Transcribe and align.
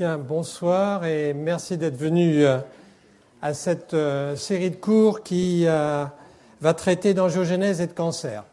Bien, 0.00 0.16
bonsoir 0.16 1.04
et 1.04 1.34
merci 1.34 1.76
d'être 1.76 1.98
venu 1.98 2.42
euh, 2.42 2.56
à 3.42 3.52
cette 3.52 3.92
euh, 3.92 4.34
série 4.34 4.70
de 4.70 4.76
cours 4.76 5.22
qui 5.22 5.64
euh, 5.66 6.06
va 6.62 6.72
traiter 6.72 7.12
d'angiogénèse 7.12 7.82
et 7.82 7.86
de 7.86 7.92
cancer. 7.92 8.44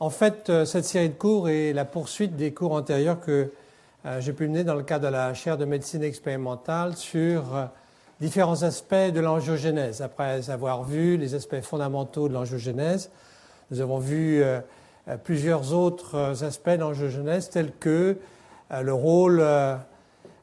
En 0.00 0.10
fait, 0.10 0.50
cette 0.64 0.84
série 0.84 1.10
de 1.10 1.14
cours 1.14 1.48
est 1.48 1.72
la 1.72 1.84
poursuite 1.84 2.34
des 2.34 2.52
cours 2.52 2.72
antérieurs 2.72 3.20
que 3.20 3.52
j'ai 4.18 4.32
pu 4.32 4.48
mener 4.48 4.64
dans 4.64 4.74
le 4.74 4.82
cadre 4.82 5.06
de 5.06 5.12
la 5.12 5.32
chaire 5.32 5.56
de 5.56 5.64
médecine 5.64 6.02
expérimentale 6.02 6.96
sur 6.96 7.68
différents 8.20 8.64
aspects 8.64 9.12
de 9.14 9.20
l'angiogénèse. 9.20 10.02
Après 10.02 10.50
avoir 10.50 10.82
vu 10.82 11.16
les 11.16 11.36
aspects 11.36 11.60
fondamentaux 11.60 12.28
de 12.28 12.34
l'angiogénèse, 12.34 13.10
nous 13.70 13.80
avons 13.80 13.98
vu 13.98 14.42
plusieurs 15.22 15.72
autres 15.72 16.42
aspects 16.42 16.70
de 16.70 16.80
l'angiogénèse 16.80 17.48
tels 17.48 17.70
que 17.78 18.16
le 18.70 18.92
rôle 18.92 19.40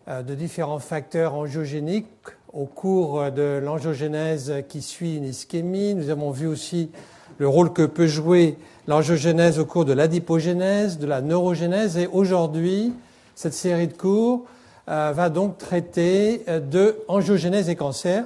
de 0.07 0.35
différents 0.35 0.79
facteurs 0.79 1.33
angiogéniques 1.33 2.07
au 2.51 2.65
cours 2.65 3.31
de 3.31 3.59
l'angiogénèse 3.63 4.53
qui 4.69 4.81
suit 4.81 5.15
une 5.17 5.23
ischémie. 5.23 5.95
Nous 5.95 6.09
avons 6.09 6.31
vu 6.31 6.47
aussi 6.47 6.89
le 7.37 7.47
rôle 7.47 7.73
que 7.73 7.85
peut 7.85 8.07
jouer 8.07 8.57
l'angiogénèse 8.87 9.59
au 9.59 9.65
cours 9.65 9.85
de 9.85 9.93
l'adipogénèse, 9.93 10.99
de 10.99 11.07
la 11.07 11.21
neurogénèse. 11.21 11.97
Et 11.97 12.07
aujourd'hui, 12.07 12.93
cette 13.35 13.53
série 13.53 13.87
de 13.87 13.93
cours 13.93 14.45
euh, 14.89 15.11
va 15.15 15.29
donc 15.29 15.57
traiter 15.57 16.43
euh, 16.47 16.59
de 16.59 16.97
angiogénèse 17.07 17.69
et 17.69 17.75
cancer. 17.75 18.25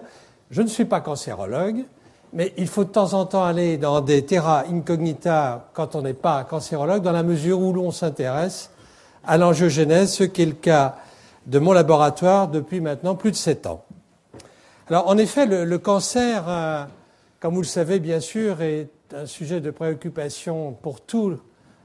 Je 0.50 0.62
ne 0.62 0.68
suis 0.68 0.86
pas 0.86 1.02
cancérologue, 1.02 1.84
mais 2.34 2.54
il 2.58 2.68
faut 2.68 2.84
de 2.84 2.90
temps 2.90 3.14
en 3.14 3.26
temps 3.26 3.44
aller 3.44 3.78
dans 3.78 4.02
des 4.02 4.26
terra 4.26 4.64
incognita 4.70 5.70
quand 5.74 5.96
on 5.96 6.02
n'est 6.02 6.14
pas 6.14 6.44
cancérologue, 6.44 7.04
dans 7.04 7.12
la 7.12 7.24
mesure 7.24 7.60
où 7.60 7.74
l'on 7.74 7.92
s'intéresse 7.92 8.72
à 9.26 9.38
l'angiogénèse, 9.38 10.14
ce 10.14 10.24
qui 10.24 10.42
est 10.42 10.48
le 10.48 10.54
cas 10.54 10.96
de 11.48 11.60
mon 11.60 11.72
laboratoire 11.72 12.50
depuis 12.50 12.82
maintenant 12.82 13.16
plus 13.16 13.32
de 13.32 13.38
sept 13.38 13.66
ans. 13.66 13.84
Alors, 14.90 15.08
en 15.08 15.18
effet, 15.18 15.46
le, 15.46 15.78
cancer, 15.78 16.44
euh, 16.48 16.84
comme 17.40 17.56
vous 17.56 17.62
le 17.62 17.68
savez 17.68 18.00
bien 18.00 18.20
sûr, 18.20 18.62
est 18.62 18.90
un 19.16 19.26
sujet 19.26 19.62
de 19.62 19.72
préoccupation 19.72 20.74
pour 20.74 21.02
tous 21.02 21.38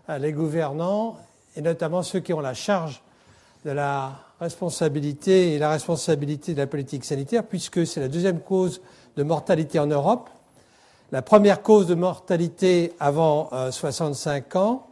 euh, 0.09 0.19
les 0.19 0.33
gouvernants, 0.33 1.17
et 1.57 1.63
notamment 1.63 2.03
ceux 2.03 2.21
qui 2.21 2.33
ont 2.33 2.41
la 2.41 2.55
charge 2.55 3.03
de 3.65 3.71
la 3.71 4.13
responsabilité 4.41 5.55
et 5.55 5.59
la 5.59 5.71
responsabilité 5.71 6.55
de 6.55 6.59
la 6.59 6.67
politique 6.67 7.05
sanitaire, 7.05 7.45
puisque 7.45 7.87
c'est 7.87 8.01
la 8.01 8.09
deuxième 8.09 8.41
cause 8.41 8.83
de 9.17 9.23
mortalité 9.23 9.79
en 9.79 9.87
Europe, 9.87 10.29
la 11.13 11.23
première 11.23 11.63
cause 11.63 11.87
de 11.87 11.95
mortalité 11.95 12.95
avant 12.99 13.51
65 13.71 14.57
euh, 14.57 14.59
ans. 14.59 14.87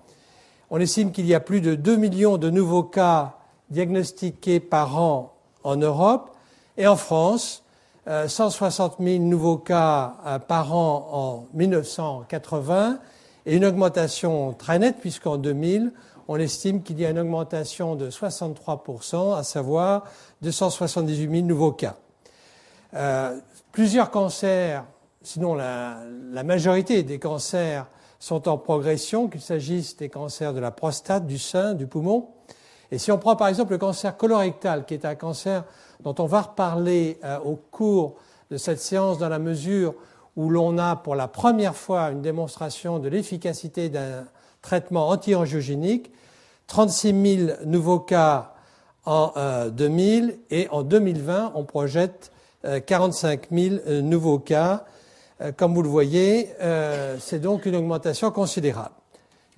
On 0.71 0.79
estime 0.79 1.11
qu'il 1.11 1.27
y 1.27 1.35
a 1.35 1.41
plus 1.41 1.61
de 1.61 1.75
2 1.75 1.97
millions 1.97 2.39
de 2.39 2.51
nouveaux 2.51 2.85
cas 2.85 3.40
diagnostiqués 3.71 4.61
par 4.61 4.99
an 4.99 5.33
en 5.63 5.77
Europe 5.77 6.31
et 6.77 6.87
en 6.87 6.97
France, 6.97 7.63
160 8.07 8.97
euh, 9.01 9.05
000 9.05 9.25
nouveaux 9.25 9.59
cas 9.59 10.15
euh, 10.27 10.39
par 10.39 10.75
an 10.75 11.09
en 11.13 11.47
1980 11.55 12.99
et 13.47 13.57
une 13.57 13.65
augmentation 13.65 14.53
très 14.53 14.79
nette 14.79 14.97
puisqu'en 15.01 15.37
2000, 15.37 15.93
on 16.29 16.37
estime 16.37 16.83
qu'il 16.83 17.01
y 17.01 17.07
a 17.07 17.11
une 17.11 17.19
augmentation 17.19 17.97
de 17.97 18.11
63%, 18.11 19.37
à 19.37 19.43
savoir 19.43 20.05
278 20.43 21.31
000 21.31 21.47
nouveaux 21.47 21.73
cas. 21.73 21.97
Euh, 22.95 23.37
plusieurs 23.73 24.11
cancers, 24.11 24.85
sinon 25.23 25.55
la, 25.55 25.99
la, 26.33 26.43
majorité 26.43 27.03
des 27.03 27.19
cancers 27.19 27.87
sont 28.19 28.49
en 28.49 28.59
progression, 28.59 29.29
qu'il 29.29 29.41
s'agisse 29.41 29.97
des 29.97 30.09
cancers 30.09 30.55
de 30.55 30.61
la 30.61 30.71
prostate, 30.71 31.27
du 31.27 31.39
sein, 31.39 31.75
du 31.75 31.87
poumon, 31.87 32.29
et 32.93 32.99
si 32.99 33.13
on 33.13 33.19
prend 33.19 33.37
par 33.37 33.49
exemple 33.49 33.73
le 33.73 33.79
cancer 33.79 34.17
colorectal, 34.17 34.85
qui 34.85 34.95
est 34.95 35.05
un 35.05 35.15
cancer 35.15 35.65
dont 36.03 36.15
on 36.19 36.27
va 36.27 36.43
reparler 36.43 37.19
euh, 37.25 37.39
au 37.41 37.57
cours 37.57 38.17
de 38.51 38.57
cette 38.57 38.81
séance 38.81 39.19
dans 39.19 39.29
la 39.29 39.39
mesure 39.39 39.95
où 40.37 40.51
l'on 40.51 40.79
a 40.79 40.97
pour 40.97 41.15
la 41.15 41.29
première 41.29 41.77
fois 41.77 42.11
une 42.11 42.23
démonstration 42.23 42.99
de 42.99 43.09
l'efficacité 43.09 43.89
d'un 43.89 44.25
traitement 44.63 45.09
anti-angiogénique, 45.09 46.11
36 46.67 47.37
000 47.47 47.51
nouveaux 47.65 48.01
cas 48.01 48.55
en 49.05 49.33
2000 49.69 50.31
euh, 50.31 50.37
et 50.51 50.69
en 50.71 50.83
2020 50.83 51.53
on 51.55 51.65
projette 51.65 52.33
45 52.87 53.49
euh, 53.53 53.79
000 53.87 54.03
nouveaux 54.03 54.39
cas. 54.39 54.85
Comme 55.57 55.73
vous 55.73 55.83
le 55.83 55.89
voyez, 55.89 56.51
c'est 57.19 57.39
donc 57.39 57.65
une 57.65 57.75
augmentation 57.75 58.31
considérable. 58.31 58.95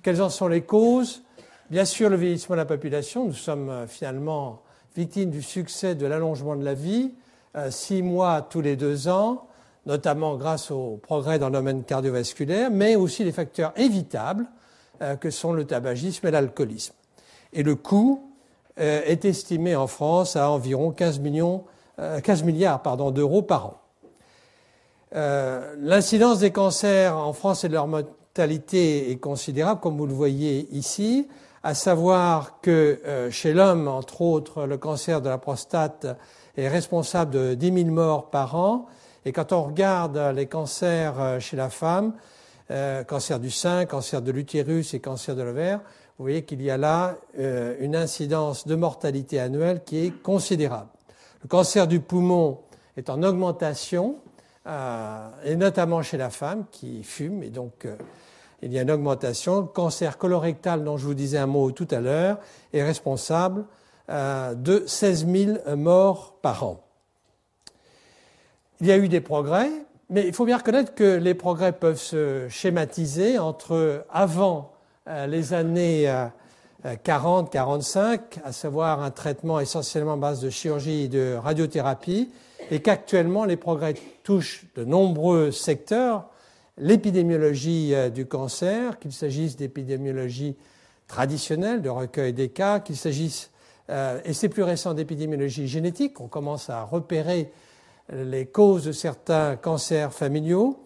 Quelles 0.01 0.21
en 0.21 0.29
sont 0.29 0.47
les 0.47 0.61
causes? 0.61 1.23
Bien 1.73 1.85
sûr, 1.85 2.11
le 2.11 2.17
vieillissement 2.17 2.53
de 2.53 2.59
la 2.59 2.65
population, 2.65 3.25
nous 3.25 3.33
sommes 3.33 3.71
euh, 3.71 3.87
finalement 3.87 4.61
victimes 4.95 5.31
du 5.31 5.41
succès 5.41 5.95
de 5.95 6.05
l'allongement 6.05 6.55
de 6.55 6.63
la 6.63 6.75
vie, 6.75 7.15
euh, 7.55 7.71
six 7.71 8.03
mois 8.03 8.43
tous 8.47 8.61
les 8.61 8.75
deux 8.75 9.07
ans, 9.07 9.47
notamment 9.87 10.35
grâce 10.35 10.69
au 10.69 10.99
progrès 11.01 11.39
dans 11.39 11.47
le 11.47 11.53
domaine 11.53 11.83
cardiovasculaire, 11.83 12.69
mais 12.69 12.95
aussi 12.95 13.23
les 13.23 13.31
facteurs 13.31 13.73
évitables 13.75 14.45
euh, 15.01 15.15
que 15.15 15.31
sont 15.31 15.51
le 15.51 15.65
tabagisme 15.65 16.27
et 16.27 16.29
l'alcoolisme. 16.29 16.93
Et 17.53 17.63
le 17.63 17.73
coût 17.73 18.21
est 18.77 19.25
estimé 19.25 19.75
en 19.75 19.87
France 19.87 20.35
à 20.35 20.51
environ 20.51 20.91
15, 20.91 21.21
millions, 21.21 21.63
15 21.97 22.43
milliards 22.43 22.83
d'euros 23.11 23.41
par 23.41 23.65
an. 23.65 23.77
L'incidence 25.79 26.37
des 26.37 26.51
cancers 26.51 27.17
en 27.17 27.33
France 27.33 27.63
et 27.63 27.67
de 27.67 27.73
leur 27.73 27.87
mortalité 27.87 29.09
est 29.11 29.17
considérable, 29.17 29.79
comme 29.79 29.97
vous 29.97 30.07
le 30.07 30.13
voyez 30.13 30.67
ici 30.71 31.27
à 31.63 31.73
savoir 31.73 32.59
que 32.61 32.99
euh, 33.05 33.31
chez 33.31 33.53
l'homme, 33.53 33.87
entre 33.87 34.21
autres, 34.21 34.65
le 34.65 34.77
cancer 34.77 35.21
de 35.21 35.29
la 35.29 35.37
prostate 35.37 36.05
est 36.57 36.67
responsable 36.67 37.31
de 37.31 37.53
10 37.53 37.85
000 37.85 37.89
morts 37.89 38.29
par 38.29 38.55
an. 38.55 38.85
Et 39.25 39.31
quand 39.31 39.53
on 39.53 39.63
regarde 39.63 40.17
les 40.35 40.45
cancers 40.45 41.19
euh, 41.19 41.39
chez 41.39 41.55
la 41.55 41.69
femme, 41.69 42.13
euh, 42.69 43.05
cancer 43.05 43.39
du 43.39 43.49
sein, 43.49 43.85
cancer 43.85 44.21
de 44.21 44.31
l'utérus 44.31 44.93
et 44.93 44.99
cancer 44.99 45.37
de 45.37 45.41
l'ovaire, 45.41 45.79
vous 46.19 46.25
voyez 46.25 46.43
qu'il 46.43 46.61
y 46.61 46.69
a 46.69 46.77
là 46.77 47.15
une 47.79 47.95
incidence 47.95 48.67
de 48.67 48.75
mortalité 48.75 49.39
annuelle 49.39 49.81
qui 49.83 50.05
est 50.05 50.11
considérable. 50.11 50.89
Le 51.41 51.47
cancer 51.47 51.87
du 51.87 52.01
poumon 52.01 52.59
est 52.97 53.09
en 53.09 53.23
augmentation, 53.23 54.17
et 55.43 55.55
notamment 55.55 56.03
chez 56.03 56.17
la 56.17 56.29
femme 56.29 56.65
qui 56.69 57.03
fume, 57.03 57.41
et 57.41 57.49
donc 57.49 57.87
il 58.63 58.73
y 58.73 58.79
a 58.79 58.83
une 58.83 58.91
augmentation. 58.91 59.61
Le 59.61 59.67
cancer 59.67 60.17
colorectal, 60.17 60.83
dont 60.83 60.97
je 60.97 61.05
vous 61.05 61.13
disais 61.13 61.37
un 61.37 61.47
mot 61.47 61.71
tout 61.71 61.87
à 61.91 61.99
l'heure, 61.99 62.37
est 62.71 62.83
responsable 62.83 63.65
euh, 64.09 64.53
de 64.53 64.83
16 64.85 65.27
000 65.27 65.75
morts 65.75 66.35
par 66.41 66.63
an. 66.63 66.83
Il 68.79 68.87
y 68.87 68.91
a 68.91 68.97
eu 68.97 69.07
des 69.07 69.21
progrès, 69.21 69.69
mais 70.09 70.27
il 70.27 70.33
faut 70.33 70.45
bien 70.45 70.57
reconnaître 70.57 70.95
que 70.95 71.17
les 71.17 71.33
progrès 71.33 71.73
peuvent 71.73 71.99
se 71.99 72.47
schématiser 72.49 73.37
entre 73.37 74.05
avant 74.09 74.73
euh, 75.07 75.27
les 75.27 75.53
années 75.53 76.13
40-45, 76.85 77.97
euh, 77.97 78.17
à 78.45 78.51
savoir 78.51 79.01
un 79.01 79.11
traitement 79.11 79.59
essentiellement 79.59 80.13
à 80.13 80.17
base 80.17 80.41
de 80.41 80.49
chirurgie 80.49 81.03
et 81.03 81.07
de 81.09 81.35
radiothérapie, 81.35 82.29
et 82.71 82.81
qu'actuellement 82.81 83.43
les 83.43 83.57
progrès 83.57 83.95
touchent 84.23 84.65
de 84.75 84.85
nombreux 84.85 85.51
secteurs, 85.51 86.29
l'épidémiologie 86.77 87.93
euh, 87.93 88.09
du 88.09 88.25
cancer, 88.25 88.99
qu'il 88.99 89.11
s'agisse 89.11 89.55
d'épidémiologie 89.55 90.55
traditionnelle, 91.07 91.81
de 91.81 91.89
recueil 91.89 92.33
des 92.33 92.49
cas, 92.49 92.79
qu'il 92.79 92.95
s'agisse, 92.95 93.51
euh, 93.89 94.19
et 94.25 94.33
c'est 94.33 94.49
plus 94.49 94.63
récent, 94.63 94.93
d'épidémiologie 94.93 95.67
génétique, 95.67 96.19
on 96.21 96.27
commence 96.27 96.69
à 96.69 96.83
repérer 96.83 97.51
les 98.11 98.45
causes 98.45 98.85
de 98.85 98.91
certains 98.91 99.55
cancers 99.55 100.13
familiaux, 100.13 100.83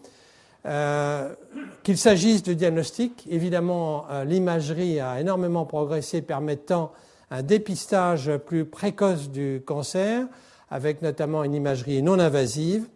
euh, 0.66 1.34
qu'il 1.82 1.96
s'agisse 1.96 2.42
de 2.42 2.52
diagnostic, 2.52 3.26
évidemment 3.30 4.06
l'imagerie 4.24 5.00
a 5.00 5.20
énormément 5.20 5.64
progressé 5.64 6.22
permettant 6.22 6.92
un 7.30 7.42
dépistage 7.42 8.36
plus 8.38 8.64
précoce 8.64 9.30
du 9.30 9.62
cancer, 9.64 10.26
avec 10.70 11.02
notamment 11.02 11.44
une 11.44 11.54
imagerie 11.54 12.02
non 12.02 12.18
invasive, 12.18 12.88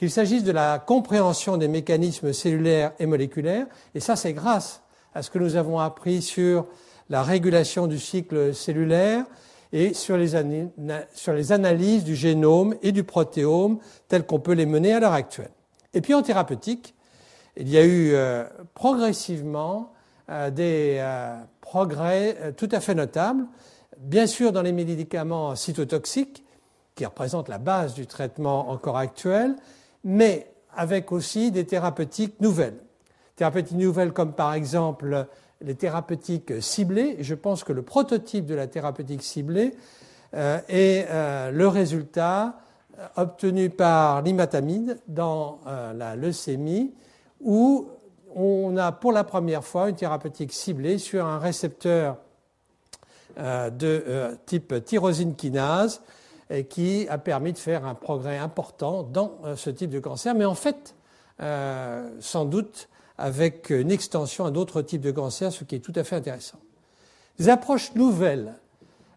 qu'il 0.00 0.10
s'agisse 0.10 0.44
de 0.44 0.52
la 0.52 0.78
compréhension 0.78 1.58
des 1.58 1.68
mécanismes 1.68 2.32
cellulaires 2.32 2.92
et 2.98 3.04
moléculaires, 3.04 3.66
et 3.94 4.00
ça 4.00 4.16
c'est 4.16 4.32
grâce 4.32 4.80
à 5.12 5.22
ce 5.22 5.28
que 5.28 5.38
nous 5.38 5.56
avons 5.56 5.78
appris 5.78 6.22
sur 6.22 6.64
la 7.10 7.22
régulation 7.22 7.86
du 7.86 7.98
cycle 7.98 8.54
cellulaire 8.54 9.26
et 9.74 9.92
sur 9.92 10.16
les, 10.16 10.36
analyses 11.52 12.04
du 12.04 12.16
génome 12.16 12.76
et 12.82 12.92
du 12.92 13.04
protéome 13.04 13.78
telles 14.08 14.24
qu'on 14.24 14.40
peut 14.40 14.54
les 14.54 14.64
mener 14.64 14.94
à 14.94 15.00
l'heure 15.00 15.12
actuelle. 15.12 15.50
Et 15.92 16.00
puis 16.00 16.14
en 16.14 16.22
thérapeutique, 16.22 16.94
il 17.58 17.68
y 17.68 17.76
a 17.76 17.84
eu 17.84 18.14
euh, 18.14 18.44
progressivement 18.72 19.92
euh, 20.30 20.48
des 20.48 20.96
euh, 20.98 21.36
progrès 21.60 22.54
tout 22.56 22.70
à 22.72 22.80
fait 22.80 22.94
notables, 22.94 23.44
bien 23.98 24.26
sûr 24.26 24.50
dans 24.50 24.62
les 24.62 24.72
médicaments 24.72 25.54
cytotoxiques, 25.56 26.42
qui 26.94 27.04
représentent 27.04 27.50
la 27.50 27.58
base 27.58 27.92
du 27.92 28.06
traitement 28.06 28.70
encore 28.70 28.96
actuel, 28.96 29.56
mais 30.04 30.52
avec 30.74 31.12
aussi 31.12 31.50
des 31.50 31.66
thérapeutiques 31.66 32.40
nouvelles. 32.40 32.78
Thérapeutiques 33.36 33.78
nouvelles 33.78 34.12
comme 34.12 34.32
par 34.32 34.54
exemple 34.54 35.26
les 35.60 35.74
thérapeutiques 35.74 36.62
ciblées. 36.62 37.16
Je 37.20 37.34
pense 37.34 37.64
que 37.64 37.72
le 37.72 37.82
prototype 37.82 38.46
de 38.46 38.54
la 38.54 38.66
thérapeutique 38.66 39.22
ciblée 39.22 39.74
et 40.68 41.04
le 41.10 41.66
résultat 41.66 42.60
obtenu 43.16 43.70
par 43.70 44.22
l'imatamide 44.22 44.98
dans 45.08 45.58
la 45.66 46.16
leucémie, 46.16 46.94
où 47.40 47.88
on 48.34 48.76
a 48.76 48.92
pour 48.92 49.12
la 49.12 49.24
première 49.24 49.64
fois 49.64 49.88
une 49.88 49.96
thérapeutique 49.96 50.52
ciblée 50.52 50.98
sur 50.98 51.26
un 51.26 51.38
récepteur 51.38 52.18
de 53.38 54.36
type 54.46 54.84
tyrosine 54.84 55.34
kinase 55.34 56.02
qui 56.68 57.06
a 57.08 57.18
permis 57.18 57.52
de 57.52 57.58
faire 57.58 57.84
un 57.86 57.94
progrès 57.94 58.38
important 58.38 59.02
dans 59.02 59.38
ce 59.56 59.70
type 59.70 59.90
de 59.90 60.00
cancer. 60.00 60.34
Mais 60.34 60.44
en 60.44 60.54
fait, 60.54 60.94
sans 62.18 62.44
doute 62.44 62.88
avec 63.20 63.68
une 63.70 63.90
extension 63.92 64.46
à 64.46 64.50
d'autres 64.50 64.82
types 64.82 65.02
de 65.02 65.10
cancers, 65.10 65.52
ce 65.52 65.64
qui 65.64 65.76
est 65.76 65.80
tout 65.80 65.92
à 65.94 66.04
fait 66.04 66.16
intéressant. 66.16 66.58
Des 67.38 67.50
approches 67.50 67.94
nouvelles, 67.94 68.54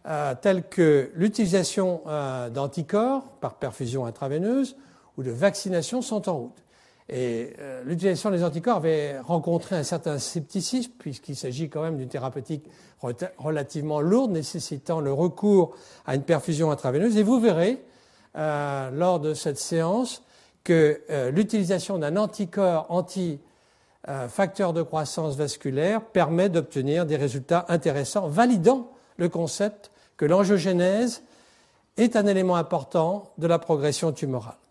euh, 0.06 0.35
telles 0.39 0.68
que 0.68 1.09
l'utilisation 1.15 2.01
euh, 2.07 2.50
d'anticorps 2.50 3.24
par 3.39 3.56
perfusion 3.56 4.06
intraveineuse 4.06 4.75
ou 5.18 5.24
de 5.24 5.31
vaccination, 5.31 6.01
sont 6.01 6.27
en 6.27 6.38
route. 6.38 6.63
Et 7.09 7.53
euh, 7.59 7.83
l'utilisation 7.83 8.31
des 8.31 8.44
anticorps 8.44 8.77
avait 8.77 9.19
rencontré 9.19 9.75
un 9.75 9.83
certain 9.83 10.19
scepticisme, 10.19 10.91
puisqu'il 10.97 11.35
s'agit 11.35 11.69
quand 11.69 11.81
même 11.81 11.97
d'une 11.97 12.09
thérapeutique 12.09 12.65
relativement 13.38 14.00
lourde, 14.00 14.31
nécessitant 14.31 15.01
le 15.01 15.11
recours 15.11 15.75
à 16.05 16.15
une 16.15 16.23
perfusion 16.23 16.71
intraveineuse. 16.71 17.17
Et 17.17 17.23
vous 17.23 17.39
verrez, 17.39 17.83
lors 18.33 19.19
de 19.19 19.33
cette 19.33 19.59
séance, 19.59 20.23
que 20.63 21.01
l'utilisation 21.33 21.97
d'un 21.97 22.15
anticorps 22.15 22.85
anti 22.88 23.41
facteur 24.29 24.71
de 24.71 24.81
croissance 24.83 25.35
vasculaire 25.35 26.01
permet 26.01 26.47
d'obtenir 26.47 27.05
des 27.05 27.17
résultats 27.17 27.65
intéressants, 27.67 28.29
validant 28.29 28.89
le 29.17 29.27
concept 29.27 29.91
que 30.15 30.23
l'angiogénèse 30.23 31.23
est 31.97 32.15
un 32.15 32.25
élément 32.25 32.55
important 32.55 33.33
de 33.38 33.47
la 33.47 33.59
progression 33.59 34.13
tumorale. 34.13 34.62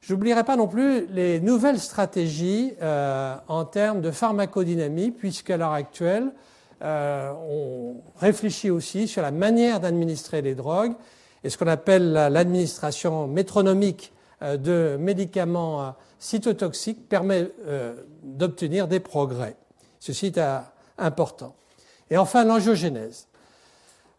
Je 0.00 0.14
n'oublierai 0.14 0.44
pas 0.44 0.56
non 0.56 0.66
plus 0.66 1.06
les 1.06 1.40
nouvelles 1.40 1.78
stratégies 1.78 2.72
euh, 2.82 3.36
en 3.48 3.64
termes 3.64 4.00
de 4.00 4.10
pharmacodynamie, 4.10 5.10
puisqu'à 5.10 5.56
l'heure 5.56 5.72
actuelle, 5.72 6.32
euh, 6.82 7.32
on 7.32 7.96
réfléchit 8.18 8.70
aussi 8.70 9.06
sur 9.06 9.20
la 9.22 9.30
manière 9.30 9.80
d'administrer 9.80 10.40
les 10.40 10.54
drogues 10.54 10.94
et 11.44 11.50
ce 11.50 11.58
qu'on 11.58 11.66
appelle 11.66 12.12
l'administration 12.12 13.26
métronomique 13.26 14.12
euh, 14.42 14.56
de 14.56 14.96
médicaments 14.98 15.94
cytotoxique 16.20 17.08
permet 17.08 17.50
euh, 17.66 17.94
d'obtenir 18.22 18.86
des 18.86 19.00
progrès. 19.00 19.56
Ceci 19.98 20.26
est 20.26 20.40
important. 20.98 21.56
Et 22.10 22.16
enfin, 22.16 22.44
l'angiogénèse. 22.44 23.26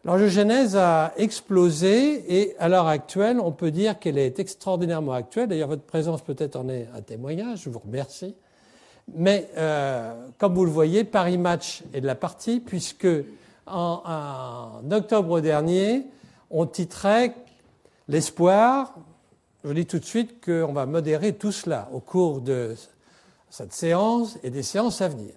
L'angiogénèse 0.04 0.76
a 0.76 1.12
explosé 1.16 2.24
et 2.40 2.56
à 2.58 2.68
l'heure 2.68 2.88
actuelle, 2.88 3.38
on 3.38 3.52
peut 3.52 3.70
dire 3.70 3.98
qu'elle 3.98 4.18
est 4.18 4.38
extraordinairement 4.40 5.12
actuelle. 5.12 5.48
D'ailleurs, 5.48 5.68
votre 5.68 5.82
présence 5.82 6.22
peut-être 6.22 6.56
en 6.56 6.68
est 6.68 6.88
un 6.94 7.02
témoignage, 7.02 7.62
je 7.64 7.70
vous 7.70 7.78
remercie. 7.78 8.34
Mais 9.14 9.48
euh, 9.56 10.12
comme 10.38 10.54
vous 10.54 10.64
le 10.64 10.70
voyez, 10.70 11.04
Paris 11.04 11.38
Match 11.38 11.82
est 11.94 12.00
de 12.00 12.06
la 12.06 12.14
partie, 12.14 12.60
puisque 12.60 13.06
en, 13.66 14.02
en 14.04 14.90
octobre 14.90 15.40
dernier, 15.40 16.06
on 16.50 16.66
titrait 16.66 17.34
L'espoir 18.08 18.94
je 19.64 19.72
dis 19.72 19.86
tout 19.86 19.98
de 19.98 20.04
suite 20.04 20.44
qu'on 20.44 20.72
va 20.72 20.86
modérer 20.86 21.34
tout 21.34 21.52
cela 21.52 21.88
au 21.92 22.00
cours 22.00 22.40
de 22.40 22.74
cette 23.48 23.72
séance 23.72 24.38
et 24.42 24.50
des 24.50 24.62
séances 24.62 25.00
à 25.00 25.08
venir. 25.08 25.32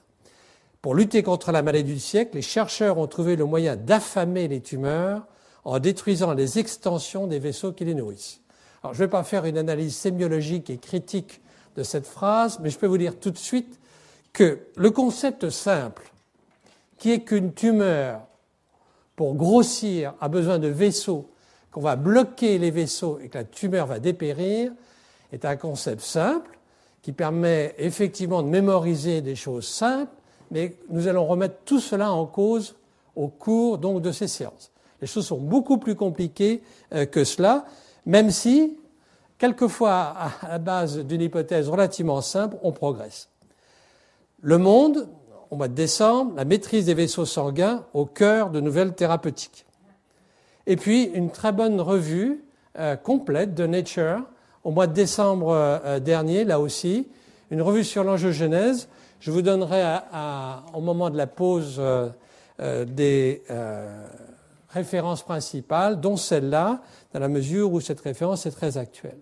Pour 0.85 0.93
lutter 0.93 1.23
contre 1.23 1.51
la 1.51 1.63
maladie 1.63 1.93
du 1.93 1.99
siècle, 1.99 2.35
les 2.35 2.43
chercheurs 2.43 2.99
ont 2.99 3.07
trouvé 3.07 3.35
le 3.35 3.45
moyen 3.45 3.75
d'affamer 3.75 4.47
les 4.47 4.61
tumeurs 4.61 5.25
en 5.63 5.79
détruisant 5.79 6.33
les 6.33 6.59
extensions 6.59 7.25
des 7.25 7.39
vaisseaux 7.39 7.73
qui 7.73 7.85
les 7.85 7.95
nourrissent. 7.95 8.39
Alors, 8.83 8.93
je 8.93 9.01
ne 9.01 9.07
vais 9.07 9.09
pas 9.09 9.23
faire 9.23 9.45
une 9.45 9.57
analyse 9.57 9.95
sémiologique 9.95 10.69
et 10.69 10.77
critique 10.77 11.41
de 11.75 11.81
cette 11.81 12.05
phrase, 12.05 12.59
mais 12.59 12.69
je 12.69 12.77
peux 12.77 12.85
vous 12.85 12.99
dire 12.99 13.19
tout 13.19 13.31
de 13.31 13.37
suite 13.39 13.79
que 14.31 14.59
le 14.75 14.91
concept 14.91 15.49
simple, 15.49 16.03
qui 16.99 17.13
est 17.13 17.21
qu'une 17.21 17.55
tumeur, 17.55 18.21
pour 19.15 19.33
grossir, 19.33 20.13
a 20.21 20.29
besoin 20.29 20.59
de 20.59 20.67
vaisseaux 20.67 21.31
qu'on 21.71 21.81
va 21.81 21.95
bloquer 21.95 22.59
les 22.59 22.69
vaisseaux 22.69 23.17
et 23.23 23.29
que 23.29 23.39
la 23.39 23.43
tumeur 23.43 23.87
va 23.87 23.97
dépérir 23.97 24.71
est 25.31 25.45
un 25.45 25.55
concept 25.55 26.01
simple 26.01 26.59
qui 27.01 27.11
permet 27.11 27.73
effectivement 27.79 28.43
de 28.43 28.49
mémoriser 28.49 29.21
des 29.21 29.35
choses 29.35 29.67
simples, 29.67 30.13
mais 30.51 30.75
nous 30.89 31.07
allons 31.07 31.25
remettre 31.25 31.55
tout 31.65 31.79
cela 31.79 32.11
en 32.11 32.25
cause 32.25 32.75
au 33.15 33.27
cours 33.27 33.77
donc 33.77 34.01
de 34.01 34.11
ces 34.11 34.27
séances. 34.27 34.71
Les 35.01 35.07
choses 35.07 35.27
sont 35.27 35.37
beaucoup 35.37 35.77
plus 35.77 35.95
compliquées 35.95 36.61
euh, 36.93 37.05
que 37.05 37.23
cela, 37.23 37.65
même 38.05 38.31
si, 38.31 38.77
quelquefois, 39.37 40.15
à 40.41 40.49
la 40.49 40.57
base 40.57 40.99
d'une 40.99 41.21
hypothèse 41.21 41.69
relativement 41.69 42.21
simple, 42.21 42.57
on 42.63 42.71
progresse. 42.71 43.29
Le 44.41 44.57
monde, 44.57 45.07
au 45.49 45.55
mois 45.55 45.67
de 45.67 45.73
décembre, 45.73 46.33
la 46.35 46.45
maîtrise 46.45 46.85
des 46.85 46.93
vaisseaux 46.93 47.25
sanguins 47.25 47.85
au 47.93 48.05
cœur 48.05 48.49
de 48.49 48.59
nouvelles 48.59 48.93
thérapeutiques. 48.93 49.65
Et 50.67 50.75
puis 50.75 51.03
une 51.13 51.29
très 51.29 51.51
bonne 51.51 51.79
revue 51.81 52.43
euh, 52.77 52.95
complète 52.95 53.53
de 53.53 53.65
Nature 53.65 54.23
au 54.63 54.71
mois 54.71 54.87
de 54.87 54.93
décembre 54.93 55.51
euh, 55.51 55.99
dernier, 55.99 56.43
là 56.43 56.59
aussi, 56.59 57.07
une 57.51 57.61
revue 57.61 57.83
sur 57.83 58.03
l'angiogénèse. 58.03 58.87
Je 59.25 59.31
vous 59.31 59.41
donnerai 59.41 59.81
au 60.75 60.81
moment 60.81 61.09
de 61.09 61.17
la 61.17 61.25
pause 61.25 61.77
euh, 61.79 62.85
des 62.85 63.41
références 64.69 65.23
principales, 65.23 65.99
dont 65.99 66.15
celle-là, 66.15 66.81
dans 67.11 67.19
la 67.19 67.27
mesure 67.27 67.73
où 67.73 67.81
cette 67.81 68.01
référence 68.01 68.45
est 68.45 68.51
très 68.51 68.77
actuelle. 68.77 69.17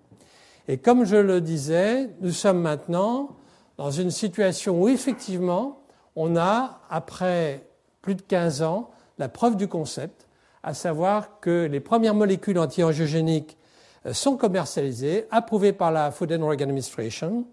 Et 0.67 0.77
comme 0.77 1.05
je 1.05 1.15
le 1.15 1.39
disais, 1.39 2.09
nous 2.19 2.31
sommes 2.31 2.59
maintenant 2.59 3.37
dans 3.77 3.91
une 3.91 4.11
situation 4.11 4.81
où 4.81 4.89
effectivement, 4.89 5.79
on 6.17 6.35
a, 6.35 6.81
après 6.89 7.65
plus 8.01 8.15
de 8.15 8.23
15 8.23 8.61
ans, 8.61 8.89
la 9.19 9.29
preuve 9.29 9.55
du 9.55 9.69
concept 9.69 10.27
à 10.63 10.73
savoir 10.73 11.39
que 11.39 11.65
les 11.71 11.79
premières 11.79 12.13
molécules 12.13 12.59
anti-angiogéniques 12.59 13.57
euh, 14.05 14.11
sont 14.11 14.35
commercialisées, 14.35 15.27
approuvées 15.31 15.71
par 15.71 15.93
la 15.93 16.11
Food 16.11 16.33
and 16.33 16.39
Drug 16.39 16.61
Administration, 16.61 17.45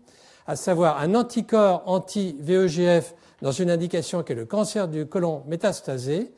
à 0.50 0.56
savoir 0.56 0.98
un 0.98 1.14
anticorps 1.14 1.84
anti-VEGF 1.86 3.14
dans 3.40 3.52
une 3.52 3.70
indication 3.70 4.24
qui 4.24 4.32
est 4.32 4.34
le 4.34 4.46
cancer 4.46 4.88
du 4.88 5.06
côlon 5.06 5.44
métastasé, 5.46 6.32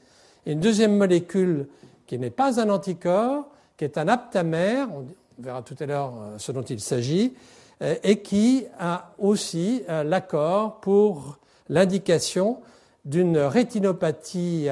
et 0.45 0.53
une 0.53 0.61
deuxième 0.61 0.99
molécule 0.99 1.67
qui 2.07 2.19
n'est 2.19 2.29
pas 2.29 2.61
un 2.61 2.69
anticorps, 2.69 3.49
qui 3.79 3.85
est 3.85 3.97
un 3.97 4.09
aptamère, 4.09 4.89
on 4.95 5.07
verra 5.39 5.63
tout 5.63 5.77
à 5.81 5.87
l'heure 5.87 6.13
euh, 6.15 6.35
ce 6.37 6.53
dont 6.53 6.61
il 6.61 6.81
s'agit, 6.81 7.33
euh, 7.81 7.95
et 8.03 8.21
qui 8.21 8.67
a 8.79 9.15
aussi 9.19 9.83
l'accord 9.89 10.81
pour 10.81 11.39
l'indication 11.71 12.59
d'une 13.07 13.39
rétinopathie 13.39 14.69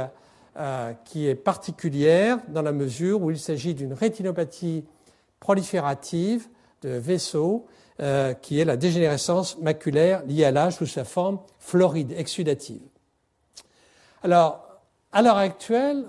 euh, 0.58 0.92
qui 1.06 1.26
est 1.28 1.34
particulière 1.34 2.36
dans 2.48 2.60
la 2.60 2.72
mesure 2.72 3.22
où 3.22 3.30
il 3.30 3.38
s'agit 3.38 3.72
d'une 3.72 3.94
rétinopathie 3.94 4.84
proliférative 5.40 6.46
de 6.82 6.90
vaisseaux 6.90 7.64
euh, 8.00 8.32
qui 8.32 8.58
est 8.58 8.64
la 8.64 8.76
dégénérescence 8.76 9.58
maculaire 9.58 10.22
liée 10.26 10.44
à 10.44 10.50
l'âge 10.50 10.76
sous 10.76 10.86
sa 10.86 11.04
forme 11.04 11.38
floride, 11.58 12.14
exsudative. 12.16 12.80
Alors, 14.22 14.80
à 15.12 15.20
l'heure 15.20 15.36
actuelle, 15.36 16.04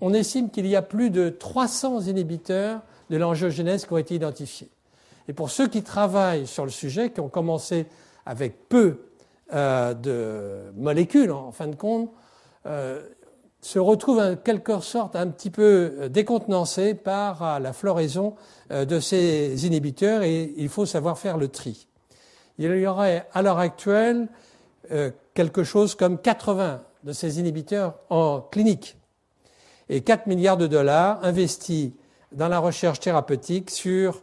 on 0.00 0.12
estime 0.12 0.50
qu'il 0.50 0.66
y 0.66 0.76
a 0.76 0.82
plus 0.82 1.08
de 1.08 1.30
300 1.30 2.02
inhibiteurs 2.02 2.82
de 3.08 3.16
l'angiogénèse 3.16 3.86
qui 3.86 3.92
ont 3.92 3.98
été 3.98 4.14
identifiés. 4.14 4.68
Et 5.28 5.32
pour 5.32 5.50
ceux 5.50 5.66
qui 5.66 5.82
travaillent 5.82 6.46
sur 6.46 6.64
le 6.64 6.70
sujet, 6.70 7.10
qui 7.10 7.20
ont 7.20 7.28
commencé 7.28 7.86
avec 8.26 8.68
peu 8.68 8.98
euh, 9.54 9.94
de 9.94 10.72
molécules, 10.76 11.32
en 11.32 11.52
fin 11.52 11.68
de 11.68 11.76
compte, 11.76 12.10
se 13.60 13.78
retrouve 13.78 14.18
en 14.18 14.36
quelque 14.36 14.80
sorte 14.80 15.16
un 15.16 15.28
petit 15.28 15.50
peu 15.50 15.92
euh, 16.00 16.08
décontenancé 16.08 16.94
par 16.94 17.42
euh, 17.42 17.58
la 17.58 17.72
floraison 17.72 18.34
euh, 18.70 18.84
de 18.84 19.00
ces 19.00 19.66
inhibiteurs 19.66 20.22
et 20.22 20.54
il 20.56 20.68
faut 20.68 20.86
savoir 20.86 21.18
faire 21.18 21.36
le 21.36 21.48
tri. 21.48 21.86
Il 22.58 22.74
y 22.74 22.86
aurait 22.86 23.26
à 23.32 23.40
l'heure 23.40 23.58
actuelle 23.58 24.28
quelque 25.34 25.62
chose 25.62 25.94
comme 25.94 26.18
80 26.18 26.82
de 27.04 27.12
ces 27.12 27.38
inhibiteurs 27.40 27.94
en 28.10 28.40
clinique 28.40 28.98
et 29.88 30.02
4 30.02 30.26
milliards 30.26 30.58
de 30.58 30.66
dollars 30.66 31.24
investis 31.24 31.92
dans 32.32 32.48
la 32.48 32.58
recherche 32.58 33.00
thérapeutique 33.00 33.70
sur 33.70 34.20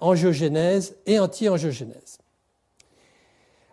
angiogénèse 0.00 0.94
et 1.06 1.18
anti-angiogénèse. 1.18 2.17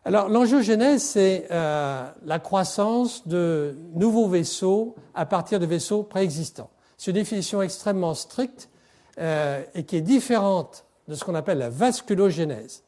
Alors 0.08 0.30
l'angiogénèse, 0.30 1.02
c'est 1.02 1.48
euh, 1.50 2.08
la 2.26 2.38
croissance 2.38 3.28
de 3.28 3.76
nouveaux 3.96 4.28
vaisseaux 4.28 4.96
à 5.16 5.26
partir 5.26 5.60
de 5.60 5.66
vaisseaux 5.66 6.04
préexistants. 6.04 6.70
C'est 6.96 7.10
une 7.10 7.18
définition 7.18 7.64
extrêmement 7.64 8.14
stricte 8.14 8.70
euh, 9.18 9.64
et 9.74 9.84
qui 9.84 9.96
est 9.98 10.02
différente 10.02 10.86
de 11.08 11.16
ce 11.16 11.24
qu'on 11.24 11.34
appelle 11.34 11.58
la 11.58 11.70
vasculogénèse. 11.70 12.84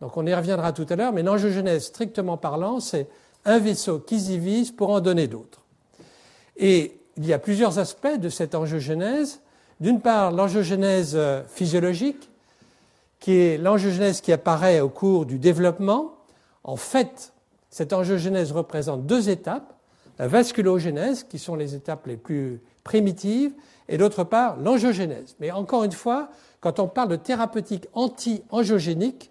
Donc 0.00 0.16
on 0.16 0.26
y 0.26 0.34
reviendra 0.34 0.72
tout 0.72 0.86
à 0.88 0.96
l'heure, 0.96 1.12
mais 1.12 1.22
l'angiogénèse, 1.22 1.84
strictement 1.84 2.36
parlant, 2.36 2.80
c'est 2.80 3.06
un 3.44 3.60
vaisseau 3.60 4.00
qui 4.00 4.18
s'y 4.18 4.40
vise 4.40 4.72
pour 4.72 4.90
en 4.90 5.00
donner 5.00 5.28
d'autres. 5.28 5.62
Et 6.56 6.98
il 7.16 7.26
y 7.26 7.32
a 7.32 7.38
plusieurs 7.38 7.78
aspects 7.78 8.18
de 8.18 8.28
cette 8.28 8.56
angiogénèse. 8.56 9.40
D'une 9.78 10.00
part, 10.00 10.32
l'angiogénèse 10.32 11.16
physiologique, 11.48 12.28
qui 13.20 13.36
est 13.36 13.56
l'angiogénèse 13.56 14.20
qui 14.20 14.32
apparaît 14.32 14.80
au 14.80 14.88
cours 14.88 15.26
du 15.26 15.38
développement. 15.38 16.15
En 16.66 16.74
fait, 16.74 17.32
cette 17.70 17.92
angiogénèse 17.92 18.50
représente 18.50 19.06
deux 19.06 19.30
étapes, 19.30 19.72
la 20.18 20.26
vasculogénèse, 20.26 21.22
qui 21.22 21.38
sont 21.38 21.54
les 21.54 21.76
étapes 21.76 22.06
les 22.08 22.16
plus 22.16 22.60
primitives, 22.82 23.52
et 23.88 23.98
d'autre 23.98 24.24
part 24.24 24.56
l'angiogénèse. 24.56 25.36
Mais 25.38 25.52
encore 25.52 25.84
une 25.84 25.92
fois, 25.92 26.28
quand 26.60 26.80
on 26.80 26.88
parle 26.88 27.10
de 27.10 27.16
thérapeutique 27.16 27.86
anti-angiogénique, 27.94 29.30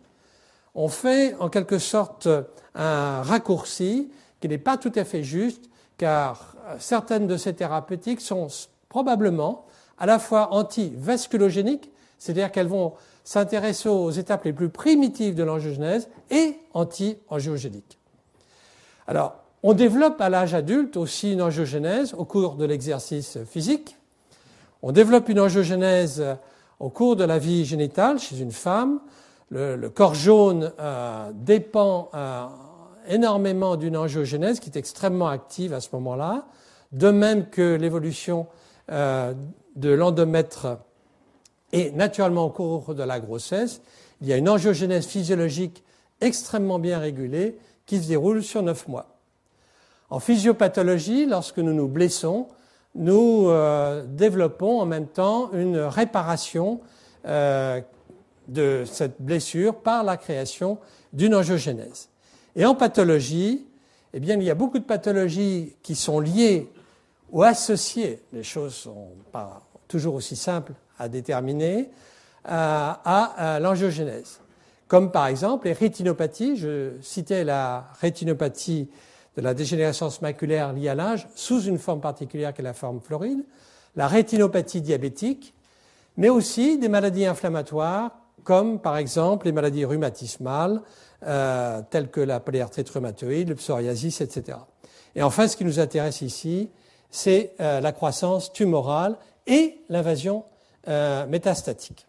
on 0.75 0.87
fait 0.87 1.35
en 1.39 1.49
quelque 1.49 1.77
sorte 1.77 2.29
un 2.73 3.21
raccourci 3.21 4.09
qui 4.39 4.47
n'est 4.47 4.57
pas 4.57 4.77
tout 4.77 4.91
à 4.95 5.03
fait 5.03 5.23
juste, 5.23 5.69
car 5.97 6.55
certaines 6.79 7.27
de 7.27 7.35
ces 7.35 7.53
thérapeutiques 7.53 8.21
sont 8.21 8.47
probablement 8.87 9.65
à 9.97 10.05
la 10.05 10.19
fois 10.19 10.53
anti-vasculogéniques, 10.53 11.91
c'est-à-dire 12.17 12.51
qu'elles 12.51 12.67
vont 12.67 12.93
s'intéresser 13.25 13.89
aux 13.89 14.11
étapes 14.11 14.45
les 14.45 14.53
plus 14.53 14.69
primitives 14.69 15.35
de 15.35 15.43
l'angiogénèse, 15.43 16.07
et 16.29 16.55
anti-angiogéniques. 16.73 17.99
Alors, 19.07 19.35
on 19.63 19.73
développe 19.73 20.21
à 20.21 20.29
l'âge 20.29 20.53
adulte 20.53 20.95
aussi 20.95 21.33
une 21.33 21.41
angiogénèse 21.41 22.13
au 22.13 22.23
cours 22.23 22.55
de 22.55 22.65
l'exercice 22.65 23.39
physique. 23.45 23.97
On 24.83 24.91
développe 24.91 25.27
une 25.27 25.39
angiogénèse 25.39 26.23
au 26.79 26.89
cours 26.89 27.15
de 27.15 27.23
la 27.23 27.39
vie 27.39 27.65
génitale 27.65 28.19
chez 28.19 28.39
une 28.39 28.51
femme. 28.51 28.99
Le, 29.49 29.89
corps 29.89 30.15
jaune 30.15 30.71
euh, 30.79 31.31
dépend 31.33 32.09
euh, 32.13 32.45
énormément 33.07 33.75
d'une 33.75 33.97
angiogénèse 33.97 34.59
qui 34.59 34.69
est 34.69 34.77
extrêmement 34.77 35.27
active 35.27 35.73
à 35.73 35.79
ce 35.79 35.89
moment-là, 35.93 36.45
de 36.91 37.09
même 37.09 37.49
que 37.49 37.75
l'évolution 37.75 38.47
euh, 38.91 39.33
de 39.75 39.89
l'endomètre 39.89 40.77
est 41.71 41.95
naturellement 41.95 42.45
au 42.45 42.49
cours 42.49 42.95
de 42.95 43.03
la 43.03 43.19
grossesse. 43.19 43.81
Il 44.21 44.27
y 44.27 44.33
a 44.33 44.37
une 44.37 44.49
angiogénèse 44.49 45.05
physiologique 45.05 45.83
extrêmement 46.21 46.79
bien 46.79 46.99
régulée 46.99 47.57
qui 47.85 48.01
se 48.01 48.07
déroule 48.07 48.43
sur 48.43 48.63
neuf 48.63 48.87
mois. 48.87 49.07
En 50.09 50.19
physiopathologie, 50.19 51.25
lorsque 51.25 51.57
nous 51.57 51.73
nous 51.73 51.87
blessons, 51.87 52.47
nous 52.93 53.49
euh, 53.49 54.05
développons 54.07 54.79
en 54.79 54.85
même 54.85 55.07
temps 55.07 55.51
une 55.51 55.77
réparation 55.77 56.79
euh, 57.25 57.81
de 58.47 58.83
cette 58.85 59.21
blessure 59.21 59.75
par 59.75 60.03
la 60.03 60.17
création 60.17 60.77
d'une 61.11 61.35
angiogénèse. 61.35 62.09
Et 62.55 62.65
en 62.65 62.75
pathologie, 62.75 63.65
eh 64.13 64.19
bien, 64.19 64.35
il 64.35 64.43
y 64.43 64.49
a 64.49 64.55
beaucoup 64.55 64.79
de 64.79 64.83
pathologies 64.83 65.75
qui 65.81 65.95
sont 65.95 66.19
liées 66.19 66.69
ou 67.31 67.43
associées, 67.43 68.21
les 68.31 68.43
choses 68.43 68.71
ne 68.71 68.91
sont 68.93 69.07
pas 69.31 69.61
toujours 69.87 70.15
aussi 70.15 70.35
simples 70.35 70.73
à 70.99 71.09
déterminer, 71.09 71.89
euh, 72.45 72.49
à, 72.49 73.55
à 73.55 73.59
l'angiogénèse. 73.59 74.39
Comme 74.87 75.11
par 75.11 75.27
exemple 75.27 75.67
les 75.67 75.73
rétinopathies, 75.73 76.57
je 76.57 76.91
citais 77.01 77.43
la 77.43 77.87
rétinopathie 77.99 78.89
de 79.35 79.41
la 79.41 79.53
dégénérescence 79.53 80.21
maculaire 80.21 80.73
liée 80.73 80.89
à 80.89 80.95
l'âge 80.95 81.27
sous 81.35 81.61
une 81.63 81.79
forme 81.79 82.01
particulière 82.01 82.53
qui 82.53 82.61
est 82.61 82.63
la 82.63 82.73
forme 82.73 83.01
floride, 83.01 83.43
la 83.95 84.07
rétinopathie 84.07 84.81
diabétique, 84.81 85.53
mais 86.17 86.29
aussi 86.29 86.77
des 86.77 86.89
maladies 86.89 87.25
inflammatoires 87.25 88.11
comme 88.43 88.79
par 88.79 88.97
exemple 88.97 89.47
les 89.47 89.51
maladies 89.51 89.85
rhumatismales 89.85 90.81
euh, 91.25 91.81
telles 91.89 92.09
que 92.09 92.21
la 92.21 92.39
polyarthrite 92.39 92.89
rhumatoïde, 92.89 93.49
le 93.49 93.55
psoriasis, 93.55 94.21
etc. 94.21 94.59
Et 95.15 95.23
enfin, 95.23 95.47
ce 95.47 95.57
qui 95.57 95.65
nous 95.65 95.79
intéresse 95.79 96.21
ici, 96.21 96.69
c'est 97.09 97.53
euh, 97.59 97.81
la 97.81 97.91
croissance 97.91 98.53
tumorale 98.53 99.17
et 99.47 99.79
l'invasion 99.89 100.43
euh, 100.87 101.25
métastatique. 101.27 102.07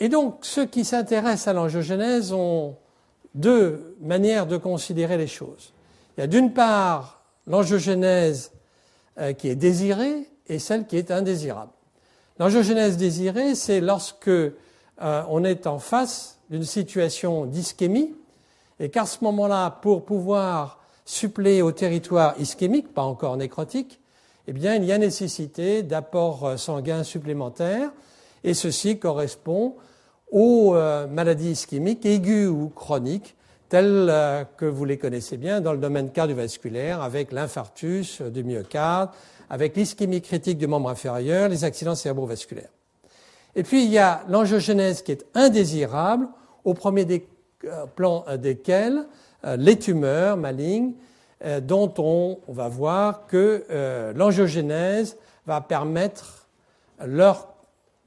Et 0.00 0.08
donc, 0.08 0.38
ceux 0.42 0.66
qui 0.66 0.84
s'intéressent 0.84 1.48
à 1.48 1.52
l'angiogénèse 1.52 2.32
ont 2.32 2.76
deux 3.34 3.96
manières 4.00 4.46
de 4.46 4.56
considérer 4.56 5.16
les 5.16 5.26
choses. 5.26 5.72
Il 6.16 6.20
y 6.20 6.24
a 6.24 6.26
d'une 6.26 6.52
part 6.52 7.22
l'angiogénèse 7.46 8.52
euh, 9.18 9.32
qui 9.32 9.48
est 9.48 9.56
désirée 9.56 10.28
et 10.46 10.58
celle 10.58 10.86
qui 10.86 10.96
est 10.96 11.10
indésirable. 11.10 11.72
L'angiogénèse 12.38 12.96
désirée, 12.96 13.54
c'est 13.54 13.80
lorsque 13.80 14.28
euh, 14.28 14.52
on 15.00 15.44
est 15.44 15.66
en 15.66 15.78
face 15.78 16.38
d'une 16.50 16.64
situation 16.64 17.46
d'ischémie 17.46 18.14
et 18.80 18.90
qu'à 18.90 19.06
ce 19.06 19.24
moment-là, 19.24 19.70
pour 19.82 20.04
pouvoir 20.04 20.78
suppléer 21.04 21.62
au 21.62 21.72
territoire 21.72 22.34
ischémique, 22.38 22.94
pas 22.94 23.02
encore 23.02 23.36
nécrotique, 23.36 24.00
eh 24.50 24.52
bien, 24.54 24.76
il 24.76 24.84
y 24.84 24.92
a 24.92 24.98
nécessité 24.98 25.82
d'apports 25.82 26.46
euh, 26.46 26.56
sanguins 26.56 27.04
supplémentaires 27.04 27.90
et 28.42 28.54
ceci 28.54 28.98
correspond 28.98 29.74
aux 30.32 30.74
euh, 30.74 31.06
maladies 31.06 31.50
ischémiques 31.50 32.06
aiguës 32.06 32.48
ou 32.48 32.72
chroniques, 32.74 33.36
telles 33.68 34.08
euh, 34.08 34.44
que 34.56 34.64
vous 34.64 34.86
les 34.86 34.96
connaissez 34.96 35.36
bien 35.36 35.60
dans 35.60 35.72
le 35.72 35.78
domaine 35.78 36.10
cardiovasculaire, 36.10 37.02
avec 37.02 37.30
l'infarctus 37.30 38.22
du 38.22 38.42
myocarde, 38.42 39.10
avec 39.50 39.76
l'ischémie 39.76 40.22
critique 40.22 40.56
du 40.56 40.66
membre 40.66 40.88
inférieur, 40.88 41.50
les 41.50 41.64
accidents 41.64 41.94
cérébrovasculaires. 41.94 42.70
Et 43.54 43.62
puis 43.62 43.84
il 43.84 43.90
y 43.90 43.98
a 43.98 44.22
l'angiogénèse 44.30 45.02
qui 45.02 45.12
est 45.12 45.26
indésirable, 45.34 46.26
au 46.64 46.72
premier 46.72 47.04
des, 47.04 47.28
euh, 47.64 47.84
plan 47.84 48.24
desquels 48.38 49.04
les 49.44 49.78
tumeurs 49.78 50.36
malignes, 50.36 50.94
dont 51.62 51.92
on, 51.98 52.38
va 52.48 52.68
voir 52.68 53.26
que 53.26 53.64
l'angiogénèse 54.16 55.16
va 55.46 55.60
permettre 55.60 56.48
leur 57.04 57.48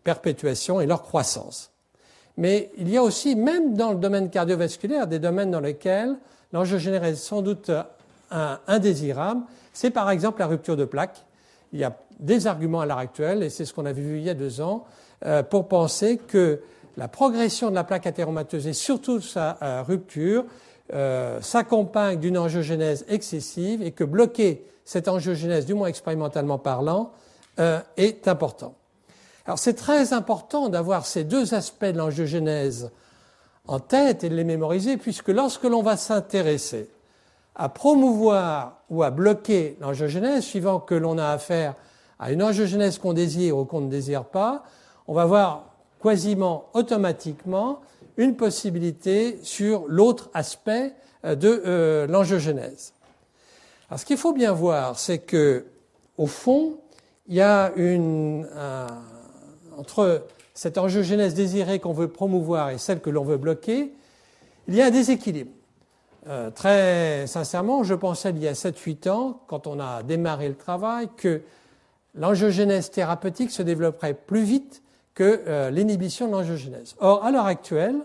perpétuation 0.03 0.81
et 0.81 0.85
leur 0.85 1.01
croissance. 1.01 1.71
Mais 2.37 2.71
il 2.77 2.89
y 2.89 2.97
a 2.97 3.03
aussi, 3.03 3.35
même 3.35 3.75
dans 3.75 3.91
le 3.91 3.99
domaine 3.99 4.29
cardiovasculaire, 4.29 5.07
des 5.07 5.19
domaines 5.19 5.51
dans 5.51 5.59
lesquels 5.59 6.15
l'angiogénèse 6.51 7.13
est 7.13 7.15
sans 7.15 7.41
doute 7.41 7.71
indésirable. 8.31 9.43
C'est 9.73 9.91
par 9.91 10.09
exemple 10.09 10.39
la 10.39 10.47
rupture 10.47 10.75
de 10.75 10.85
plaque. 10.85 11.23
Il 11.73 11.79
y 11.79 11.83
a 11.83 11.95
des 12.19 12.47
arguments 12.47 12.81
à 12.81 12.85
l'heure 12.85 12.97
actuelle, 12.97 13.43
et 13.43 13.49
c'est 13.49 13.65
ce 13.65 13.73
qu'on 13.73 13.85
avait 13.85 14.01
vu 14.01 14.17
il 14.17 14.23
y 14.23 14.29
a 14.29 14.33
deux 14.33 14.61
ans, 14.61 14.85
euh, 15.25 15.43
pour 15.43 15.67
penser 15.67 16.17
que 16.17 16.61
la 16.97 17.07
progression 17.07 17.69
de 17.69 17.75
la 17.75 17.83
plaque 17.83 18.05
athéromateuse 18.05 18.67
et 18.67 18.73
surtout 18.73 19.21
sa 19.21 19.57
euh, 19.61 19.81
rupture 19.81 20.45
euh, 20.93 21.41
s'accompagne 21.41 22.19
d'une 22.19 22.37
angiogénèse 22.37 23.05
excessive 23.07 23.81
et 23.81 23.91
que 23.91 24.03
bloquer 24.03 24.65
cette 24.85 25.07
angiogénèse, 25.07 25.65
du 25.65 25.73
moins 25.73 25.87
expérimentalement 25.87 26.57
parlant, 26.57 27.11
est 27.97 28.27
important. 28.27 28.73
Alors 29.45 29.59
c'est 29.59 29.73
très 29.73 30.13
important 30.13 30.69
d'avoir 30.69 31.05
ces 31.05 31.23
deux 31.23 31.53
aspects 31.53 31.85
de 31.85 31.97
l'angiogénèse 31.97 32.89
en 33.67 33.79
tête 33.79 34.23
et 34.23 34.29
de 34.29 34.35
les 34.35 34.43
mémoriser, 34.43 34.97
puisque 34.97 35.29
lorsque 35.29 35.63
l'on 35.63 35.81
va 35.81 35.97
s'intéresser 35.97 36.89
à 37.55 37.69
promouvoir 37.69 38.81
ou 38.89 39.03
à 39.03 39.11
bloquer 39.11 39.77
l'angiogénèse, 39.81 40.43
suivant 40.43 40.79
que 40.79 40.95
l'on 40.95 41.17
a 41.17 41.27
affaire 41.27 41.75
à 42.19 42.31
une 42.31 42.43
angiogénèse 42.43 42.97
qu'on 42.97 43.13
désire 43.13 43.57
ou 43.57 43.65
qu'on 43.65 43.81
ne 43.81 43.89
désire 43.89 44.25
pas, 44.25 44.63
on 45.07 45.13
va 45.13 45.25
voir 45.25 45.65
quasiment 46.01 46.65
automatiquement 46.73 47.81
une 48.17 48.35
possibilité 48.35 49.39
sur 49.43 49.85
l'autre 49.87 50.29
aspect 50.33 50.93
euh, 51.25 51.35
de 51.35 51.61
euh, 51.65 52.07
l'angiogénèse. 52.07 52.93
Alors 53.89 53.99
ce 53.99 54.05
qu'il 54.05 54.17
faut 54.17 54.33
bien 54.33 54.53
voir, 54.53 54.97
c'est 54.97 55.19
que 55.19 55.65
au 56.17 56.27
fond, 56.27 56.77
il 57.27 57.35
y 57.35 57.41
a 57.41 57.71
une, 57.75 58.47
entre 59.77 60.25
cette 60.53 60.77
angiogénèse 60.77 61.33
désirée 61.33 61.79
qu'on 61.79 61.93
veut 61.93 62.07
promouvoir 62.07 62.69
et 62.69 62.77
celle 62.77 62.99
que 62.99 63.09
l'on 63.09 63.23
veut 63.23 63.37
bloquer, 63.37 63.91
il 64.67 64.75
y 64.75 64.81
a 64.81 64.85
un 64.85 64.91
déséquilibre. 64.91 65.51
Euh, 66.27 66.51
très 66.51 67.25
sincèrement, 67.25 67.83
je 67.83 67.95
pensais 67.95 68.29
il 68.29 68.37
y 68.39 68.47
a 68.47 68.53
7-8 68.53 69.09
ans, 69.09 69.41
quand 69.47 69.65
on 69.65 69.79
a 69.79 70.03
démarré 70.03 70.47
le 70.47 70.55
travail, 70.55 71.09
que 71.17 71.41
l'angiogénèse 72.13 72.91
thérapeutique 72.91 73.51
se 73.51 73.63
développerait 73.63 74.13
plus 74.13 74.43
vite 74.43 74.80
que 75.13 75.41
euh, 75.47 75.69
l'inhibition 75.71 76.27
de 76.27 76.31
l'angiogénèse. 76.31 76.95
Or, 76.99 77.23
à 77.23 77.31
l'heure 77.31 77.45
actuelle, 77.45 77.95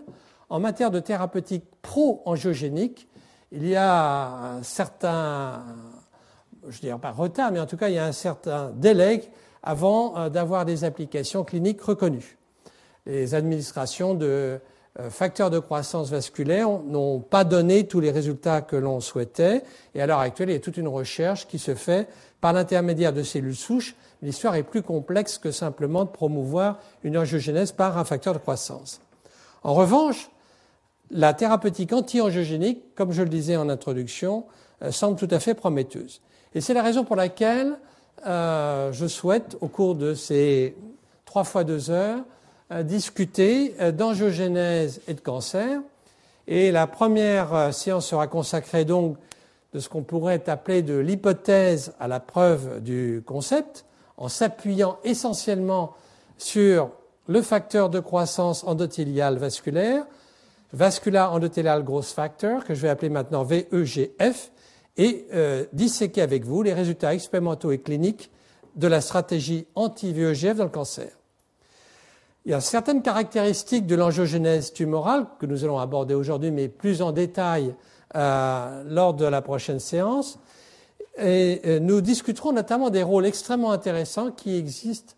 en 0.48 0.60
matière 0.60 0.90
de 0.90 1.00
thérapeutique 1.00 1.64
pro-angiogénique, 1.82 3.08
il 3.52 3.66
y 3.66 3.76
a 3.76 4.56
un 4.56 4.62
certain, 4.62 5.64
je 6.68 6.80
dirais 6.80 6.98
pas 6.98 7.12
retard, 7.12 7.52
mais 7.52 7.60
en 7.60 7.66
tout 7.66 7.76
cas, 7.76 7.88
il 7.88 7.94
y 7.94 7.98
a 7.98 8.04
un 8.04 8.12
certain 8.12 8.70
délai 8.74 9.22
avant 9.62 10.16
euh, 10.16 10.28
d'avoir 10.28 10.64
des 10.64 10.84
applications 10.84 11.44
cliniques 11.44 11.82
reconnues. 11.82 12.38
Les 13.06 13.34
administrations 13.34 14.14
de 14.14 14.58
euh, 14.98 15.10
facteurs 15.10 15.50
de 15.50 15.58
croissance 15.58 16.10
vasculaire 16.10 16.68
n'ont 16.68 17.20
pas 17.20 17.44
donné 17.44 17.86
tous 17.86 18.00
les 18.00 18.10
résultats 18.10 18.62
que 18.62 18.76
l'on 18.76 19.00
souhaitait, 19.00 19.62
et 19.94 20.00
à 20.00 20.06
l'heure 20.06 20.20
actuelle, 20.20 20.50
il 20.50 20.54
y 20.54 20.56
a 20.56 20.60
toute 20.60 20.76
une 20.76 20.88
recherche 20.88 21.46
qui 21.46 21.58
se 21.58 21.74
fait 21.74 22.08
par 22.40 22.52
l'intermédiaire 22.52 23.12
de 23.12 23.22
cellules 23.22 23.56
souches. 23.56 23.94
L'histoire 24.22 24.54
est 24.54 24.62
plus 24.62 24.82
complexe 24.82 25.38
que 25.38 25.50
simplement 25.50 26.04
de 26.04 26.10
promouvoir 26.10 26.78
une 27.04 27.18
angiogénèse 27.18 27.72
par 27.72 27.98
un 27.98 28.04
facteur 28.04 28.34
de 28.34 28.38
croissance. 28.38 29.00
En 29.62 29.74
revanche, 29.74 30.30
la 31.10 31.34
thérapeutique 31.34 31.92
anti-angiogénique, 31.92 32.94
comme 32.94 33.12
je 33.12 33.22
le 33.22 33.28
disais 33.28 33.56
en 33.56 33.68
introduction, 33.68 34.44
euh, 34.82 34.90
semble 34.90 35.18
tout 35.18 35.28
à 35.30 35.38
fait 35.38 35.54
prometteuse. 35.54 36.20
Et 36.54 36.60
c'est 36.60 36.74
la 36.74 36.82
raison 36.82 37.04
pour 37.04 37.16
laquelle 37.16 37.78
euh, 38.26 38.92
je 38.92 39.06
souhaite, 39.06 39.56
au 39.60 39.68
cours 39.68 39.94
de 39.94 40.14
ces 40.14 40.76
trois 41.24 41.44
fois 41.44 41.64
deux 41.64 41.90
heures, 41.90 42.20
euh, 42.72 42.82
discuter 42.82 43.74
d'angiogénèse 43.92 45.00
et 45.06 45.14
de 45.14 45.20
cancer. 45.20 45.80
Et 46.48 46.72
la 46.72 46.86
première 46.86 47.74
séance 47.74 48.06
sera 48.06 48.28
consacrée 48.28 48.84
donc 48.84 49.16
de 49.74 49.80
ce 49.80 49.88
qu'on 49.88 50.02
pourrait 50.02 50.48
appeler 50.48 50.82
de 50.82 50.96
l'hypothèse 50.96 51.92
à 51.98 52.08
la 52.08 52.20
preuve 52.20 52.80
du 52.82 53.22
concept, 53.26 53.84
en 54.16 54.28
s'appuyant 54.28 54.98
essentiellement 55.04 55.94
sur 56.38 56.90
le 57.28 57.42
facteur 57.42 57.90
de 57.90 58.00
croissance 58.00 58.64
endothéliale 58.64 59.36
vasculaire, 59.36 60.04
vascular 60.72 61.32
endothélial 61.32 61.82
growth 61.82 62.06
factor, 62.06 62.64
que 62.64 62.74
je 62.74 62.82
vais 62.82 62.88
appeler 62.88 63.10
maintenant 63.10 63.44
VEGF, 63.44 64.50
et 64.96 65.26
euh, 65.34 65.64
disséquer 65.72 66.22
avec 66.22 66.44
vous 66.44 66.62
les 66.62 66.72
résultats 66.72 67.14
expérimentaux 67.14 67.70
et 67.70 67.78
cliniques 67.78 68.30
de 68.76 68.88
la 68.88 69.00
stratégie 69.00 69.66
anti-VEGF 69.74 70.56
dans 70.56 70.64
le 70.64 70.70
cancer. 70.70 71.10
Il 72.44 72.52
y 72.52 72.54
a 72.54 72.60
certaines 72.60 73.02
caractéristiques 73.02 73.86
de 73.86 73.96
l'angiogénèse 73.96 74.72
tumorale 74.72 75.26
que 75.40 75.46
nous 75.46 75.64
allons 75.64 75.78
aborder 75.78 76.14
aujourd'hui, 76.14 76.50
mais 76.50 76.68
plus 76.68 77.02
en 77.02 77.12
détail 77.12 77.74
euh, 78.14 78.84
lors 78.86 79.14
de 79.14 79.26
la 79.26 79.42
prochaine 79.42 79.80
séance. 79.80 80.38
Et 81.18 81.62
euh, 81.64 81.78
nous 81.80 82.00
discuterons 82.00 82.52
notamment 82.52 82.90
des 82.90 83.02
rôles 83.02 83.26
extrêmement 83.26 83.72
intéressants 83.72 84.30
qui 84.30 84.56
existent, 84.56 85.14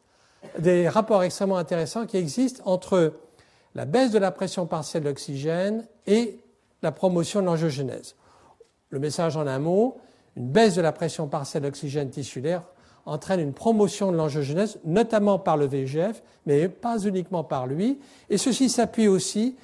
des 0.58 0.88
rapports 0.88 1.22
extrêmement 1.22 1.56
intéressants 1.56 2.06
qui 2.06 2.16
existent 2.16 2.62
entre 2.66 3.14
la 3.74 3.84
baisse 3.84 4.10
de 4.10 4.18
la 4.18 4.30
pression 4.30 4.66
partielle 4.66 5.04
d'oxygène 5.04 5.86
et 6.06 6.38
la 6.82 6.92
promotion 6.92 7.40
de 7.40 7.46
l'angiogénèse. 7.46 8.14
Le 8.90 8.98
message 8.98 9.36
en 9.36 9.46
un 9.46 9.58
mot, 9.58 9.98
une 10.36 10.48
baisse 10.48 10.74
de 10.74 10.80
la 10.80 10.92
pression 10.92 11.26
partielle 11.26 11.64
d'oxygène 11.64 12.10
tissulaire 12.10 12.62
entraîne 13.04 13.40
une 13.40 13.52
promotion 13.54 14.12
de 14.12 14.16
l'angiogénèse, 14.16 14.78
notamment 14.84 15.38
par 15.38 15.56
le 15.56 15.66
VEGF, 15.66 16.22
mais 16.46 16.68
pas 16.68 16.98
uniquement 16.98 17.42
par 17.42 17.66
lui. 17.66 17.98
Et 18.30 18.38
ceci 18.38 18.68
s'appuie 18.68 19.08
aussi 19.08 19.56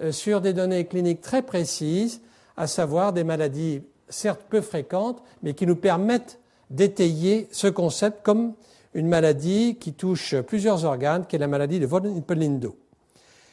euh, 0.00 0.12
sur 0.12 0.40
des 0.40 0.52
données 0.52 0.86
cliniques 0.86 1.20
très 1.20 1.42
précises, 1.42 2.20
à 2.56 2.66
savoir 2.66 3.12
des 3.12 3.24
maladies 3.24 3.82
certes 4.10 4.42
peu 4.48 4.60
fréquentes, 4.60 5.22
mais 5.42 5.54
qui 5.54 5.66
nous 5.66 5.76
permettent 5.76 6.38
d'étayer 6.68 7.48
ce 7.50 7.66
concept 7.66 8.22
comme 8.22 8.52
une 8.94 9.08
maladie 9.08 9.76
qui 9.80 9.92
touche 9.92 10.34
plusieurs 10.42 10.84
organes, 10.84 11.26
qui 11.26 11.36
est 11.36 11.38
la 11.38 11.48
maladie 11.48 11.80
de 11.80 11.86
von 11.86 12.02
Hippel-Lindau. 12.04 12.76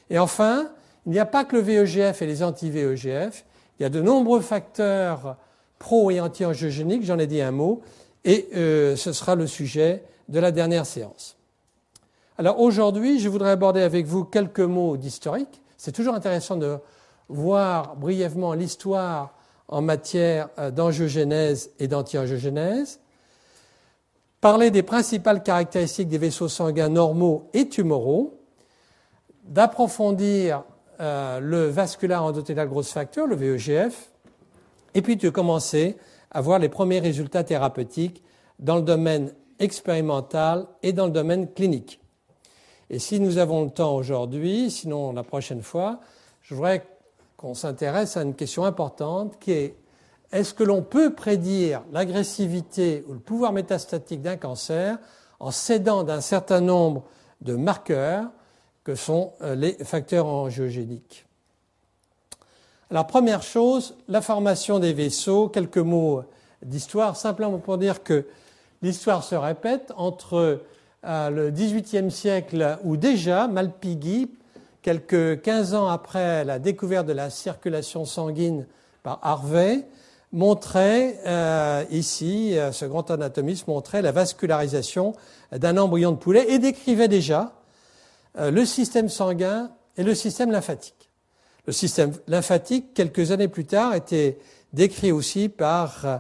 Et 0.10 0.20
enfin, 0.20 0.70
il 1.06 1.12
n'y 1.12 1.20
a 1.20 1.26
pas 1.26 1.46
que 1.46 1.56
le 1.56 1.62
VEGF 1.62 2.22
et 2.22 2.26
les 2.26 2.44
anti-VEGF, 2.44 3.46
il 3.80 3.84
y 3.84 3.86
a 3.86 3.90
de 3.90 4.02
nombreux 4.02 4.42
facteurs 4.42 5.38
pro- 5.80 6.12
et 6.12 6.20
anti-angiogéniques, 6.20 7.06
j'en 7.06 7.20
ai 7.20 7.28
dit 7.28 7.42
un 7.42 7.52
mot, 7.52 7.82
et 8.26 8.50
euh, 8.56 8.96
ce 8.96 9.14
sera 9.14 9.36
le 9.36 9.48
sujet 9.48 10.04
de 10.28 10.40
la 10.40 10.52
dernière 10.52 10.86
séance. 10.86 11.38
Alors 12.38 12.60
aujourd'hui, 12.60 13.20
je 13.20 13.30
voudrais 13.30 13.52
aborder 13.52 13.82
avec 13.82 14.06
vous 14.06 14.24
quelques 14.24 14.60
mots 14.60 14.98
d'historique. 14.98 15.62
C'est 15.78 15.92
toujours 15.92 16.14
intéressant 16.14 16.56
de 16.56 16.78
voir 17.30 17.96
brièvement 17.96 18.54
l'histoire 18.54 19.34
en 19.68 19.82
matière 19.82 20.50
euh, 20.58 20.72
d'angiogénèse 20.72 21.72
et 21.80 21.88
d'anti-angiogénèse, 21.88 23.00
parler 24.42 24.72
des 24.72 24.84
principales 24.84 25.44
caractéristiques 25.44 26.08
des 26.08 26.18
vaisseaux 26.18 26.48
sanguins 26.48 26.90
normaux 26.90 27.50
et 27.54 27.68
tumoraux, 27.68 28.40
d'approfondir 29.44 30.64
euh, 31.00 31.40
le 31.40 31.68
vascular 31.68 32.24
endothélial 32.24 32.68
growth 32.68 32.88
factor, 32.88 33.28
le 33.28 33.36
VEGF, 33.36 34.12
et 34.94 35.02
puis 35.02 35.16
de 35.16 35.30
commencer 35.30 35.98
à 36.32 36.42
voir 36.42 36.60
les 36.60 36.70
premiers 36.70 37.00
résultats 37.00 37.44
thérapeutiques 37.44 38.24
dans 38.60 38.76
le 38.76 38.82
domaine 38.82 39.34
expérimental 39.60 40.68
et 40.84 40.94
dans 40.94 41.06
le 41.06 41.12
domaine 41.12 41.52
clinique. 41.54 42.00
Et 42.90 43.00
si 43.00 43.20
nous 43.20 43.38
avons 43.38 43.66
le 43.66 43.70
temps 43.70 43.96
aujourd'hui, 43.96 44.72
sinon 44.72 45.12
la 45.14 45.24
prochaine 45.24 45.62
fois, 45.62 46.00
je 46.42 46.56
voudrais 46.56 46.86
qu'on 47.38 47.54
s'intéresse 47.54 48.18
à 48.18 48.24
une 48.24 48.34
question 48.36 48.66
importante 48.66 49.40
qui 49.40 49.52
est 49.52 49.76
est-ce 50.32 50.54
que 50.54 50.64
l'on 50.64 50.82
peut 50.82 51.14
prédire 51.14 51.84
l'agressivité 51.94 53.06
ou 53.08 53.14
le 53.14 53.20
pouvoir 53.20 53.54
métastatique 53.54 54.22
d'un 54.22 54.36
cancer 54.36 54.98
en 55.40 55.52
s'aidant 55.52 56.04
d'un 56.04 56.20
certain 56.20 56.60
nombre 56.60 57.04
de 57.40 57.56
marqueurs 57.56 58.26
que 58.84 58.96
sont 58.96 59.34
euh, 59.42 59.56
les 59.56 59.74
facteurs 59.74 60.26
angiogéniques? 60.26 61.26
Alors, 62.90 63.08
première 63.08 63.44
chose, 63.44 63.96
la 64.08 64.22
formation 64.22 64.80
des 64.80 64.94
vaisseaux, 64.94 65.50
quelques 65.50 65.78
mots 65.78 66.24
d'histoire, 66.62 67.16
simplement 67.16 67.58
pour 67.58 67.78
dire 67.78 68.04
que 68.04 68.26
l'histoire 68.82 69.24
se 69.24 69.36
répète 69.36 69.94
entre 69.96 70.62
euh, 71.06 71.30
le 71.30 71.52
XVIIIe 71.52 72.12
siècle 72.12 72.80
où 72.84 72.98
déjà 72.98 73.48
Malpighi, 73.48 74.30
quelques 74.88 75.42
15 75.42 75.74
ans 75.74 75.88
après 75.90 76.46
la 76.46 76.60
découverte 76.60 77.06
de 77.06 77.12
la 77.12 77.30
circulation 77.30 78.06
sanguine 78.06 78.66
par 79.04 79.20
Harvey, 79.22 79.86
montrait 80.32 81.20
euh, 81.26 81.84
ici, 81.92 82.56
ce 82.72 82.86
grand 82.86 83.12
anatomiste 83.12 83.68
montrait 83.68 84.02
la 84.02 84.14
vascularisation 84.14 85.14
d'un 85.52 85.76
embryon 85.76 86.14
de 86.14 86.16
poulet 86.16 86.46
et 86.54 86.58
décrivait 86.58 87.10
déjà 87.10 87.52
euh, 88.38 88.50
le 88.50 88.66
système 88.66 89.10
sanguin 89.10 89.72
et 89.98 90.04
le 90.04 90.16
système 90.16 90.52
lymphatique. 90.52 91.10
Le 91.66 91.74
système 91.74 92.14
lymphatique, 92.26 92.94
quelques 92.94 93.32
années 93.32 93.50
plus 93.50 93.66
tard, 93.66 93.94
était 93.94 94.38
décrit 94.72 95.12
aussi 95.12 95.50
par 95.50 96.06
euh, 96.06 96.18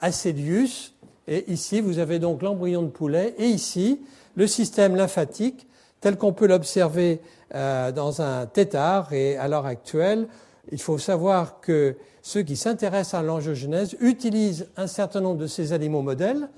Acelius. 0.00 0.94
Et 1.26 1.50
ici, 1.50 1.80
vous 1.80 1.98
avez 1.98 2.20
donc 2.20 2.42
l'embryon 2.42 2.82
de 2.82 2.90
poulet. 2.90 3.34
Et 3.36 3.46
ici, 3.46 4.00
le 4.36 4.46
système 4.46 4.94
lymphatique, 4.94 5.66
tel 6.00 6.16
qu'on 6.16 6.32
peut 6.32 6.46
l'observer 6.46 7.20
euh, 7.54 7.92
dans 7.92 8.22
un 8.22 8.46
tétard. 8.46 9.12
Et 9.12 9.36
à 9.36 9.48
l'heure 9.48 9.66
actuelle, 9.66 10.28
il 10.72 10.80
faut 10.80 10.98
savoir 10.98 11.60
que 11.60 11.96
ceux 12.22 12.42
qui 12.42 12.56
s'intéressent 12.56 13.20
à 13.20 13.22
l'angiogenèse 13.22 13.96
utilisent 14.00 14.68
un 14.76 14.86
certain 14.86 15.20
nombre 15.20 15.38
de 15.38 15.46
ces 15.46 15.72
animaux 15.72 16.02
modèles, 16.02 16.48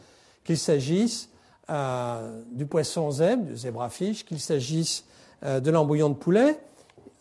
qu'il 0.45 0.59
s'agisse 0.59 1.29
euh, 1.71 2.43
du 2.51 2.67
poisson 2.67 3.11
zèbre, 3.11 3.45
du 3.45 3.57
zébrafiche, 3.57 4.25
qu'il 4.25 4.41
s'agisse 4.41 5.05
euh, 5.45 5.61
de 5.61 5.71
l'embryon 5.71 6.09
de 6.09 6.15
poulet. 6.15 6.59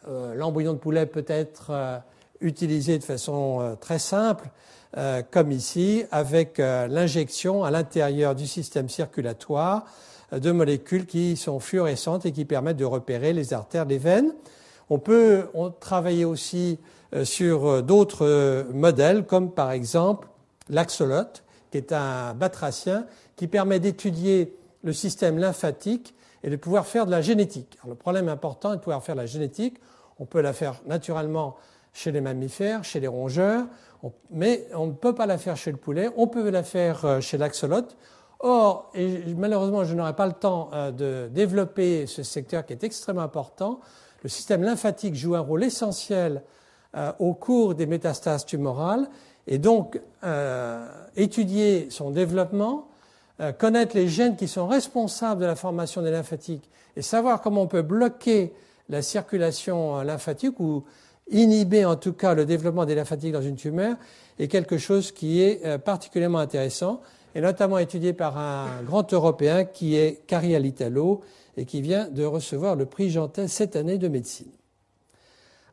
Euh, 0.07 0.33
l'embryon 0.33 0.73
de 0.73 0.79
poulet 0.79 1.05
peut 1.05 1.25
être 1.27 2.01
utilisé 2.41 2.97
de 2.97 3.03
façon 3.03 3.77
très 3.79 3.99
simple, 3.99 4.49
comme 5.29 5.51
ici, 5.51 6.03
avec 6.09 6.57
l'injection 6.57 7.63
à 7.63 7.69
l'intérieur 7.69 8.33
du 8.33 8.47
système 8.47 8.89
circulatoire 8.89 9.85
de 10.31 10.51
molécules 10.51 11.05
qui 11.05 11.35
sont 11.37 11.59
fluorescentes 11.59 12.25
et 12.25 12.31
qui 12.31 12.45
permettent 12.45 12.77
de 12.77 12.85
repérer 12.85 13.33
les 13.33 13.53
artères, 13.53 13.85
les 13.85 13.97
veines. 13.97 14.33
On 14.89 14.99
peut 14.99 15.47
travailler 15.79 16.25
aussi 16.25 16.79
sur 17.23 17.83
d'autres 17.83 18.65
modèles, 18.73 19.25
comme 19.25 19.51
par 19.51 19.71
exemple 19.71 20.27
l'axolote, 20.69 21.43
qui 21.71 21.77
est 21.77 21.91
un 21.93 22.33
batracien 22.33 23.05
qui 23.35 23.47
permet 23.47 23.79
d'étudier 23.79 24.55
le 24.83 24.93
système 24.93 25.37
lymphatique 25.37 26.15
et 26.43 26.49
de 26.49 26.55
pouvoir 26.55 26.85
faire 26.85 27.05
de 27.05 27.11
la 27.11 27.21
génétique. 27.21 27.77
le 27.87 27.95
problème 27.95 28.29
important 28.29 28.73
est 28.73 28.77
de 28.77 28.81
pouvoir 28.81 29.03
faire 29.03 29.15
de 29.15 29.21
la 29.21 29.25
génétique. 29.25 29.79
On 30.19 30.25
peut 30.25 30.41
la 30.41 30.53
faire 30.53 30.81
naturellement 30.85 31.55
chez 31.93 32.11
les 32.11 32.21
mammifères, 32.21 32.83
chez 32.83 32.99
les 32.99 33.07
rongeurs, 33.07 33.65
mais 34.31 34.67
on 34.73 34.87
ne 34.87 34.91
peut 34.91 35.13
pas 35.13 35.25
la 35.25 35.37
faire 35.37 35.57
chez 35.57 35.71
le 35.71 35.77
poulet. 35.77 36.09
On 36.17 36.27
peut 36.27 36.49
la 36.49 36.63
faire 36.63 37.05
euh, 37.05 37.21
chez 37.21 37.37
l'axolote. 37.37 37.97
Or, 38.43 38.89
et 38.93 39.33
malheureusement, 39.35 39.83
je 39.83 39.93
n'aurai 39.93 40.15
pas 40.15 40.25
le 40.25 40.33
temps 40.33 40.69
euh, 40.73 40.91
de 40.91 41.29
développer 41.31 42.07
ce 42.07 42.23
secteur 42.23 42.65
qui 42.65 42.73
est 42.73 42.83
extrêmement 42.83 43.21
important. 43.21 43.79
Le 44.23 44.29
système 44.29 44.63
lymphatique 44.63 45.15
joue 45.15 45.35
un 45.35 45.39
rôle 45.39 45.63
essentiel 45.63 46.43
euh, 46.95 47.11
au 47.19 47.33
cours 47.33 47.75
des 47.75 47.85
métastases 47.85 48.45
tumorales 48.45 49.07
et 49.47 49.57
donc 49.57 49.99
étudier 51.15 51.89
son 51.89 52.11
développement, 52.11 52.91
euh, 53.41 53.51
connaître 53.51 53.95
les 53.95 54.07
gènes 54.07 54.35
qui 54.35 54.47
sont 54.47 54.67
responsables 54.67 55.41
de 55.41 55.47
la 55.47 55.55
formation 55.55 56.03
des 56.03 56.11
lymphatiques 56.11 56.69
et 56.95 57.01
savoir 57.01 57.41
comment 57.41 57.63
on 57.63 57.67
peut 57.67 57.81
bloquer 57.81 58.53
la 58.87 59.01
circulation 59.01 59.97
euh, 59.97 60.03
lymphatique 60.03 60.59
ou 60.59 60.83
inhiber 61.31 61.85
en 61.85 61.95
tout 61.95 62.13
cas 62.13 62.35
le 62.35 62.45
développement 62.45 62.85
des 62.85 62.93
lymphatiques 62.93 63.31
dans 63.31 63.41
une 63.41 63.55
tumeur 63.55 63.95
est 64.37 64.47
quelque 64.47 64.77
chose 64.77 65.11
qui 65.11 65.41
est 65.41 65.65
euh, 65.65 65.79
particulièrement 65.79 66.37
intéressant 66.37 67.01
et 67.35 67.41
notamment 67.41 67.77
étudié 67.77 68.13
par 68.13 68.37
un 68.37 68.81
grand 68.83 69.11
Européen 69.13 69.65
qui 69.65 69.95
est 69.95 70.25
Cari 70.27 70.55
Alitalo 70.55 71.21
et 71.57 71.65
qui 71.65 71.81
vient 71.81 72.07
de 72.07 72.23
recevoir 72.23 72.75
le 72.75 72.85
prix 72.85 73.09
Jantet 73.09 73.47
cette 73.47 73.75
année 73.75 73.97
de 73.97 74.07
médecine. 74.07 74.51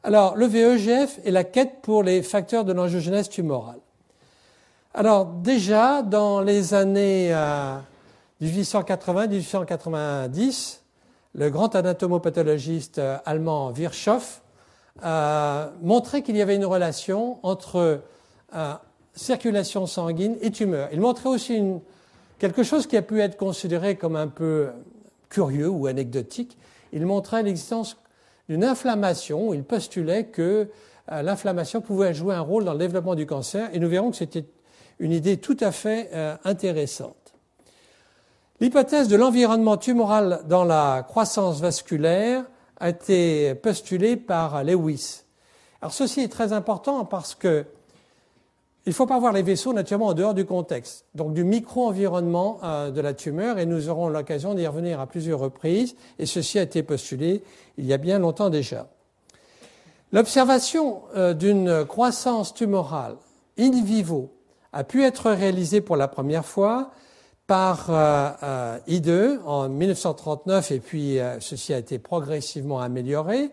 Alors, 0.02 0.36
le 0.36 0.46
VEGF 0.46 1.20
est 1.24 1.30
la 1.30 1.44
quête 1.44 1.80
pour 1.82 2.02
les 2.02 2.22
facteurs 2.22 2.64
de 2.64 2.72
l'angiogénèse 2.72 3.28
tumorale. 3.28 3.80
Alors 4.94 5.26
déjà, 5.26 6.02
dans 6.02 6.40
les 6.40 6.72
années 6.74 7.32
1880-1890, 8.42 10.80
le 11.34 11.50
grand 11.50 11.74
anatomopathologiste 11.74 12.98
euh, 12.98 13.18
allemand 13.24 13.70
Virchow 13.70 14.18
a 15.02 15.70
montré 15.82 16.22
qu'il 16.22 16.36
y 16.36 16.42
avait 16.42 16.56
une 16.56 16.64
relation 16.64 17.38
entre 17.44 18.00
euh, 18.54 18.74
circulation 19.14 19.86
sanguine 19.86 20.36
et 20.40 20.50
tumeur. 20.50 20.88
Il 20.92 21.00
montrait 21.00 21.28
aussi 21.28 21.62
quelque 22.38 22.62
chose 22.62 22.86
qui 22.86 22.96
a 22.96 23.02
pu 23.02 23.20
être 23.20 23.36
considéré 23.36 23.96
comme 23.96 24.16
un 24.16 24.28
peu 24.28 24.68
curieux 25.28 25.68
ou 25.68 25.86
anecdotique. 25.86 26.56
Il 26.92 27.04
montrait 27.06 27.42
l'existence 27.42 27.96
d'une 28.48 28.64
inflammation. 28.64 29.52
Il 29.52 29.64
postulait 29.64 30.26
que 30.26 30.68
euh, 31.12 31.22
l'inflammation 31.22 31.80
pouvait 31.80 32.14
jouer 32.14 32.34
un 32.34 32.40
rôle 32.40 32.64
dans 32.64 32.72
le 32.72 32.78
développement 32.78 33.14
du 33.14 33.26
cancer 33.26 33.68
et 33.72 33.78
nous 33.78 33.88
verrons 33.88 34.10
que 34.10 34.16
c'était 34.16 34.46
une 34.98 35.12
idée 35.12 35.36
tout 35.36 35.56
à 35.60 35.72
fait 35.72 36.10
euh, 36.12 36.36
intéressante. 36.44 37.14
L'hypothèse 38.60 39.08
de 39.08 39.16
l'environnement 39.16 39.76
tumoral 39.76 40.40
dans 40.46 40.64
la 40.64 41.04
croissance 41.06 41.60
vasculaire 41.60 42.44
a 42.80 42.88
été 42.88 43.54
postulée 43.54 44.16
par 44.16 44.64
Lewis. 44.64 45.22
Alors 45.80 45.92
ceci 45.92 46.20
est 46.20 46.32
très 46.32 46.52
important 46.52 47.04
parce 47.04 47.36
que 47.36 47.64
il 48.86 48.90
ne 48.90 48.94
faut 48.94 49.06
pas 49.06 49.18
voir 49.18 49.32
les 49.32 49.42
vaisseaux 49.42 49.72
naturellement 49.72 50.06
en 50.06 50.14
dehors 50.14 50.34
du 50.34 50.44
contexte, 50.44 51.04
donc 51.14 51.34
du 51.34 51.44
micro-environnement 51.44 52.58
euh, 52.64 52.90
de 52.90 53.00
la 53.00 53.12
tumeur, 53.12 53.58
et 53.58 53.66
nous 53.66 53.88
aurons 53.88 54.08
l'occasion 54.08 54.54
d'y 54.54 54.66
revenir 54.66 55.00
à 55.00 55.06
plusieurs 55.06 55.40
reprises, 55.40 55.94
et 56.18 56.26
ceci 56.26 56.58
a 56.58 56.62
été 56.62 56.82
postulé 56.82 57.42
il 57.76 57.84
y 57.84 57.92
a 57.92 57.98
bien 57.98 58.18
longtemps 58.18 58.50
déjà. 58.50 58.88
L'observation 60.12 61.02
euh, 61.16 61.34
d'une 61.34 61.84
croissance 61.84 62.54
tumorale 62.54 63.16
in 63.58 63.82
vivo 63.82 64.32
a 64.72 64.84
pu 64.84 65.04
être 65.04 65.32
réalisée 65.32 65.82
pour 65.82 65.96
la 65.96 66.08
première 66.08 66.46
fois 66.46 66.92
par 67.46 67.86
euh, 67.90 68.78
I2 68.88 69.40
en 69.44 69.68
1939 69.68 70.70
et 70.70 70.80
puis 70.80 71.18
ceci 71.40 71.74
a 71.74 71.78
été 71.78 71.98
progressivement 71.98 72.80
amélioré. 72.80 73.50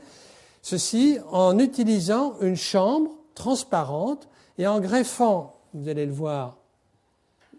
Ceci 0.62 1.20
en 1.32 1.58
utilisant 1.60 2.36
une 2.42 2.58
chambre 2.58 3.12
transparente 3.34 4.28
et 4.58 4.68
en 4.68 4.80
greffant, 4.80 5.56
vous 5.74 5.90
allez 5.90 6.06
le 6.06 6.12
voir 6.14 6.58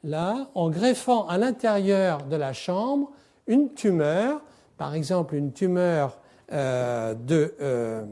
là, 0.05 0.49
en 0.55 0.71
greffant 0.71 1.27
à 1.27 1.37
l'intérieur 1.37 2.25
de 2.25 2.37
la 2.37 2.53
chambre 2.53 3.11
une 3.47 3.75
tumeur, 3.75 4.41
par 4.79 4.95
exemple 4.95 5.35
une 5.35 5.53
tumeur 5.53 6.19
euh, 6.53 7.15
euh, 7.31 8.05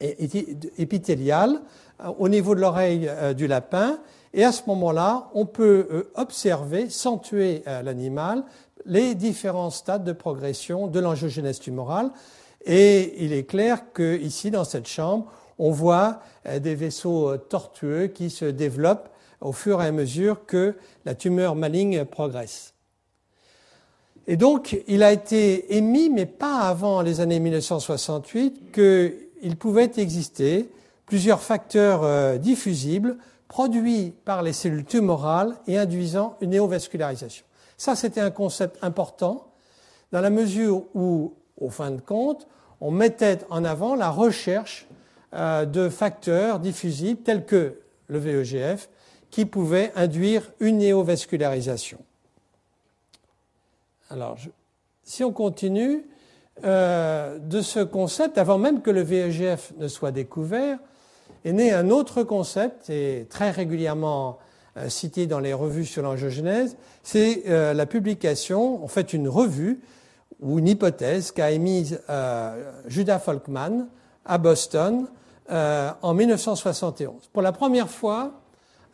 épithéliale 0.00 1.60
euh, 2.02 2.08
au 2.18 2.28
niveau 2.28 2.54
de 2.54 2.60
l'oreille 2.60 3.10
du 3.36 3.46
lapin, 3.46 3.98
et 4.32 4.44
à 4.44 4.52
ce 4.52 4.62
moment-là, 4.68 5.28
on 5.34 5.44
peut 5.44 6.08
observer, 6.14 6.88
sans 6.88 7.18
tuer 7.18 7.64
l'animal, 7.66 8.44
les 8.86 9.16
différents 9.16 9.70
stades 9.70 10.04
de 10.04 10.12
progression 10.12 10.86
de 10.86 11.00
l'angiogénèse 11.00 11.58
tumorale. 11.58 12.12
Et 12.64 13.24
il 13.24 13.32
est 13.32 13.42
clair 13.42 13.92
qu'ici, 13.92 14.52
dans 14.52 14.62
cette 14.62 14.86
chambre, 14.86 15.26
on 15.60 15.70
voit 15.70 16.20
euh, 16.46 16.58
des 16.58 16.74
vaisseaux 16.74 17.28
euh, 17.28 17.36
tortueux 17.36 18.08
qui 18.08 18.30
se 18.30 18.46
développent 18.46 19.10
au 19.40 19.52
fur 19.52 19.80
et 19.82 19.86
à 19.86 19.92
mesure 19.92 20.46
que 20.46 20.74
la 21.04 21.14
tumeur 21.14 21.54
maligne 21.54 22.04
progresse. 22.04 22.74
Et 24.26 24.36
donc, 24.36 24.82
il 24.88 25.02
a 25.02 25.12
été 25.12 25.76
émis, 25.76 26.08
mais 26.08 26.26
pas 26.26 26.60
avant 26.60 27.02
les 27.02 27.20
années 27.20 27.40
1968, 27.40 28.72
qu'il 28.72 29.56
pouvait 29.56 29.90
exister 29.96 30.70
plusieurs 31.06 31.42
facteurs 31.42 32.04
euh, 32.04 32.38
diffusibles 32.38 33.16
produits 33.48 34.14
par 34.24 34.42
les 34.42 34.52
cellules 34.52 34.84
tumorales 34.84 35.56
et 35.66 35.76
induisant 35.76 36.36
une 36.40 36.50
néovascularisation. 36.50 37.44
Ça, 37.76 37.96
c'était 37.96 38.20
un 38.20 38.30
concept 38.30 38.78
important 38.82 39.52
dans 40.12 40.20
la 40.20 40.30
mesure 40.30 40.84
où, 40.94 41.34
au 41.58 41.68
fin 41.68 41.90
de 41.90 42.00
compte, 42.00 42.46
on 42.80 42.90
mettait 42.90 43.40
en 43.50 43.64
avant 43.64 43.94
la 43.94 44.10
recherche 44.10 44.86
de 45.32 45.88
facteurs 45.88 46.58
diffusibles 46.58 47.22
tels 47.22 47.44
que 47.44 47.80
le 48.08 48.18
VEGF 48.18 48.88
qui 49.30 49.44
pouvaient 49.44 49.92
induire 49.94 50.50
une 50.60 50.78
néovascularisation. 50.78 51.98
Alors, 54.10 54.36
si 55.04 55.22
on 55.22 55.32
continue, 55.32 56.04
euh, 56.64 57.38
de 57.38 57.62
ce 57.62 57.80
concept, 57.80 58.36
avant 58.36 58.58
même 58.58 58.82
que 58.82 58.90
le 58.90 59.02
VEGF 59.02 59.72
ne 59.78 59.88
soit 59.88 60.10
découvert, 60.10 60.78
est 61.44 61.52
né 61.52 61.72
un 61.72 61.90
autre 61.90 62.22
concept, 62.22 62.90
et 62.90 63.26
très 63.30 63.50
régulièrement 63.50 64.38
euh, 64.76 64.88
cité 64.88 65.26
dans 65.26 65.38
les 65.38 65.54
revues 65.54 65.86
sur 65.86 66.02
l'angiogénèse, 66.02 66.76
c'est 67.02 67.44
la 67.46 67.86
publication, 67.86 68.84
en 68.84 68.88
fait 68.88 69.14
une 69.14 69.28
revue 69.28 69.80
ou 70.40 70.58
une 70.58 70.68
hypothèse 70.68 71.32
qu'a 71.32 71.50
émise 71.50 72.00
Judah 72.86 73.18
Folkman 73.18 73.88
à 74.26 74.36
Boston 74.36 75.06
euh, 75.50 75.90
en 76.02 76.14
1971. 76.14 77.28
Pour 77.32 77.42
la 77.42 77.50
première 77.50 77.88
fois, 77.88 78.40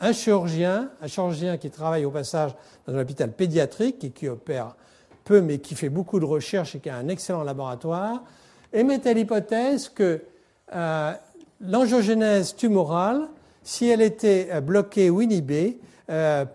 un 0.00 0.12
chirurgien, 0.12 0.88
un 1.02 1.06
chirurgien 1.06 1.58
qui 1.58 1.70
travaille 1.70 2.06
au 2.06 2.10
passage 2.10 2.52
dans 2.86 2.94
un 2.94 3.00
hôpital 3.00 3.30
pédiatrique 3.30 4.02
et 4.04 4.10
qui 4.10 4.26
opère 4.26 4.74
peu 5.24 5.42
mais 5.42 5.58
qui 5.58 5.74
fait 5.74 5.90
beaucoup 5.90 6.18
de 6.18 6.24
recherches 6.24 6.74
et 6.74 6.78
qui 6.78 6.88
a 6.88 6.96
un 6.96 7.08
excellent 7.08 7.42
laboratoire, 7.42 8.22
émettait 8.72 9.12
l'hypothèse 9.12 9.90
que 9.90 10.22
euh, 10.74 11.12
l'angiogénèse 11.60 12.56
tumorale, 12.56 13.28
si 13.62 13.88
elle 13.88 14.00
était 14.00 14.48
euh, 14.50 14.60
bloquée 14.62 15.10
ou 15.10 15.20
inhibée, 15.20 15.78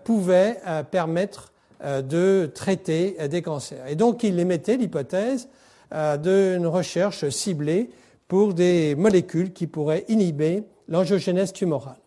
pouvait 0.04 0.58
permettre 0.90 1.52
de 1.84 2.50
traiter 2.54 3.18
des 3.28 3.42
cancers. 3.42 3.86
Et 3.86 3.96
donc 3.96 4.22
il 4.22 4.40
émettait 4.40 4.78
l'hypothèse 4.78 5.46
d'une 5.92 6.66
recherche 6.66 7.28
ciblée 7.28 7.90
pour 8.32 8.54
des 8.54 8.94
molécules 8.94 9.52
qui 9.52 9.66
pourraient 9.66 10.06
inhiber 10.08 10.64
l'angiogénèse 10.88 11.52
tumorale. 11.52 11.98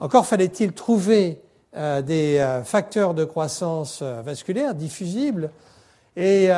Encore 0.00 0.26
fallait-il 0.26 0.72
trouver 0.72 1.40
euh, 1.76 2.02
des 2.02 2.38
euh, 2.38 2.64
facteurs 2.64 3.14
de 3.14 3.24
croissance 3.24 4.00
euh, 4.02 4.20
vasculaire 4.20 4.74
diffusibles 4.74 5.52
et 6.16 6.46
il 6.46 6.50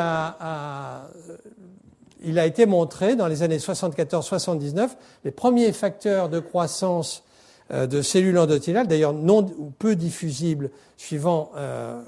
a 2.39 2.47
été 2.47 2.65
montré 2.65 3.17
dans 3.17 3.27
les 3.27 3.43
années 3.43 3.59
74-79 3.59 4.89
les 5.27 5.31
premiers 5.31 5.75
facteurs 5.75 6.31
de 6.31 6.41
croissance 6.41 7.23
de 7.71 8.01
cellules 8.01 8.39
endothéliales, 8.39 8.87
d'ailleurs 8.87 9.13
non 9.13 9.45
ou 9.59 9.71
peu 9.79 9.95
diffusibles, 9.95 10.71
suivant 10.97 11.51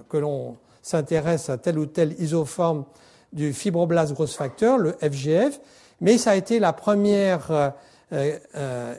que 0.08 0.16
l'on 0.16 0.56
s'intéresse 0.80 1.50
à 1.50 1.58
telle 1.58 1.78
ou 1.78 1.84
telle 1.84 2.18
isoforme 2.18 2.86
du 3.34 3.52
fibroblast 3.52 4.14
grosse 4.14 4.34
facteur, 4.34 4.78
le 4.78 4.92
FGF, 5.02 5.60
mais 6.02 6.18
ça 6.18 6.32
a 6.32 6.34
été 6.34 6.58
la 6.58 6.72
première 6.72 7.50
euh, 7.52 7.70
euh, 8.12 8.36
euh, 8.56 8.94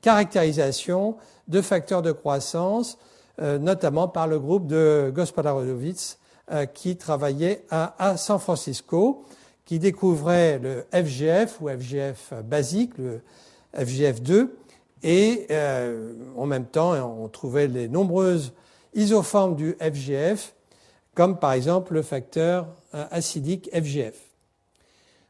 caractérisation 0.00 1.16
de 1.48 1.60
facteurs 1.60 2.02
de 2.02 2.10
croissance, 2.10 2.98
notamment 3.38 4.08
par 4.08 4.26
le 4.26 4.38
groupe 4.38 4.66
de 4.66 5.12
Gospodarovitz 5.14 6.18
qui 6.74 6.96
travaillait 6.96 7.64
à, 7.70 8.16
San 8.16 8.38
Francisco, 8.38 9.24
qui 9.64 9.78
découvrait 9.78 10.58
le 10.58 10.84
FGF 10.92 11.60
ou 11.60 11.68
FGF 11.68 12.32
basique, 12.44 12.98
le 12.98 13.20
FGF2, 13.76 14.48
et 15.02 15.46
en 16.36 16.46
même 16.46 16.66
temps 16.66 16.94
on 16.94 17.28
trouvait 17.28 17.68
les 17.68 17.88
nombreuses 17.88 18.52
isoformes 18.94 19.54
du 19.54 19.76
FGF, 19.80 20.54
comme 21.14 21.38
par 21.38 21.52
exemple 21.52 21.94
le 21.94 22.02
facteur 22.02 22.66
acidique 22.92 23.70
FGF. 23.72 24.16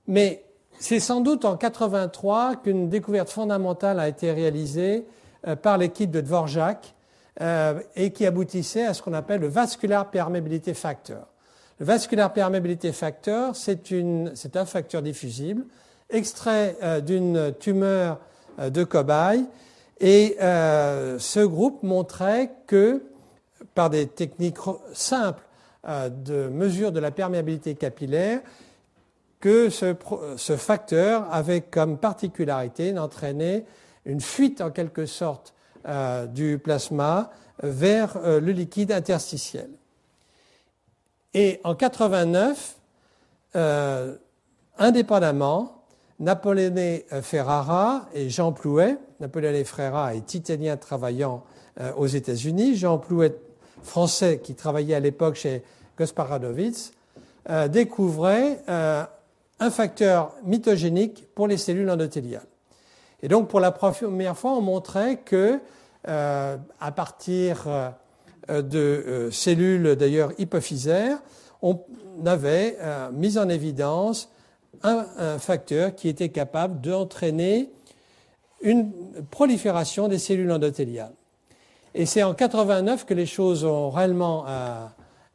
Mais 0.06 0.45
c'est 0.78 1.00
sans 1.00 1.20
doute 1.20 1.44
en 1.44 1.56
83 1.56 2.56
qu'une 2.56 2.88
découverte 2.88 3.30
fondamentale 3.30 3.98
a 3.98 4.08
été 4.08 4.32
réalisée 4.32 5.06
euh, 5.46 5.56
par 5.56 5.78
l'équipe 5.78 6.10
de 6.10 6.20
Dvorak 6.20 6.94
euh, 7.40 7.80
et 7.94 8.12
qui 8.12 8.26
aboutissait 8.26 8.84
à 8.84 8.94
ce 8.94 9.02
qu'on 9.02 9.14
appelle 9.14 9.40
le 9.40 9.48
vascular 9.48 10.10
permeability 10.10 10.74
factor. 10.74 11.26
Le 11.78 11.86
vascular 11.86 12.32
permeability 12.32 12.92
factor, 12.92 13.54
c'est 13.54 14.56
un 14.56 14.66
facteur 14.66 15.02
diffusible 15.02 15.64
extrait 16.08 16.76
euh, 16.82 17.00
d'une 17.00 17.52
tumeur 17.58 18.18
de 18.58 18.84
cobaye 18.84 19.44
et 20.00 20.36
ce 20.38 21.44
groupe 21.44 21.82
montrait 21.82 22.52
que 22.66 23.02
par 23.74 23.90
des 23.90 24.06
techniques 24.06 24.56
simples 24.94 25.42
de 25.86 26.48
mesure 26.48 26.90
de 26.90 27.00
la 27.00 27.10
perméabilité 27.10 27.74
capillaire, 27.74 28.40
que 29.46 29.70
ce, 29.70 30.56
facteur 30.56 31.32
avait 31.32 31.60
comme 31.60 31.98
particularité 31.98 32.92
d'entraîner 32.92 33.64
une 34.04 34.20
fuite 34.20 34.60
en 34.60 34.72
quelque 34.72 35.06
sorte 35.06 35.54
euh, 35.86 36.26
du 36.26 36.58
plasma 36.58 37.30
vers 37.62 38.16
euh, 38.16 38.40
le 38.40 38.50
liquide 38.50 38.90
interstitiel. 38.90 39.70
Et 41.32 41.60
en 41.62 41.76
89, 41.76 42.74
euh, 43.54 44.16
indépendamment, 44.78 45.84
Napoléon 46.18 47.02
Ferrara 47.22 48.08
et 48.14 48.28
Jean 48.28 48.50
Plouet, 48.50 48.98
Napoléon 49.20 49.64
Ferrara 49.64 50.16
est 50.16 50.34
italien 50.34 50.76
travaillant 50.76 51.44
aux 51.96 52.08
États-Unis, 52.08 52.74
Jean 52.74 52.98
Plouet, 52.98 53.36
français 53.84 54.40
qui 54.42 54.56
travaillait 54.56 54.96
à 54.96 55.00
l'époque 55.00 55.36
chez 55.36 55.62
Gasparadovitz, 55.96 56.90
découvraient 57.68 58.60
un 59.58 59.70
facteur 59.70 60.32
mitogénique 60.44 61.26
pour 61.34 61.48
les 61.48 61.56
cellules 61.56 61.88
endothéliales. 61.88 62.46
Et 63.22 63.28
donc, 63.28 63.48
pour 63.48 63.60
la 63.60 63.72
première 63.72 64.36
fois, 64.36 64.52
on 64.52 64.60
montrait 64.60 65.18
que, 65.18 65.58
euh, 66.08 66.56
à 66.80 66.92
partir 66.92 67.66
de 68.48 69.28
cellules 69.32 69.96
d'ailleurs 69.96 70.32
hypophysaires, 70.38 71.18
on 71.62 71.80
avait 72.24 72.78
mis 73.12 73.38
en 73.38 73.48
évidence 73.48 74.30
un, 74.82 75.38
facteur 75.38 75.94
qui 75.94 76.08
était 76.08 76.28
capable 76.28 76.80
d'entraîner 76.80 77.70
une 78.62 78.92
prolifération 79.30 80.08
des 80.08 80.18
cellules 80.18 80.50
endothéliales. 80.50 81.12
Et 81.94 82.06
c'est 82.06 82.22
en 82.22 82.34
89 82.34 83.06
que 83.06 83.14
les 83.14 83.26
choses 83.26 83.64
ont 83.64 83.90
réellement 83.90 84.44
euh, 84.46 84.86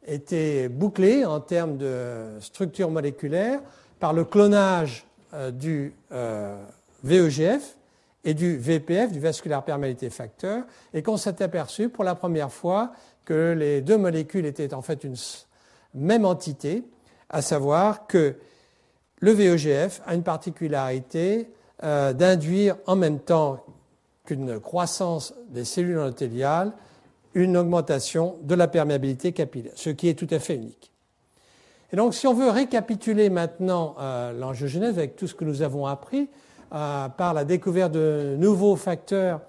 été 0.06 0.68
bouclées 0.68 1.24
en 1.24 1.40
termes 1.40 1.76
de 1.76 2.38
structure 2.40 2.90
moléculaire 2.90 3.60
par 4.02 4.12
le 4.12 4.24
clonage 4.24 5.06
euh, 5.32 5.52
du 5.52 5.94
euh, 6.10 6.60
VEGF 7.04 7.76
et 8.24 8.34
du 8.34 8.56
VPF, 8.56 9.12
du 9.12 9.20
vasculaire 9.20 9.62
perméabilité 9.62 10.10
facteur, 10.10 10.64
et 10.92 11.04
qu'on 11.04 11.16
s'est 11.16 11.40
aperçu 11.40 11.88
pour 11.88 12.02
la 12.02 12.16
première 12.16 12.50
fois 12.50 12.90
que 13.24 13.52
les 13.56 13.80
deux 13.80 13.96
molécules 13.96 14.44
étaient 14.44 14.74
en 14.74 14.82
fait 14.82 15.04
une 15.04 15.14
même 15.94 16.24
entité, 16.24 16.82
à 17.30 17.42
savoir 17.42 18.08
que 18.08 18.34
le 19.20 19.30
VEGF 19.30 20.02
a 20.04 20.16
une 20.16 20.24
particularité 20.24 21.48
euh, 21.84 22.12
d'induire 22.12 22.78
en 22.88 22.96
même 22.96 23.20
temps 23.20 23.64
qu'une 24.24 24.58
croissance 24.58 25.32
des 25.50 25.64
cellules 25.64 26.00
endothéliales 26.00 26.72
une 27.34 27.56
augmentation 27.56 28.36
de 28.42 28.56
la 28.56 28.66
perméabilité 28.66 29.30
capillaire, 29.30 29.74
ce 29.76 29.90
qui 29.90 30.08
est 30.08 30.14
tout 30.14 30.28
à 30.34 30.40
fait 30.40 30.56
unique. 30.56 30.91
Et 31.92 31.96
donc, 31.96 32.14
si 32.14 32.26
on 32.26 32.32
veut 32.32 32.48
récapituler 32.48 33.28
maintenant 33.28 33.94
euh, 34.00 34.52
avec 34.82 35.16
tout 35.16 35.26
ce 35.26 35.34
que 35.34 35.44
nous 35.44 35.60
avons 35.60 35.86
appris 35.86 36.28
euh, 36.74 37.08
par 37.10 37.34
la 37.34 37.44
découverte 37.44 37.92
de 37.92 38.34
nouveaux 38.38 38.76
facteurs 38.76 39.40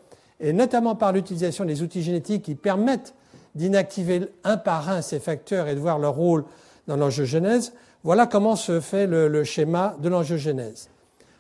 et 0.41 0.51
notamment 0.51 0.95
par 0.95 1.13
l'utilisation 1.13 1.63
des 1.63 1.82
outils 1.82 2.03
génétiques 2.03 2.43
qui 2.43 2.56
permettent 2.56 3.13
d'inactiver 3.56 4.27
un 4.43 4.58
par 4.58 4.89
un 4.89 5.01
ces 5.01 5.19
facteurs 5.19 5.67
et 5.69 5.75
de 5.75 5.79
voir 5.79 5.99
leur 5.99 6.15
rôle 6.15 6.43
dans 6.88 6.97
l'angiogenèse, 6.97 7.73
voilà 8.03 8.27
comment 8.27 8.58
se 8.58 8.82
fait 8.82 9.08
le, 9.08 9.43
schéma 9.45 9.95
de 9.99 10.10
l'angiogénèse. 10.10 10.89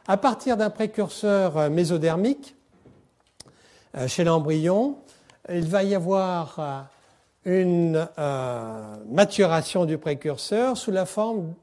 À 0.07 0.15
partir 0.15 0.55
d'un 0.55 0.69
précurseur 0.69 1.57
euh, 1.57 1.69
mésodermique, 1.69 2.55
euh, 3.97 4.07
chez 4.07 4.23
l'embryon, 4.23 4.95
il 5.49 5.67
va 5.67 5.83
y 5.83 5.93
avoir 5.93 6.89
euh, 7.47 7.61
une 7.63 8.07
maturation 9.11 9.85
du 9.85 9.97
précurseur 9.97 10.77
sous 10.77 10.91
la 10.91 11.05
forme 11.05 11.53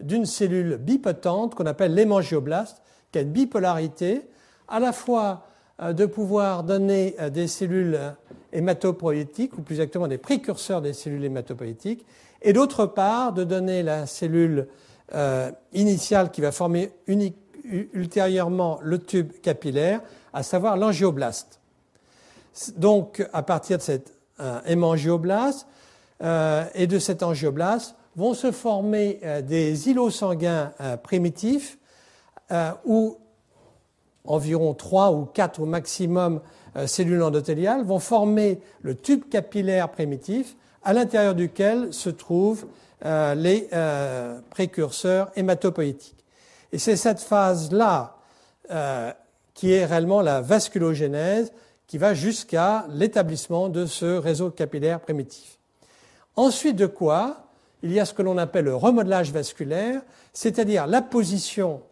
d'une 0.00 0.26
cellule 0.26 0.76
bipotente 0.76 1.54
qu'on 1.54 1.66
appelle 1.66 1.94
l'hémangioblaste, 1.94 2.82
qui 3.12 3.18
a 3.18 3.22
une 3.22 3.30
bipolarité, 3.30 4.22
à 4.68 4.80
la 4.80 4.92
fois 4.92 5.46
de 5.80 6.06
pouvoir 6.06 6.62
donner 6.62 7.16
des 7.32 7.48
cellules 7.48 7.98
hématopoïétiques, 8.52 9.56
ou 9.58 9.62
plus 9.62 9.76
exactement 9.76 10.08
des 10.08 10.18
précurseurs 10.18 10.82
des 10.82 10.92
cellules 10.92 11.24
hématopoïétiques, 11.24 12.06
et 12.42 12.52
d'autre 12.52 12.86
part 12.86 13.32
de 13.32 13.44
donner 13.44 13.82
la 13.82 14.06
cellule 14.06 14.68
euh, 15.14 15.50
initiale 15.72 16.30
qui 16.30 16.40
va 16.40 16.52
former 16.52 16.92
ultérieurement 17.92 18.78
le 18.82 18.98
tube 18.98 19.32
capillaire, 19.42 20.00
à 20.32 20.42
savoir 20.42 20.76
l'angioblaste. 20.76 21.60
Donc, 22.76 23.26
à 23.32 23.42
partir 23.42 23.78
de 23.78 23.82
cet 23.82 24.19
euh, 24.40 24.60
hémangioblaste 24.66 25.66
euh, 26.22 26.64
et 26.74 26.86
de 26.86 26.98
cet 26.98 27.22
angioblaste, 27.22 27.94
vont 28.16 28.34
se 28.34 28.50
former 28.50 29.20
des 29.44 29.88
îlots 29.88 30.10
sanguins 30.10 30.72
primitifs 31.04 31.78
où 32.84 33.16
environ 34.24 34.74
3 34.74 35.12
ou 35.12 35.26
4 35.26 35.60
au 35.60 35.64
maximum 35.64 36.40
cellules 36.86 37.22
endothéliales 37.22 37.84
vont 37.84 38.00
former 38.00 38.60
le 38.82 38.96
tube 38.96 39.28
capillaire 39.30 39.88
primitif 39.90 40.56
à 40.82 40.92
l'intérieur 40.92 41.36
duquel 41.36 41.94
se 41.94 42.10
trouvent 42.10 42.66
euh, 43.04 43.34
les 43.34 43.66
euh, 43.72 44.40
précurseurs 44.50 45.30
hématopoïétiques. 45.34 46.22
Et 46.70 46.78
c'est 46.78 46.96
cette 46.96 47.20
phase-là 47.20 48.18
euh, 48.70 49.10
qui 49.54 49.72
est 49.72 49.86
réellement 49.86 50.20
la 50.20 50.42
vasculogénèse 50.42 51.50
qui 51.90 51.98
va 51.98 52.14
jusqu'à 52.14 52.86
l'établissement 52.88 53.68
de 53.68 53.84
ce 53.84 54.04
réseau 54.16 54.50
capillaire 54.50 55.00
primitif. 55.00 55.58
Ensuite 56.36 56.76
de 56.76 56.86
quoi, 56.86 57.48
il 57.82 57.90
y 57.90 57.98
a 57.98 58.04
ce 58.04 58.14
que 58.14 58.22
l'on 58.22 58.38
appelle 58.38 58.66
le 58.66 58.76
remodelage 58.76 59.32
vasculaire, 59.32 60.00
c'est-à-dire 60.32 60.86
la 60.86 61.02
position 61.02 61.82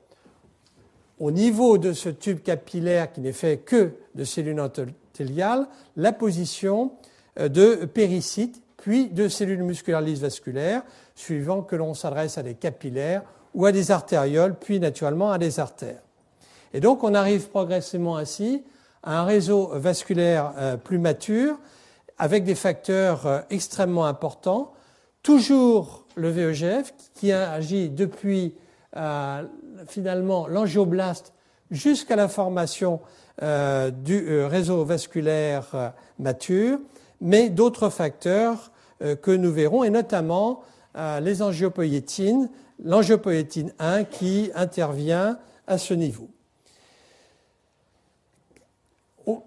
au 1.18 1.32
niveau 1.32 1.78
de 1.78 1.92
ce 1.92 2.10
tube 2.10 2.42
capillaire 2.42 3.10
qui 3.12 3.20
n'est 3.20 3.32
fait 3.32 3.56
que 3.56 3.90
de 4.14 4.22
cellules 4.22 4.60
endothéliales, 4.60 5.66
la 5.96 6.12
position 6.12 6.92
de 7.36 7.84
péricytes 7.84 8.62
puis 8.76 9.08
de 9.08 9.26
cellules 9.26 9.64
musculaires 9.64 10.00
lisses 10.00 10.20
vasculaires, 10.20 10.82
suivant 11.16 11.62
que 11.62 11.74
l'on 11.74 11.94
s'adresse 11.94 12.38
à 12.38 12.44
des 12.44 12.54
capillaires 12.54 13.24
ou 13.52 13.66
à 13.66 13.72
des 13.72 13.90
artérioles, 13.90 14.54
puis 14.60 14.78
naturellement 14.78 15.32
à 15.32 15.38
des 15.38 15.58
artères. 15.58 16.02
Et 16.72 16.78
donc 16.78 17.02
on 17.02 17.14
arrive 17.14 17.48
progressivement 17.48 18.16
ainsi 18.16 18.62
un 19.04 19.24
réseau 19.24 19.70
vasculaire 19.74 20.52
euh, 20.58 20.76
plus 20.76 20.98
mature, 20.98 21.58
avec 22.18 22.44
des 22.44 22.54
facteurs 22.54 23.26
euh, 23.26 23.40
extrêmement 23.50 24.06
importants, 24.06 24.72
toujours 25.22 26.06
le 26.16 26.30
VEGF, 26.30 26.94
qui 27.14 27.32
agit 27.32 27.90
depuis 27.90 28.54
euh, 28.96 29.44
finalement 29.86 30.46
l'angioblaste 30.46 31.32
jusqu'à 31.70 32.16
la 32.16 32.28
formation 32.28 33.00
du 33.40 34.44
réseau 34.46 34.84
vasculaire 34.84 35.92
mature, 36.18 36.80
mais 37.20 37.50
d'autres 37.50 37.88
facteurs 37.88 38.72
que 38.98 39.30
nous 39.30 39.52
verrons, 39.52 39.84
et 39.84 39.90
notamment 39.90 40.62
les 41.20 41.40
angiopoïétines, 41.40 42.50
l'angiopoïétine 42.82 43.72
1 43.78 44.04
qui 44.04 44.50
intervient 44.56 45.38
à 45.68 45.78
ce 45.78 45.94
niveau. 45.94 46.30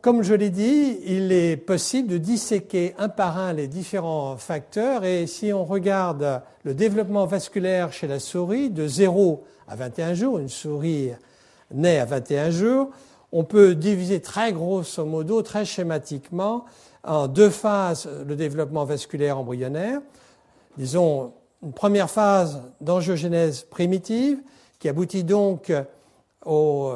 Comme 0.01 0.21
je 0.21 0.35
l'ai 0.35 0.51
dit, 0.51 0.99
il 1.05 1.31
est 1.31 1.57
possible 1.57 2.07
de 2.07 2.19
disséquer 2.19 2.93
un 2.99 3.09
par 3.09 3.39
un 3.39 3.51
les 3.51 3.67
différents 3.67 4.37
facteurs 4.37 5.05
et 5.05 5.25
si 5.25 5.51
on 5.53 5.65
regarde 5.65 6.43
le 6.63 6.75
développement 6.75 7.25
vasculaire 7.25 7.91
chez 7.91 8.05
la 8.05 8.19
souris 8.19 8.69
de 8.69 8.85
0 8.85 9.43
à 9.67 9.75
21 9.75 10.13
jours, 10.13 10.37
une 10.37 10.49
souris 10.49 11.09
naît 11.73 11.97
à 11.97 12.05
21 12.05 12.51
jours, 12.51 12.91
on 13.31 13.43
peut 13.43 13.73
diviser 13.73 14.21
très 14.21 14.53
grosso 14.53 15.03
modo, 15.03 15.41
très 15.41 15.65
schématiquement, 15.65 16.65
en 17.03 17.27
deux 17.27 17.49
phases 17.49 18.07
le 18.27 18.35
développement 18.35 18.85
vasculaire 18.85 19.39
embryonnaire. 19.39 19.99
Disons, 20.77 21.33
une 21.63 21.73
première 21.73 22.11
phase 22.11 22.61
d'angiogénèse 22.81 23.63
primitive 23.63 24.43
qui 24.77 24.89
aboutit 24.89 25.23
donc 25.23 25.73
au, 26.45 26.91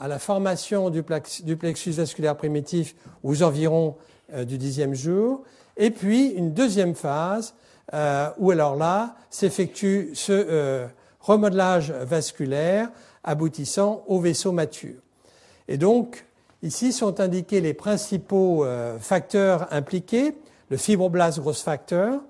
à 0.00 0.08
la 0.08 0.18
formation 0.18 0.90
du, 0.90 1.02
plexus 1.02 1.90
vasculaire 1.92 2.36
primitif 2.36 2.94
aux 3.22 3.42
environs 3.42 3.96
euh, 4.32 4.44
du 4.44 4.58
dixième 4.58 4.94
jour, 4.94 5.42
et 5.76 5.90
puis 5.90 6.28
une 6.28 6.52
deuxième 6.52 6.94
phase 6.94 7.54
euh, 7.94 8.28
où 8.38 8.50
alors 8.50 8.76
là 8.76 9.16
s'effectue 9.30 10.10
ce 10.14 10.32
euh, 10.32 10.86
remodelage 11.20 11.90
vasculaire 11.90 12.90
aboutissant 13.24 14.04
au 14.06 14.20
vaisseau 14.20 14.52
mature. 14.52 15.00
Et 15.68 15.76
donc, 15.76 16.24
Ici 16.62 16.92
sont 16.92 17.20
indiqués 17.20 17.60
les 17.60 17.74
principaux 17.74 18.66
facteurs 18.98 19.68
impliqués, 19.72 20.34
le 20.70 20.78
fibroblast 20.78 21.38
growth 21.38 21.58
factor, 21.58 22.22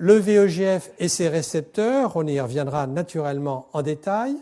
le 0.00 0.14
VEGF 0.14 0.92
et 1.00 1.08
ses 1.08 1.28
récepteurs, 1.28 2.14
on 2.14 2.24
y 2.26 2.40
reviendra 2.40 2.86
naturellement 2.86 3.66
en 3.72 3.82
détail. 3.82 4.36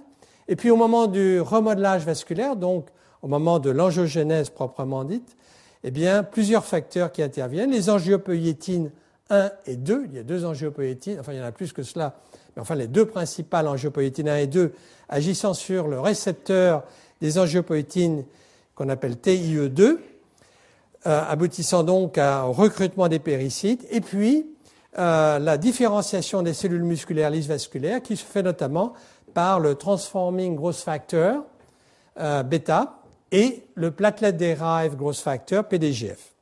Et 0.49 0.57
puis 0.57 0.71
au 0.71 0.77
moment 0.77 1.07
du 1.07 1.41
remodelage 1.41 2.05
vasculaire, 2.05 2.57
donc 2.57 2.89
au 3.23 3.29
moment 3.29 3.59
de 3.59 3.71
l'angiogénèse 3.71 4.51
proprement 4.51 5.05
dite, 5.05 5.37
eh 5.85 5.91
bien, 5.91 6.23
plusieurs 6.23 6.65
facteurs 6.65 7.13
qui 7.13 7.23
interviennent. 7.23 7.71
Les 7.71 7.91
angiopoïétines 7.91 8.91
1 9.31 9.51
et 9.67 9.77
2, 9.77 10.07
il 10.09 10.17
y 10.17 10.19
a 10.19 10.23
deux 10.23 10.45
angiopoïétines, 10.45 11.19
enfin 11.21 11.33
il 11.33 11.39
y 11.39 11.43
en 11.43 11.45
a 11.45 11.53
plus 11.53 11.73
que 11.73 11.83
cela, 11.83 12.17
mais 12.55 12.63
enfin 12.63 12.75
les 12.75 12.87
deux 12.87 13.07
principales 13.07 13.67
angiopoïétines 13.67 14.29
1 14.29 14.37
et 14.37 14.47
2 14.47 14.73
agissant 15.09 15.55
sur 15.55 15.89
le 15.89 16.01
récepteur 16.01 16.85
des 17.21 17.39
angiopoïétines 17.39 18.25
qu'on 18.75 18.89
appelle 18.89 19.15
TIE2, 19.15 19.81
euh, 19.81 19.97
aboutissant 21.05 21.83
donc 21.83 22.19
un 22.19 22.43
recrutement 22.43 23.09
des 23.09 23.19
péricytes, 23.19 23.87
et 23.91 24.01
puis 24.01 24.47
euh, 24.99 25.39
la 25.39 25.59
différenciation 25.59 26.43
des 26.43 26.55
cellules 26.55 26.85
musculaires 26.85 27.31
lisses 27.31 27.49
vasculaires 27.49 28.03
qui 28.03 28.17
se 28.17 28.25
fait 28.25 28.43
notamment 28.43 28.95
par 29.37 29.61
le 29.61 29.75
Transforming 29.75 30.57
Growth 30.57 30.77
Factor 30.77 31.45
euh, 32.19 32.43
bêta 32.43 33.03
et 33.31 33.65
le 33.75 33.91
Platelet 33.91 34.33
Derived 34.33 34.97
Growth 34.97 35.19
Factor 35.19 35.65
PDGF. 35.65 36.33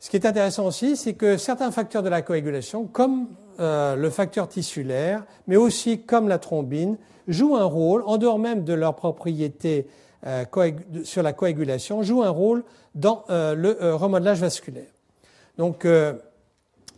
Ce 0.00 0.08
qui 0.08 0.16
est 0.16 0.24
intéressant 0.24 0.64
aussi, 0.64 0.96
c'est 0.96 1.12
que 1.12 1.36
certains 1.36 1.70
facteurs 1.70 2.02
de 2.02 2.08
la 2.08 2.22
coagulation, 2.22 2.86
comme 2.86 3.28
le 3.58 4.10
facteur 4.10 4.48
tissulaire, 4.48 5.24
mais 5.46 5.56
aussi 5.56 6.02
comme 6.02 6.28
la 6.28 6.38
thrombine, 6.38 6.96
jouent 7.26 7.56
un 7.56 7.64
rôle, 7.64 8.02
en 8.06 8.16
dehors 8.16 8.38
même 8.38 8.64
de 8.64 8.72
leurs 8.72 8.94
propriétés 8.94 9.86
euh, 10.26 10.44
sur 11.04 11.22
la 11.22 11.32
coagulation 11.32 12.02
joue 12.02 12.22
un 12.22 12.30
rôle 12.30 12.64
dans 12.94 13.24
euh, 13.30 13.54
le 13.54 13.80
euh, 13.82 13.94
remodelage 13.96 14.40
vasculaire. 14.40 14.90
Donc, 15.58 15.86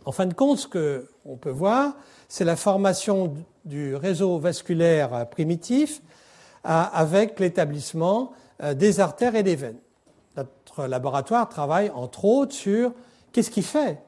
en 0.05 0.11
fin 0.11 0.25
de 0.25 0.33
compte, 0.33 0.57
ce 0.59 0.67
qu'on 0.67 1.37
peut 1.37 1.49
voir, 1.49 1.93
c'est 2.27 2.43
la 2.43 2.57
formation 2.57 3.33
du 3.69 3.95
réseau 3.95 4.37
vasculaire 4.39 5.29
primitif 5.29 6.01
avec 6.63 7.39
l'établissement 7.39 8.33
des 8.75 8.99
artères 8.99 9.35
et 9.35 9.43
des 9.43 9.55
veines. 9.55 9.79
Notre 10.35 10.87
laboratoire 10.87 11.47
travaille 11.47 11.89
entre 11.91 12.25
autres 12.25 12.53
sur 12.53 12.91
qu'est-ce 13.31 13.51
qui 13.51 13.61
fait 13.61 13.99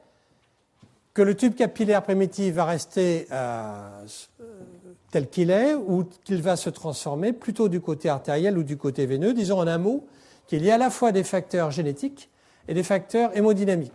que 1.14 1.22
le 1.22 1.36
tube 1.36 1.54
capillaire 1.54 2.02
primitif 2.02 2.54
va 2.54 2.64
rester 2.64 3.26
euh, 3.32 4.06
tel 5.10 5.28
qu'il 5.28 5.50
est 5.50 5.74
ou 5.74 6.04
qu'il 6.24 6.40
va 6.40 6.56
se 6.56 6.70
transformer 6.70 7.32
plutôt 7.32 7.68
du 7.68 7.80
côté 7.80 8.08
artériel 8.08 8.56
ou 8.56 8.62
du 8.62 8.76
côté 8.76 9.06
veineux. 9.06 9.34
Disons 9.34 9.58
en 9.58 9.66
un 9.66 9.78
mot 9.78 10.06
qu'il 10.46 10.64
y 10.64 10.70
a 10.70 10.76
à 10.76 10.78
la 10.78 10.90
fois 10.90 11.12
des 11.12 11.24
facteurs 11.24 11.70
génétiques 11.70 12.30
et 12.66 12.74
des 12.74 12.82
facteurs 12.82 13.36
hémodynamiques. 13.36 13.92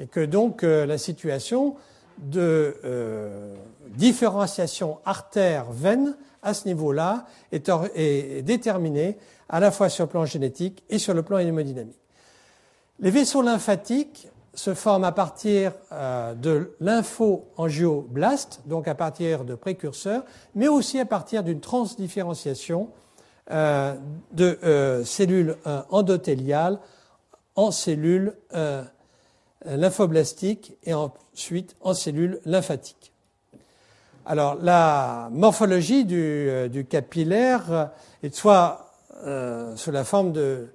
Et 0.00 0.06
que 0.06 0.24
donc 0.24 0.64
euh, 0.64 0.86
la 0.86 0.98
situation 0.98 1.76
de 2.22 2.76
euh, 2.84 3.54
différenciation 3.88 4.98
artère-veine 5.04 6.16
à 6.42 6.54
ce 6.54 6.66
niveau-là 6.66 7.26
est, 7.52 8.42
déterminée 8.42 9.18
à 9.48 9.60
la 9.60 9.70
fois 9.70 9.88
sur 9.88 10.04
le 10.04 10.10
plan 10.10 10.24
génétique 10.24 10.84
et 10.88 10.98
sur 10.98 11.14
le 11.14 11.22
plan 11.22 11.38
hémodynamique. 11.38 11.98
Les 13.00 13.10
vaisseaux 13.10 13.42
lymphatiques 13.42 14.28
se 14.54 14.74
forment 14.74 15.04
à 15.04 15.12
partir 15.12 15.72
euh, 15.92 16.34
de 16.34 16.74
lympho-angioblastes, 16.80 18.62
donc 18.66 18.88
à 18.88 18.94
partir 18.94 19.44
de 19.44 19.54
précurseurs, 19.54 20.24
mais 20.54 20.68
aussi 20.68 20.98
à 20.98 21.04
partir 21.04 21.44
d'une 21.44 21.60
transdifférenciation 21.60 22.90
euh, 23.50 23.94
de 24.32 25.02
cellules 25.04 25.56
endothéliales 25.90 26.78
en 27.56 27.70
cellules 27.70 28.34
lymphoblastiques 29.64 30.76
et 30.84 30.94
ensuite 30.94 31.76
en 31.80 31.94
cellules 31.94 32.40
lymphatiques. 32.44 33.12
Alors 34.24 34.56
la 34.60 35.28
morphologie 35.32 36.04
du, 36.04 36.50
du 36.70 36.84
capillaire 36.84 37.90
est 38.22 38.34
soit 38.34 38.92
sous 39.74 39.90
la 39.90 40.04
forme 40.04 40.32
de 40.32 40.68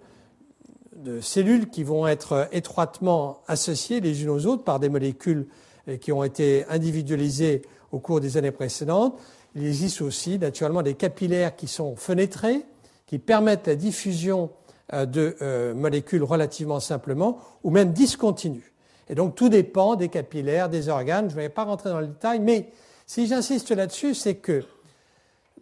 de 1.03 1.19
cellules 1.21 1.69
qui 1.69 1.83
vont 1.83 2.07
être 2.07 2.47
étroitement 2.51 3.41
associées 3.47 3.99
les 3.99 4.23
unes 4.23 4.29
aux 4.29 4.45
autres 4.45 4.63
par 4.63 4.79
des 4.79 4.89
molécules 4.89 5.47
euh, 5.87 5.97
qui 5.97 6.11
ont 6.11 6.23
été 6.23 6.65
individualisées 6.69 7.61
au 7.91 7.99
cours 7.99 8.21
des 8.21 8.37
années 8.37 8.51
précédentes. 8.51 9.19
Il 9.55 9.65
existe 9.65 10.01
aussi 10.01 10.39
naturellement 10.39 10.81
des 10.81 10.95
capillaires 10.95 11.55
qui 11.55 11.67
sont 11.67 11.95
fenêtrés, 11.95 12.65
qui 13.05 13.19
permettent 13.19 13.67
la 13.67 13.75
diffusion 13.75 14.49
euh, 14.93 15.05
de 15.05 15.35
euh, 15.41 15.73
molécules 15.73 16.23
relativement 16.23 16.79
simplement, 16.79 17.39
ou 17.63 17.69
même 17.69 17.91
discontinues. 17.91 18.72
Et 19.09 19.15
donc 19.15 19.35
tout 19.35 19.49
dépend 19.49 19.95
des 19.95 20.09
capillaires, 20.09 20.69
des 20.69 20.89
organes. 20.89 21.29
Je 21.29 21.35
ne 21.35 21.41
vais 21.41 21.49
pas 21.49 21.63
rentrer 21.63 21.89
dans 21.89 21.99
le 21.99 22.07
détail, 22.07 22.39
mais 22.39 22.69
si 23.05 23.27
j'insiste 23.27 23.71
là-dessus, 23.71 24.15
c'est 24.15 24.35
que 24.35 24.63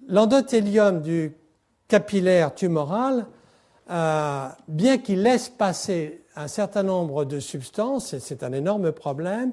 l'endothélium 0.07 1.01
du 1.01 1.35
capillaire 1.87 2.53
tumoral 2.53 3.27
euh, 3.89 4.47
bien 4.67 4.97
qu'il 4.99 5.23
laisse 5.23 5.49
passer 5.49 6.23
un 6.35 6.47
certain 6.47 6.83
nombre 6.83 7.25
de 7.25 7.39
substances, 7.39 8.13
et 8.13 8.19
c'est 8.19 8.43
un 8.43 8.53
énorme 8.53 8.91
problème, 8.91 9.51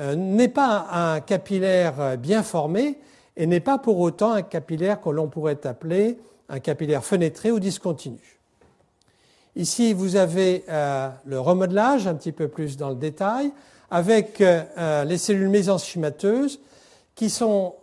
euh, 0.00 0.16
n'est 0.16 0.48
pas 0.48 0.88
un 0.90 1.20
capillaire 1.20 2.18
bien 2.18 2.42
formé 2.42 2.98
et 3.36 3.46
n'est 3.46 3.60
pas 3.60 3.78
pour 3.78 4.00
autant 4.00 4.32
un 4.32 4.42
capillaire 4.42 5.00
que 5.00 5.10
l'on 5.10 5.28
pourrait 5.28 5.64
appeler 5.66 6.18
un 6.48 6.60
capillaire 6.60 7.04
fenêtré 7.04 7.52
ou 7.52 7.60
discontinu. 7.60 8.37
Ici, 9.58 9.92
vous 9.92 10.16
avez 10.16 10.64
euh, 10.70 11.10
le 11.26 11.38
remodelage, 11.38 12.06
un 12.06 12.14
petit 12.14 12.32
peu 12.32 12.48
plus 12.48 12.78
dans 12.78 12.88
le 12.88 12.94
détail, 12.94 13.52
avec 13.90 14.38
les 14.40 15.18
cellules 15.18 15.48
mésenchymateuses 15.48 16.60
qui 17.14 17.30
sont 17.30 17.74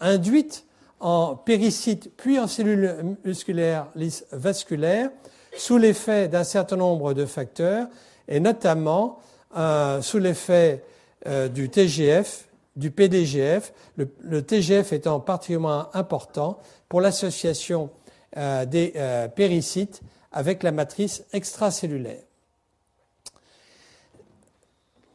induites 0.00 0.64
en 0.98 1.36
péricyte 1.36 2.10
puis 2.16 2.38
en 2.38 2.46
cellules 2.46 3.16
musculaires 3.24 3.86
vasculaires 4.32 5.10
sous 5.56 5.78
l'effet 5.78 6.28
d'un 6.28 6.44
certain 6.44 6.76
nombre 6.76 7.14
de 7.14 7.26
facteurs 7.26 7.86
et 8.26 8.40
notamment 8.40 9.20
euh, 9.56 10.02
sous 10.02 10.18
l'effet 10.18 10.82
euh, 11.26 11.48
du 11.48 11.68
TGF, 11.68 12.48
du 12.74 12.90
PDGF, 12.90 13.72
le, 13.96 14.42
TGF 14.42 14.92
étant 14.92 15.20
particulièrement 15.20 15.94
important 15.94 16.58
pour 16.88 17.00
l'association 17.00 17.90
euh, 18.36 18.64
des 18.64 18.94
péricytes 19.36 20.00
avec 20.34 20.62
la 20.62 20.72
matrice 20.72 21.24
extracellulaire. 21.32 22.22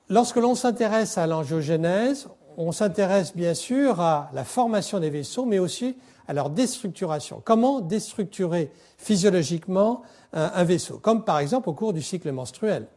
Lorsque 0.08 0.38
l'on 0.38 0.56
s'intéresse 0.56 1.20
à 1.20 1.28
l'angiogénèse, 1.28 2.28
on 2.58 2.72
s'intéresse 2.72 3.36
bien 3.36 3.54
sûr 3.54 4.00
à 4.00 4.32
la 4.34 4.44
formation 4.44 5.00
des 5.00 5.12
vaisseaux, 5.12 5.46
mais 5.46 5.60
aussi 5.60 5.96
à 6.28 6.34
leur 6.34 6.50
déstructuration. 6.50 7.42
Comment 7.44 7.82
déstructurer 7.82 8.72
physiologiquement 8.98 10.02
un, 10.34 10.64
vaisseau? 10.64 10.98
Comme 10.98 11.24
par 11.24 11.40
exemple 11.40 11.70
au 11.70 11.74
cours 11.74 11.94
du 11.94 12.02
cycle 12.02 12.32
menstruel. 12.32 12.88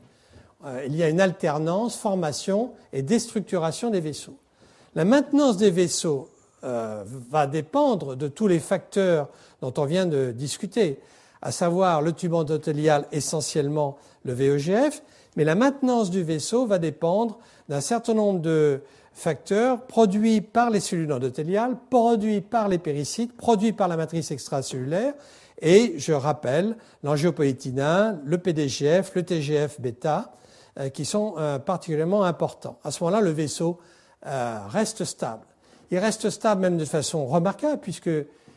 Euh, 0.65 0.85
il 0.87 0.97
y 0.97 1.03
a 1.03 1.09
une 1.09 1.21
alternance, 1.21 1.97
formation 1.97 2.73
et 2.93 3.03
déstructuration 3.03 3.91
des 3.91 4.01
vaisseaux. 4.01 4.37
La 4.95 5.05
maintenance 5.05 5.57
des 5.57 5.71
vaisseaux 5.71 6.31
euh, 6.63 7.03
va 7.31 7.47
dépendre 7.47 8.17
de 8.17 8.29
tous 8.29 8.47
les 8.47 8.61
facteurs 8.61 9.29
dont 9.61 9.75
on 9.77 9.85
vient 9.85 10.07
de 10.07 10.31
discuter, 10.31 11.01
à 11.43 11.53
savoir 11.53 12.03
le 12.03 12.13
tube 12.13 12.35
endothélial, 12.35 13.07
essentiellement 13.13 13.97
le 14.25 14.33
VEGF, 14.33 15.03
mais 15.37 15.45
la 15.45 15.55
maintenance 15.55 16.11
du 16.11 16.23
vaisseau 16.23 16.67
va 16.67 16.79
dépendre 16.79 17.39
d'un 17.69 17.81
certain 17.81 18.15
nombre 18.15 18.41
de 18.41 18.81
facteurs 19.13 19.83
produits 19.83 20.41
par 20.41 20.71
les 20.71 20.81
cellules 20.81 21.13
endothéliales, 21.13 21.77
produits 21.91 22.41
par 22.41 22.69
les 22.69 22.79
péricytes, 22.79 23.37
produits 23.37 23.73
par 23.73 23.89
la 23.89 23.97
matrice 23.97 24.31
extracellulaire, 24.31 25.15
et 25.61 25.95
je 25.97 26.13
rappelle 26.13 26.77
l'angiopoïétinin, 27.03 28.21
le 28.25 28.39
PDGF, 28.39 29.15
le 29.15 29.23
TGF-bêta, 29.23 30.33
euh, 30.79 30.89
qui 30.89 31.05
sont 31.05 31.35
euh, 31.39 31.59
particulièrement 31.59 32.25
importants. 32.25 32.79
À 32.83 32.91
ce 32.91 33.05
moment-là, 33.05 33.21
le 33.21 33.31
vaisseau 33.31 33.79
euh, 34.27 34.59
reste 34.69 35.05
stable. 35.05 35.45
Il 35.91 35.99
reste 35.99 36.31
stable 36.31 36.63
même 36.63 36.79
de 36.79 36.85
façon 36.85 37.27
remarquable, 37.27 37.81
puisque 37.81 38.11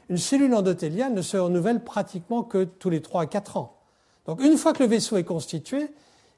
une 0.10 0.18
cellule 0.18 0.54
endothéliale 0.54 1.14
ne 1.14 1.22
se 1.22 1.38
renouvelle 1.38 1.84
pratiquement 1.84 2.44
que 2.44 2.64
tous 2.64 2.90
les 2.90 3.02
3 3.02 3.24
à 3.24 3.26
4 3.26 3.58
ans. 3.58 3.78
Donc 4.28 4.42
une 4.42 4.58
fois 4.58 4.74
que 4.74 4.84
le 4.84 4.90
vaisseau 4.90 5.18
est 5.18 5.24
constitué, 5.24 5.90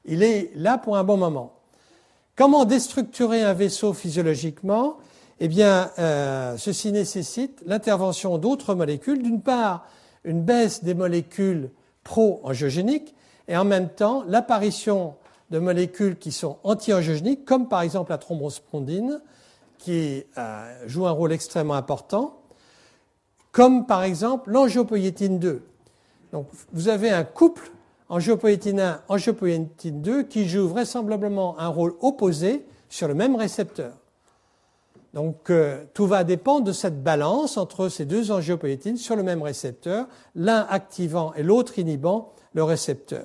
il 0.04 0.22
est 0.22 0.50
là 0.54 0.78
pour 0.78 0.96
un 0.96 1.04
bon 1.04 1.16
moment. 1.16 1.54
Comment 2.36 2.64
déstructurer 2.64 3.42
un 3.42 3.52
vaisseau 3.52 3.92
physiologiquement? 3.92 4.98
Eh 5.40 5.48
bien, 5.48 5.90
euh, 5.98 6.56
ceci 6.56 6.92
nécessite 6.92 7.62
l'intervention 7.66 8.38
d'autres 8.38 8.74
molécules. 8.74 9.22
D'une 9.22 9.40
part, 9.40 9.86
une 10.24 10.42
baisse 10.42 10.82
des 10.82 10.94
molécules 10.94 11.70
pro-angiogéniques 12.04 13.14
et 13.48 13.56
en 13.56 13.64
même 13.64 13.88
temps 13.88 14.24
l'apparition 14.26 15.14
de 15.50 15.58
molécules 15.58 16.16
qui 16.16 16.32
sont 16.32 16.58
anti-angiogéniques, 16.64 17.44
comme 17.44 17.68
par 17.68 17.82
exemple 17.82 18.10
la 18.10 18.18
thrombospondine, 18.18 19.20
qui 19.78 20.24
euh, 20.36 20.86
joue 20.86 21.06
un 21.06 21.12
rôle 21.12 21.32
extrêmement 21.32 21.74
important, 21.74 22.38
comme 23.52 23.86
par 23.86 24.02
exemple 24.02 24.50
l'angiopoïétine 24.50 25.38
2. 25.38 25.62
Donc, 26.32 26.46
vous 26.72 26.88
avez 26.88 27.10
un 27.10 27.24
couple 27.24 27.70
angiopoïétine 28.08 28.80
1, 28.80 29.02
angiopoïétine 29.08 30.02
2 30.02 30.22
qui 30.24 30.48
jouent 30.48 30.68
vraisemblablement 30.68 31.58
un 31.58 31.68
rôle 31.68 31.94
opposé 32.00 32.64
sur 32.88 33.08
le 33.08 33.14
même 33.14 33.36
récepteur. 33.36 33.92
Donc 35.14 35.50
euh, 35.50 35.84
tout 35.94 36.06
va 36.06 36.24
dépendre 36.24 36.64
de 36.64 36.72
cette 36.72 37.02
balance 37.02 37.56
entre 37.56 37.88
ces 37.88 38.04
deux 38.04 38.30
angiopoïétines 38.30 38.98
sur 38.98 39.16
le 39.16 39.22
même 39.22 39.42
récepteur, 39.42 40.06
l'un 40.34 40.66
activant 40.68 41.32
et 41.34 41.42
l'autre 41.42 41.78
inhibant 41.78 42.32
le 42.52 42.62
récepteur. 42.62 43.24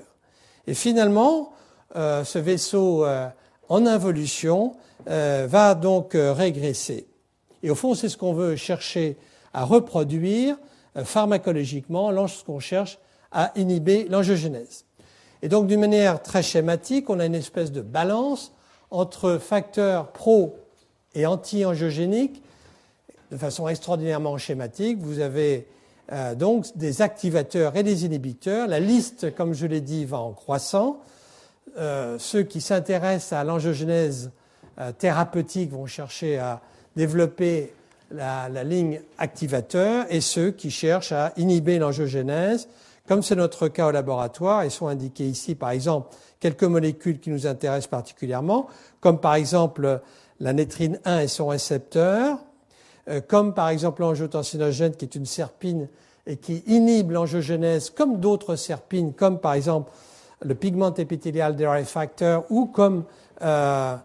Et 0.66 0.74
finalement, 0.74 1.52
euh, 1.96 2.24
ce 2.24 2.40
vaisseau 2.40 3.06
euh, 3.06 3.28
en 3.70 3.86
involution 3.86 4.76
va 5.06 5.76
donc 5.76 6.12
régresser. 6.14 7.08
Et 7.62 7.70
au 7.70 7.76
fond, 7.76 7.94
c'est 7.94 8.08
ce 8.08 8.16
qu'on 8.16 8.34
veut 8.34 8.56
chercher 8.56 9.18
à 9.54 9.66
reproduire 9.66 10.58
pharmacologiquement 11.04 12.12
lorsqu'on 12.12 12.60
cherche 12.60 13.00
à 13.32 13.52
inhiber 13.56 14.06
l'angiogénèse. 14.10 14.86
Et 15.42 15.50
donc, 15.50 15.68
d'une 15.68 15.82
manière 15.82 16.22
très 16.22 16.42
schématique, 16.42 17.10
on 17.10 17.20
a 17.20 17.26
une 17.26 17.36
espèce 17.36 17.72
de 17.72 17.82
balance 17.82 18.54
entre 18.92 19.38
facteurs 19.38 20.12
pro 20.12 20.56
et 21.16 21.26
anti-angiogéniques. 21.26 22.42
De 23.32 23.38
façon 23.38 23.68
extraordinairement 23.68 24.38
schématique, 24.38 25.00
vous 25.00 25.20
avez 25.20 25.68
euh, 26.12 26.36
donc 26.36 26.68
des 26.78 27.02
activateurs 27.02 27.76
et 27.76 27.84
des 27.84 28.06
inhibiteurs. 28.06 28.68
La 28.68 28.80
liste, 28.80 29.36
comme 29.36 29.54
je 29.54 29.66
l'ai 29.66 29.82
dit, 29.82 30.06
va 30.06 30.20
en 30.20 30.32
croissant. 30.32 31.02
Euh, 31.78 32.18
ceux 32.20 32.44
qui 32.44 32.62
s'intéressent 32.62 33.34
à 33.34 33.44
l'angiogénèse 33.44 34.32
euh, 34.80 34.92
thérapeutique 34.92 35.72
vont 35.72 35.88
chercher 35.88 36.38
à 36.38 36.62
développer 36.96 37.74
la, 38.14 38.64
ligne 38.64 39.02
activateur 39.18 40.06
et 40.10 40.22
ceux 40.22 40.52
qui 40.52 40.72
cherchent 40.72 41.12
à 41.12 41.34
inhiber 41.38 41.80
l'angiogénèse 41.80 42.68
comme 43.08 43.22
c'est 43.22 43.36
notre 43.36 43.68
cas 43.68 43.88
au 43.88 43.92
laboratoire, 43.92 44.64
et 44.64 44.70
sont 44.70 44.88
indiquées 44.88 45.28
ici 45.28 45.56
par 45.56 45.72
exemple 45.72 46.16
quelques 46.40 46.64
molécules 46.64 47.20
qui 47.20 47.32
nous 47.32 47.48
intéressent 47.48 47.90
particulièrement, 47.90 48.68
comme 49.02 49.20
par 49.20 49.36
exemple 49.36 50.02
la 50.40 50.54
nétrine 50.54 51.00
1 51.04 51.20
et 51.20 51.28
son 51.28 51.48
récepteur, 51.48 52.40
euh, 53.10 53.20
comme 53.20 53.54
par 53.54 53.70
exemple 53.70 54.02
l'angiotensinogène 54.02 54.96
qui 54.96 55.06
est 55.06 55.16
une 55.16 55.26
serpine 55.26 55.90
et 56.26 56.38
qui 56.38 56.64
inhibe 56.68 57.12
l'angiogénèse 57.12 57.90
comme 57.90 58.20
d'autres 58.20 58.56
serpines, 58.56 59.14
comme 59.14 59.40
par 59.40 59.54
exemple 59.54 59.92
le 60.42 60.56
pigment 60.56 60.94
épithélial 60.94 61.56
derived 61.56 61.88
factor 61.88 62.46
ou 62.50 62.68
comme 62.68 63.04
euh, 63.42 63.96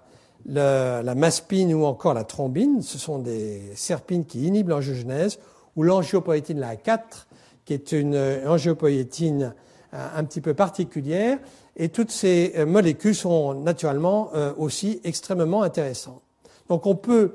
la 0.49 1.15
maspine 1.15 1.73
ou 1.75 1.85
encore 1.85 2.15
la 2.15 2.25
thrombine. 2.25 2.83
Ce 2.83 2.99
sont 2.99 3.19
des 3.19 3.63
serpines 3.75 4.25
qui 4.25 4.47
inhibent 4.47 4.71
l'angiogenèse 4.71 5.39
ou 5.77 5.83
l'angiopoïétine 5.83 6.59
la 6.59 6.77
4 6.77 7.27
qui 7.65 7.75
est 7.75 7.93
une 7.93 8.17
angiopoïétine 8.47 9.55
euh, 9.93 10.09
un 10.17 10.25
petit 10.25 10.41
peu 10.41 10.55
particulière. 10.55 11.39
Et 11.77 11.91
toutes 11.91 12.11
ces 12.11 12.55
euh, 12.57 12.65
molécules 12.65 13.15
sont 13.15 13.53
naturellement 13.53 14.31
aussi 14.57 15.01
extrêmement 15.05 15.63
intéressantes. 15.63 16.23
Donc 16.69 16.87
on 16.87 16.97
peut 16.97 17.35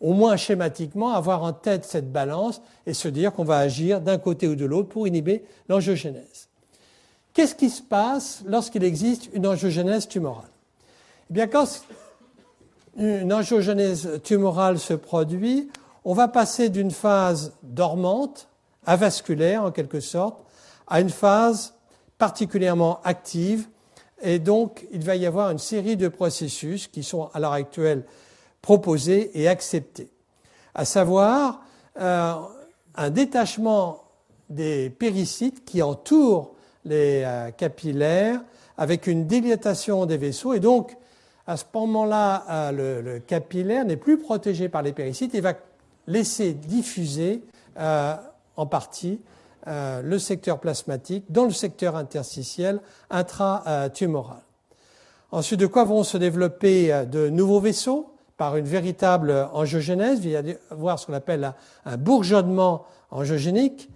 au 0.00 0.12
moins 0.12 0.36
schématiquement, 0.36 1.10
avoir 1.10 1.42
en 1.42 1.52
tête 1.52 1.84
cette 1.84 2.12
balance 2.12 2.60
et 2.86 2.94
se 2.94 3.08
dire 3.08 3.32
qu'on 3.32 3.44
va 3.44 3.58
agir 3.58 4.00
d'un 4.00 4.18
côté 4.18 4.46
ou 4.46 4.54
de 4.54 4.64
l'autre 4.64 4.88
pour 4.88 5.08
inhiber 5.08 5.44
l'angiogénèse. 5.68 6.48
Qu'est-ce 7.32 7.54
qui 7.54 7.70
se 7.70 7.82
passe 7.82 8.42
lorsqu'il 8.46 8.84
existe 8.84 9.28
une 9.32 9.46
angiogénèse 9.46 10.08
tumorale? 10.08 10.50
Eh 11.30 11.34
bien, 11.34 11.46
quand 11.46 11.66
une 12.96 13.34
angiogénèse 13.34 14.20
tumorale 14.24 14.78
se 14.78 14.94
produit, 14.94 15.68
on 16.06 16.14
va 16.14 16.26
passer 16.26 16.70
d'une 16.70 16.90
phase 16.90 17.52
dormante, 17.62 18.48
avasculaire 18.86 19.62
en 19.62 19.70
quelque 19.70 20.00
sorte, 20.00 20.38
à 20.86 21.00
une 21.00 21.10
phase 21.10 21.74
particulièrement 22.16 23.00
active. 23.04 23.68
Et 24.22 24.38
donc, 24.38 24.86
il 24.90 25.04
va 25.04 25.16
y 25.16 25.26
avoir 25.26 25.50
une 25.50 25.58
série 25.58 25.98
de 25.98 26.08
processus 26.08 26.88
qui 26.88 27.02
sont 27.02 27.28
à 27.34 27.40
l'heure 27.40 27.52
actuelle 27.52 28.04
proposé 28.62 29.30
et 29.38 29.48
accepté, 29.48 30.08
à 30.74 30.86
savoir 30.86 31.60
euh, 32.00 32.32
un 32.94 33.10
détachement 33.10 34.02
des 34.48 34.88
péricytes 34.88 35.66
qui 35.66 35.82
entourent 35.82 36.54
les 36.86 37.22
euh, 37.22 37.50
capillaires 37.50 38.40
avec 38.78 39.06
une 39.06 39.26
dilatation 39.26 40.06
des 40.06 40.16
vaisseaux 40.16 40.54
et 40.54 40.60
donc 40.60 40.96
à 41.48 41.56
ce 41.56 41.64
moment-là, 41.74 42.44
euh, 42.48 43.02
le, 43.02 43.18
capillaire 43.18 43.84
n'est 43.84 43.96
plus 43.96 44.18
protégé 44.18 44.68
par 44.68 44.82
les 44.82 44.92
péricytes 44.92 45.34
et 45.34 45.40
va 45.40 45.54
laisser 46.06 46.52
diffuser 46.54 47.42
en 47.76 48.66
partie 48.66 49.20
le 49.66 50.18
secteur 50.18 50.58
plasmatique 50.58 51.24
dans 51.28 51.44
le 51.44 51.52
secteur 51.52 51.94
interstitiel 51.94 52.80
intratumoral. 53.10 54.40
Ensuite, 55.30 55.60
de 55.60 55.66
quoi 55.66 55.84
vont 55.84 56.02
se 56.02 56.16
développer 56.16 57.04
de 57.06 57.28
nouveaux 57.28 57.60
vaisseaux 57.60 58.10
par 58.38 58.56
une 58.56 58.64
véritable 58.64 59.48
angiogénèse, 59.52 60.24
il 60.24 60.32
va 60.32 60.40
y 60.40 60.56
avoir 60.70 60.98
ce 60.98 61.06
qu'on 61.06 61.12
appelle 61.12 61.52
un 61.84 61.96
bourgeonnement 61.96 62.86
angiogénique, 63.10 63.90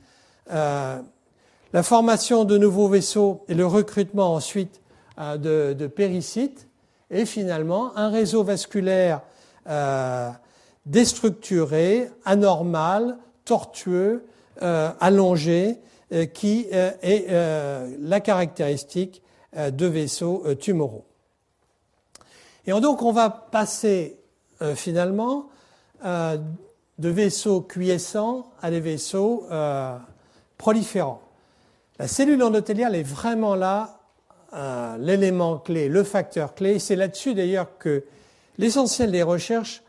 euh, 0.50 1.00
la 1.72 1.82
formation 1.82 2.44
de 2.44 2.58
nouveaux 2.58 2.88
vaisseaux 2.88 3.44
et 3.48 3.54
le 3.54 3.66
recrutement 3.66 4.34
ensuite 4.34 4.80
euh, 5.18 5.36
de, 5.36 5.74
de, 5.74 5.86
péricytes, 5.86 6.68
et 7.12 7.26
finalement 7.26 7.96
un 7.96 8.10
réseau 8.10 8.42
vasculaire 8.42 9.20
euh, 9.68 10.30
déstructuré, 10.86 12.10
anormal, 12.24 13.18
tortueux, 13.44 14.24
allongé, 14.60 15.78
qui 16.34 16.66
est 16.70 17.26
la 18.00 18.20
caractéristique 18.20 19.22
de 19.56 19.86
vaisseaux 19.86 20.44
tumoraux. 20.54 21.04
Et 22.66 22.72
donc 22.72 23.02
on 23.02 23.12
va 23.12 23.30
passer 23.30 24.18
euh, 24.60 24.74
finalement 24.76 25.48
euh, 26.04 26.38
de 26.98 27.08
vaisseaux 27.08 27.62
quiescents 27.62 28.52
à 28.60 28.70
des 28.70 28.80
vaisseaux 28.80 29.46
euh, 29.50 29.98
proliférants. 30.56 31.22
La 31.98 32.06
cellule 32.06 32.42
endothéliale 32.42 32.94
est 32.94 33.02
vraiment 33.02 33.56
là 33.56 34.01
l'élément 34.98 35.58
clé, 35.58 35.88
le 35.88 36.04
facteur 36.04 36.54
clé. 36.54 36.78
C'est 36.78 36.96
là-dessus 36.96 37.34
d'ailleurs 37.34 37.78
que 37.78 38.04
l'essentiel 38.58 39.10
des 39.10 39.22
recherches 39.22 39.82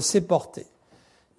s'est 0.00 0.20
porté. 0.20 0.66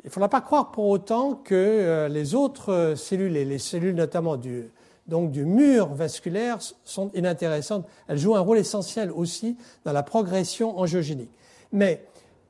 Il 0.03 0.07
ne 0.07 0.11
faudra 0.11 0.29
pas 0.29 0.41
croire 0.41 0.71
pour 0.71 0.88
autant 0.88 1.36
que 1.36 2.07
les 2.09 2.34
autres 2.34 2.95
cellules, 2.97 3.38
et 3.38 3.45
les 3.45 3.59
cellules 3.59 3.93
notamment 3.93 4.36
du, 4.36 4.71
donc 5.07 5.32
du 5.32 5.45
mur 5.45 5.93
vasculaire, 5.93 6.57
sont 6.86 7.11
inintéressantes. 7.13 7.86
Elles 8.07 8.17
jouent 8.17 8.36
un 8.36 8.39
rôle 8.41 8.57
essentiel 8.57 9.11
aussi 9.11 9.57
dans 9.86 9.93
la 9.93 10.01
progression 10.03 10.79
angiogénique. 10.79 11.29
Mais 11.71 12.03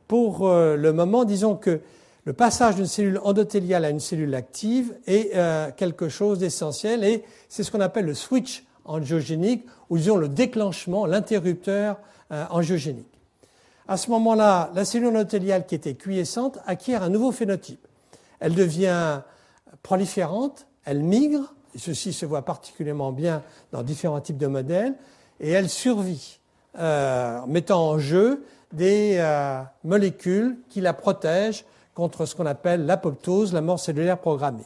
pour 0.08 0.48
euh, 0.48 0.76
le 0.76 0.94
moment, 0.94 1.24
disons 1.24 1.56
que 1.56 1.80
le 2.26 2.34
passage 2.34 2.76
d'une 2.76 2.86
cellule 2.86 3.20
endothéliale 3.24 3.86
à 3.86 3.90
une 3.90 4.00
cellule 4.00 4.36
active 4.36 4.94
est 5.08 5.32
euh, 5.36 5.72
quelque 5.76 6.10
chose 6.10 6.40
d'essentiel 6.40 7.04
et 7.04 7.24
c'est 7.50 7.64
ce 7.64 7.72
qu'on 7.72 7.80
appelle 7.80 8.06
le 8.06 8.14
switch 8.14 8.66
angiogénique 8.86 9.66
ou 9.90 9.98
disons 9.98 10.18
le 10.18 10.30
déclenchement, 10.30 11.06
l'interrupteur 11.06 11.98
euh, 12.32 12.46
angiogénique. 12.50 13.08
À 13.88 13.98
ce 13.98 14.10
moment-là, 14.12 14.72
la 14.74 14.86
cellule 14.86 15.10
endothéliale 15.10 15.66
qui 15.66 15.76
était 15.76 15.96
quiescente 15.96 16.60
acquiert 16.66 17.04
un 17.04 17.10
nouveau 17.10 17.32
phénotype. 17.32 17.86
Elle 18.40 18.56
devient 18.56 19.22
proliférante, 19.84 20.68
elle 20.86 21.04
migre, 21.04 21.54
et 21.76 21.80
ceci 21.80 22.14
se 22.14 22.26
voit 22.26 22.44
particulièrement 22.44 23.12
bien 23.12 23.44
dans 23.72 23.84
différents 23.84 24.22
types 24.22 24.38
de 24.38 24.48
modèles, 24.48 24.96
et 25.40 25.52
elle 25.52 25.70
survit, 25.70 26.40
en 26.78 27.48
mettant 27.48 27.90
en 27.90 28.00
jeu 28.00 28.46
des 28.72 29.18
euh, 29.20 29.62
molécules 29.84 30.58
qui 30.70 30.82
la 30.82 30.94
protègent 30.94 31.66
contre 31.94 32.26
ce 32.26 32.36
qu'on 32.36 32.46
appelle 32.46 32.86
l'apoptose, 32.86 33.54
la 33.54 33.62
mort 33.62 33.80
cellulaire 33.80 34.18
programmée. 34.18 34.66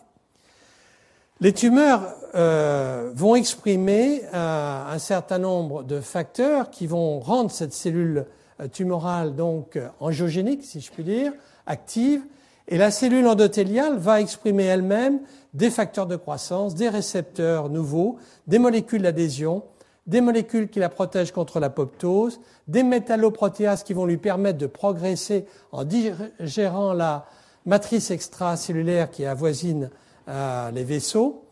Les 1.42 1.52
tumeurs 1.52 2.16
euh, 2.34 3.12
vont 3.14 3.36
exprimer 3.36 4.22
euh, 4.34 4.94
un 4.94 5.00
certain 5.00 5.38
nombre 5.38 5.84
de 5.84 6.00
facteurs 6.00 6.70
qui 6.70 6.88
vont 6.88 7.20
rendre 7.20 7.52
cette 7.52 7.74
cellule 7.74 8.26
tumorale 8.72 9.36
donc 9.36 9.78
angiogénique, 10.00 10.64
si 10.64 10.80
je 10.80 10.90
puis 10.90 11.04
dire, 11.04 11.34
active, 11.68 12.22
et 12.68 12.78
la 12.78 12.90
cellule 12.90 13.28
endothéliale 13.28 13.98
va 13.98 14.22
exprimer 14.22 14.64
elle-même 14.64 15.20
des 15.54 15.70
facteurs 15.70 16.08
de 16.08 16.16
croissance, 16.16 16.74
des 16.74 16.90
récepteurs 16.90 17.70
nouveaux, 17.70 18.18
des 18.48 18.58
molécules 18.58 19.04
d'adhésion, 19.04 19.64
des 20.08 20.22
molécules 20.22 20.70
qui 20.70 20.80
la 20.80 20.90
protègent 20.90 21.32
contre 21.32 21.60
l'apoptose, 21.60 22.40
des 22.68 22.84
métalloprotéases 22.84 23.84
qui 23.84 23.94
vont 23.94 24.06
lui 24.06 24.18
permettre 24.18 24.58
de 24.58 24.68
progresser 24.68 25.46
en 25.72 25.84
digérant 25.84 26.94
la 26.94 27.26
matrice 27.66 28.10
extracellulaire 28.12 29.12
qui 29.12 29.26
avoisine 29.26 29.90
euh, 30.28 30.71
les 30.71 30.84
vaisseaux, 30.84 31.45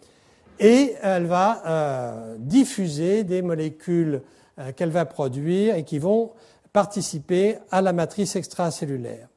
et 0.59 0.95
elle 1.01 1.25
va 1.25 1.61
euh, 1.65 2.35
diffuser 2.39 3.23
des 3.23 3.41
molécules 3.41 4.21
euh, 4.59 4.71
qu'elle 4.71 4.89
va 4.89 5.05
produire 5.05 5.75
et 5.75 5.83
qui 5.83 5.99
vont 5.99 6.31
participer 6.71 7.57
à 7.71 7.81
la 7.81 7.93
matrice 7.93 8.35
extracellulaire. 8.35 9.27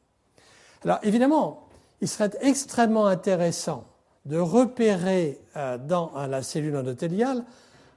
Alors 0.84 0.98
évidemment, 1.02 1.68
il 2.00 2.08
serait 2.08 2.30
extrêmement 2.40 3.06
intéressant 3.06 3.84
de 4.24 4.38
repérer 4.38 5.38
dans 5.86 6.12
la 6.28 6.42
cellule 6.42 6.76
endothéliale 6.76 7.44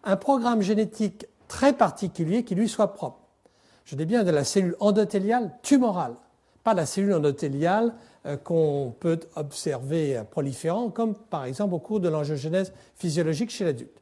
un 0.03 0.15
programme 0.15 0.61
génétique 0.61 1.25
très 1.47 1.73
particulier 1.73 2.43
qui 2.43 2.55
lui 2.55 2.69
soit 2.69 2.93
propre. 2.93 3.19
Je 3.85 3.95
dis 3.95 4.05
bien 4.05 4.23
de 4.23 4.31
la 4.31 4.43
cellule 4.43 4.75
endothéliale 4.79 5.51
tumorale, 5.63 6.15
pas 6.63 6.73
la 6.73 6.85
cellule 6.85 7.13
endothéliale 7.13 7.93
qu'on 8.43 8.93
peut 8.99 9.20
observer 9.36 10.22
proliférant, 10.30 10.89
comme 10.89 11.15
par 11.15 11.45
exemple 11.45 11.74
au 11.74 11.80
cours 11.80 11.99
de 11.99 12.09
l'angiogénèse 12.09 12.74
physiologique 12.95 13.49
chez 13.49 13.65
l'adulte. 13.65 14.01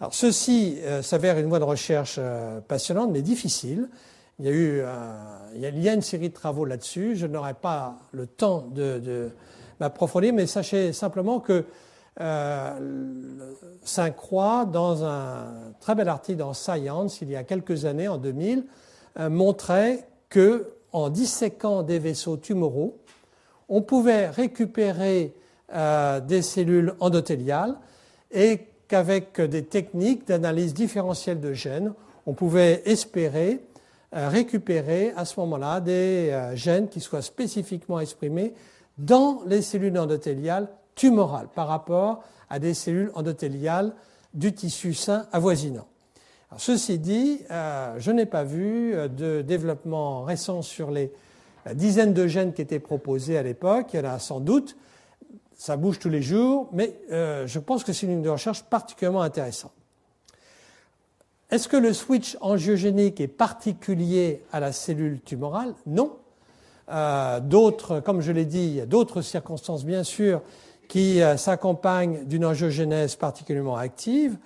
Alors 0.00 0.12
ceci 0.12 0.78
euh, 0.82 1.00
s'avère 1.00 1.38
une 1.38 1.46
voie 1.46 1.58
de 1.58 1.64
recherche 1.64 2.16
euh, 2.18 2.60
passionnante 2.60 3.10
mais 3.10 3.22
difficile. 3.22 3.88
Il 4.38 4.46
y 4.46 5.88
a 5.88 5.92
une 5.94 6.02
série 6.02 6.28
de 6.28 6.34
travaux 6.34 6.66
là-dessus. 6.66 7.16
Je 7.16 7.26
n'aurai 7.26 7.54
pas 7.54 7.96
le 8.12 8.26
temps 8.26 8.66
de, 8.70 8.98
de 8.98 9.30
m'approfondir, 9.80 10.34
mais 10.34 10.46
sachez 10.46 10.92
simplement 10.92 11.40
que 11.40 11.64
euh, 12.20 13.52
Saint-Croix, 13.82 14.64
dans 14.64 15.04
un 15.04 15.72
très 15.80 15.94
bel 15.94 16.08
article 16.08 16.38
dans 16.38 16.54
Science, 16.54 17.20
il 17.20 17.30
y 17.30 17.36
a 17.36 17.44
quelques 17.44 17.84
années, 17.84 18.08
en 18.08 18.18
2000, 18.18 18.64
euh, 19.18 19.28
montrait 19.28 20.08
que 20.28 20.72
en 20.92 21.10
disséquant 21.10 21.82
des 21.82 21.98
vaisseaux 21.98 22.36
tumoraux, 22.36 22.98
on 23.68 23.82
pouvait 23.82 24.28
récupérer 24.28 25.34
euh, 25.72 26.20
des 26.20 26.42
cellules 26.42 26.94
endothéliales 27.00 27.76
et 28.30 28.66
qu'avec 28.88 29.40
des 29.40 29.64
techniques 29.64 30.26
d'analyse 30.26 30.74
différentielle 30.74 31.40
de 31.40 31.52
gènes, 31.52 31.92
on 32.26 32.34
pouvait 32.34 32.82
espérer 32.84 33.60
récupérer 34.12 35.12
à 35.16 35.24
ce 35.24 35.38
moment-là 35.40 35.80
des 35.80 36.32
gènes 36.54 36.88
qui 36.88 37.00
soient 37.00 37.22
spécifiquement 37.22 38.00
exprimés 38.00 38.54
dans 38.98 39.42
les 39.46 39.60
cellules 39.60 39.98
endothéliales 39.98 40.68
tumorale 40.94 41.48
par 41.54 41.68
rapport 41.68 42.22
à 42.48 42.58
des 42.58 42.74
cellules 42.74 43.10
endothéliales 43.14 43.92
du 44.34 44.52
tissu 44.52 44.94
sain 44.94 45.26
avoisinant. 45.32 45.86
ceci 46.56 46.98
dit, 46.98 47.40
je 47.50 48.10
n'ai 48.10 48.26
pas 48.26 48.44
vu 48.44 48.94
de 49.08 49.42
développement 49.42 50.22
récent 50.22 50.62
sur 50.62 50.90
les 50.90 51.12
dizaines 51.74 52.12
de 52.12 52.26
gènes 52.26 52.52
qui 52.52 52.62
étaient 52.62 52.78
proposés 52.78 53.36
à 53.38 53.42
l'époque. 53.42 53.88
Il 53.92 53.96
y 53.96 54.00
en 54.00 54.10
a 54.10 54.18
sans 54.18 54.40
doute, 54.40 54.76
ça 55.56 55.76
bouge 55.76 55.98
tous 55.98 56.10
les 56.10 56.22
jours, 56.22 56.68
mais 56.72 56.94
je 57.10 57.58
pense 57.58 57.84
que 57.84 57.92
c'est 57.92 58.06
une 58.06 58.12
ligne 58.12 58.22
de 58.22 58.28
recherche 58.28 58.62
particulièrement 58.64 59.22
intéressante. 59.22 59.72
Est-ce 61.50 61.68
que 61.68 61.76
le 61.76 61.92
switch 61.92 62.36
angiogénique 62.40 63.20
est 63.20 63.28
particulier 63.28 64.42
à 64.52 64.58
la 64.58 64.72
cellule 64.72 65.20
tumorale? 65.20 65.74
Non. 65.86 66.16
Euh, 66.88 67.40
d'autres, 67.40 68.00
comme 68.00 68.20
je 68.20 68.32
l'ai 68.32 68.44
dit, 68.44 68.64
il 68.64 68.74
y 68.74 68.80
a 68.80 68.86
d'autres 68.86 69.22
circonstances 69.22 69.84
bien 69.84 70.02
sûr 70.02 70.42
qui 70.88 71.22
euh, 71.22 71.36
s'accompagnent 71.36 72.24
d'une 72.24 72.44
angiogénèse 72.44 73.14
particulièrement 73.14 73.76
active, 73.76 74.36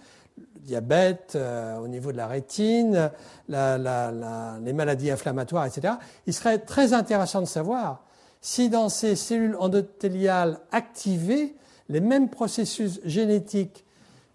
le 0.55 0.61
diabète 0.61 1.33
euh, 1.37 1.79
au 1.79 1.89
niveau 1.89 2.13
de 2.13 2.17
la 2.17 2.27
rétine, 2.27 3.11
les 3.49 4.73
maladies 4.73 5.11
inflammatoires, 5.11 5.67
etc. 5.67 5.95
Il 6.27 6.35
serait 6.35 6.59
très 6.59 6.93
intéressant 6.93 7.41
de 7.41 7.47
savoir 7.47 8.05
si 8.41 8.71
dans 8.71 8.89
ces 8.89 9.17
cellules 9.17 9.57
endothéliales 9.59 10.61
activées, 10.73 11.55
les 11.89 12.01
mêmes 12.01 12.31
processus 12.31 13.01
génétiques 13.05 13.85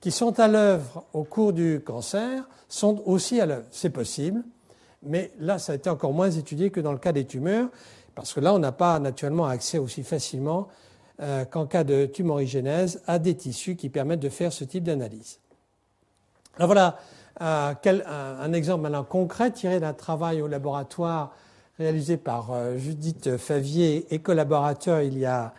qui 0.01 0.11
sont 0.11 0.39
à 0.39 0.47
l'œuvre 0.47 1.05
au 1.13 1.23
cours 1.23 1.53
du 1.53 1.81
cancer 1.83 2.47
sont 2.69 3.01
aussi 3.05 3.41
à 3.41 3.45
l'œuvre. 3.45 3.65
C'est 3.71 3.89
possible, 3.89 4.43
mais 5.01 5.31
là, 5.39 5.57
ça 5.57 5.71
a 5.71 5.75
été 5.75 5.89
encore 5.89 6.13
moins 6.13 6.29
étudié 6.29 6.69
que 6.69 6.79
dans 6.79 6.91
le 6.91 6.97
cas 6.97 7.11
des 7.11 7.25
tumeurs, 7.25 7.69
parce 8.13 8.33
que 8.33 8.39
là, 8.39 8.53
on 8.53 8.59
n'a 8.59 8.71
pas 8.71 8.99
naturellement 8.99 9.45
accès 9.45 9.77
aussi 9.77 10.03
facilement 10.03 10.67
euh, 11.21 11.45
qu'en 11.45 11.65
cas 11.65 11.83
de 11.83 12.05
tumorigénèse 12.05 13.01
à 13.07 13.19
des 13.19 13.35
tissus 13.35 13.75
qui 13.75 13.89
permettent 13.89 14.19
de 14.19 14.29
faire 14.29 14.51
ce 14.51 14.63
type 14.63 14.83
d'analyse. 14.83 15.39
Alors 16.57 16.67
voilà 16.67 16.97
euh, 17.41 17.73
un, 18.41 18.53
exemple 18.53 18.83
maintenant 18.83 19.03
concret 19.03 19.51
tiré 19.51 19.79
d'un 19.79 19.93
travail 19.93 20.41
au 20.41 20.47
laboratoire 20.47 21.33
réalisé 21.77 22.17
par 22.17 22.51
euh, 22.51 22.77
Judith 22.77 23.37
Favier 23.37 24.13
et 24.13 24.19
collaborateurs 24.19 25.01
il 25.01 25.17
y 25.17 25.25
a 25.25 25.53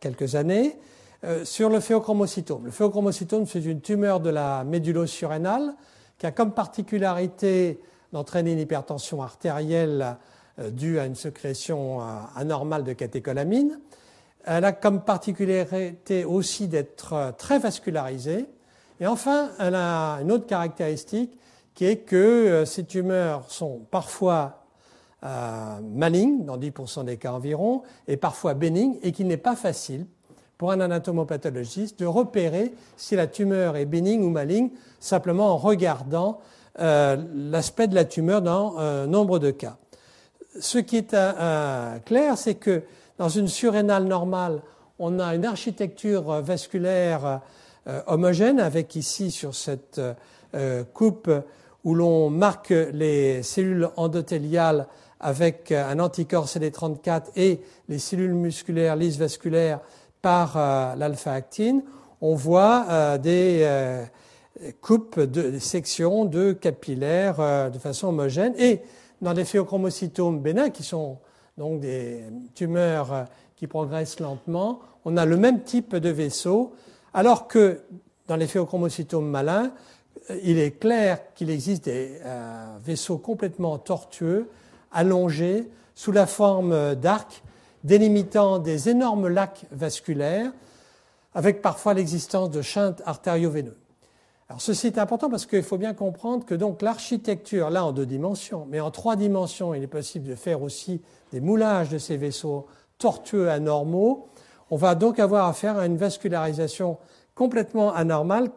quelques 0.00 0.34
années. 0.34 0.78
Euh, 1.22 1.44
sur 1.44 1.68
le 1.68 1.80
phéochromocytome. 1.80 2.64
Le 2.64 2.70
phéochromocytome, 2.70 3.44
c'est 3.46 3.62
une 3.62 3.82
tumeur 3.82 4.20
de 4.20 4.30
la 4.30 4.64
médulo-surrénale 4.64 5.74
qui 6.16 6.24
a 6.24 6.30
comme 6.30 6.52
particularité 6.52 7.78
d'entraîner 8.14 8.54
une 8.54 8.58
hypertension 8.58 9.22
artérielle 9.22 10.16
euh, 10.58 10.70
due 10.70 10.98
à 10.98 11.04
une 11.04 11.14
sécrétion 11.14 12.00
euh, 12.00 12.04
anormale 12.36 12.84
de 12.84 12.94
catécholamine. 12.94 13.80
Elle 14.44 14.64
a 14.64 14.72
comme 14.72 15.02
particularité 15.02 16.24
aussi 16.24 16.68
d'être 16.68 17.34
très 17.36 17.58
vascularisée. 17.58 18.46
Et 19.00 19.06
enfin, 19.06 19.50
elle 19.58 19.74
a 19.74 20.18
une 20.20 20.30
autre 20.30 20.46
caractéristique 20.46 21.36
qui 21.74 21.86
est 21.86 21.98
que 21.98 22.64
ces 22.66 22.84
tumeurs 22.84 23.50
sont 23.50 23.80
parfois 23.90 24.64
malignes, 25.22 26.44
dans 26.44 26.58
10% 26.58 27.04
des 27.04 27.16
cas 27.16 27.32
environ, 27.32 27.82
et 28.08 28.16
parfois 28.16 28.54
bénignes, 28.54 28.98
et 29.02 29.12
qu'il 29.12 29.26
n'est 29.26 29.36
pas 29.36 29.56
facile 29.56 30.06
pour 30.60 30.72
un 30.72 30.80
anatomopathologiste 30.80 31.98
de 32.00 32.04
repérer 32.04 32.74
si 32.98 33.16
la 33.16 33.26
tumeur 33.26 33.78
est 33.78 33.86
bénigne 33.86 34.22
ou 34.22 34.28
maligne 34.28 34.68
simplement 34.98 35.54
en 35.54 35.56
regardant 35.56 36.38
euh, 36.80 37.16
l'aspect 37.34 37.88
de 37.88 37.94
la 37.94 38.04
tumeur 38.04 38.42
dans 38.42 38.74
euh, 38.78 39.06
nombre 39.06 39.38
de 39.38 39.50
cas. 39.50 39.78
Ce 40.60 40.76
qui 40.76 40.98
est 40.98 41.14
euh, 41.14 41.98
clair, 42.00 42.36
c'est 42.36 42.56
que 42.56 42.82
dans 43.16 43.30
une 43.30 43.48
surrénale 43.48 44.04
normale, 44.04 44.60
on 44.98 45.18
a 45.18 45.34
une 45.34 45.46
architecture 45.46 46.42
vasculaire 46.42 47.40
homogène 48.06 48.60
avec 48.60 48.94
ici 48.94 49.30
sur 49.30 49.54
cette 49.54 50.00
coupe 50.92 51.30
où 51.84 51.94
l'on 51.94 52.30
marque 52.30 52.70
les 52.70 53.42
cellules 53.42 53.88
endothéliales 53.96 54.86
avec 55.20 55.70
un 55.70 55.98
anticorps 55.98 56.46
CD34 56.46 57.24
et 57.36 57.60
les 57.88 57.98
cellules 57.98 58.34
musculaires 58.34 58.96
lisses 58.96 59.18
vasculaires 59.18 59.80
par 60.22 60.56
euh, 60.56 60.94
l'alpha-actine, 60.96 61.82
on 62.20 62.34
voit 62.34 62.86
euh, 62.88 63.18
des 63.18 63.60
euh, 63.62 64.04
coupes, 64.80 65.20
de, 65.20 65.58
sections 65.58 66.24
de 66.24 66.52
capillaires 66.52 67.70
de 67.70 67.78
façon 67.78 68.08
homogène. 68.08 68.54
Et 68.58 68.80
dans 69.22 69.32
les 69.32 69.44
phéochromocytomes 69.44 70.40
bénins, 70.40 70.70
qui 70.70 70.82
sont 70.82 71.18
donc 71.56 71.80
des 71.80 72.24
tumeurs 72.54 73.26
qui 73.56 73.66
progressent 73.66 74.20
lentement, 74.20 74.80
on 75.04 75.16
a 75.16 75.24
le 75.24 75.36
même 75.36 75.62
type 75.62 75.96
de 75.96 76.10
vaisseau, 76.10 76.72
alors 77.14 77.48
que 77.48 77.80
dans 78.28 78.36
les 78.36 78.46
phéochromocytomes 78.46 79.28
malins, 79.28 79.72
il 80.44 80.58
est 80.58 80.78
clair 80.78 81.32
qu'il 81.34 81.50
existe 81.50 81.84
des 81.84 82.20
vaisseaux 82.84 83.18
complètement 83.18 83.78
tortueux, 83.78 84.48
allongés, 84.92 85.68
sous 85.94 86.12
la 86.12 86.26
forme 86.26 86.94
d'arcs, 86.94 87.42
délimitant 87.84 88.58
des 88.58 88.88
énormes 88.88 89.28
lacs 89.28 89.66
vasculaires, 89.72 90.52
avec 91.34 91.62
parfois 91.62 91.94
l'existence 91.94 92.50
de 92.50 92.62
chintes 92.62 93.02
artério-veineux. 93.06 93.76
Alors 94.48 94.60
ceci 94.60 94.88
est 94.88 94.98
important 94.98 95.30
parce 95.30 95.46
qu'il 95.46 95.62
faut 95.62 95.78
bien 95.78 95.94
comprendre 95.94 96.44
que 96.44 96.56
l'architecture, 96.84 97.70
là 97.70 97.84
en 97.84 97.92
deux 97.92 98.06
dimensions, 98.06 98.66
mais 98.68 98.80
en 98.80 98.90
trois 98.90 99.14
dimensions, 99.14 99.74
il 99.74 99.82
est 99.82 99.88
possible 99.88 100.28
de 100.28 100.34
faire 100.34 100.62
aussi 100.62 101.00
des 101.32 101.40
moulages 101.40 101.88
de 101.88 101.98
ces 101.98 102.16
vaisseaux 102.16 102.66
tortueux 102.98 103.48
anormaux. 103.48 104.28
On 104.70 104.76
va 104.76 104.94
donc 104.94 105.18
avoir 105.18 105.46
affaire 105.48 105.78
à 105.78 105.86
une 105.86 105.96
vascularisation 105.96 106.98
complètement 107.34 107.92
anormale 107.94 108.50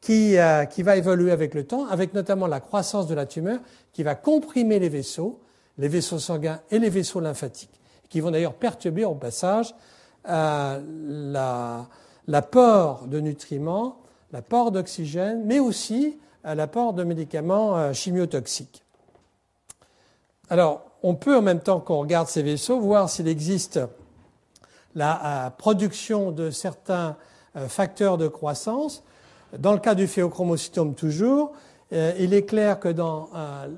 qui, 0.00 0.38
euh, 0.38 0.64
qui 0.64 0.82
va 0.82 0.96
évoluer 0.96 1.32
avec 1.32 1.54
le 1.54 1.66
temps, 1.66 1.86
avec 1.86 2.14
notamment 2.14 2.46
la 2.46 2.60
croissance 2.60 3.06
de 3.06 3.14
la 3.14 3.26
tumeur 3.26 3.60
qui 3.92 4.02
va 4.02 4.14
comprimer 4.14 4.78
les 4.78 4.88
vaisseaux, 4.88 5.40
les 5.76 5.88
vaisseaux 5.88 6.18
sanguins 6.18 6.60
et 6.70 6.78
les 6.78 6.90
vaisseaux 6.90 7.20
lymphatiques 7.20 7.78
qui 8.08 8.20
vont 8.20 8.30
d'ailleurs 8.30 8.54
perturber 8.54 9.04
au 9.04 9.14
passage 9.14 9.74
euh, 10.28 10.80
l'apport 12.26 13.06
de 13.06 13.20
nutriments, 13.20 13.98
l'apport 14.32 14.72
d'oxygène, 14.72 15.44
mais 15.44 15.58
aussi 15.58 16.18
euh, 16.46 16.54
l'apport 16.54 16.92
de 16.92 17.04
médicaments 17.04 17.76
euh, 17.76 17.92
chimiotoxiques. 17.92 18.82
Alors, 20.50 20.82
on 21.02 21.14
peut 21.14 21.36
en 21.36 21.42
même 21.42 21.60
temps 21.60 21.80
qu'on 21.80 22.00
regarde 22.00 22.28
ces 22.28 22.42
vaisseaux 22.42 22.80
voir 22.80 23.08
s'il 23.08 23.28
existe 23.28 23.80
la 24.94 25.52
production 25.58 26.32
de 26.32 26.50
certains 26.50 27.16
facteurs 27.68 28.18
de 28.18 28.28
croissance. 28.28 29.04
Dans 29.58 29.72
le 29.72 29.78
cas 29.78 29.94
du 29.94 30.06
phéochromocytome 30.06 30.94
toujours, 30.94 31.52
il 31.92 32.34
est 32.34 32.44
clair 32.44 32.80
que 32.80 32.88
dans 32.88 33.28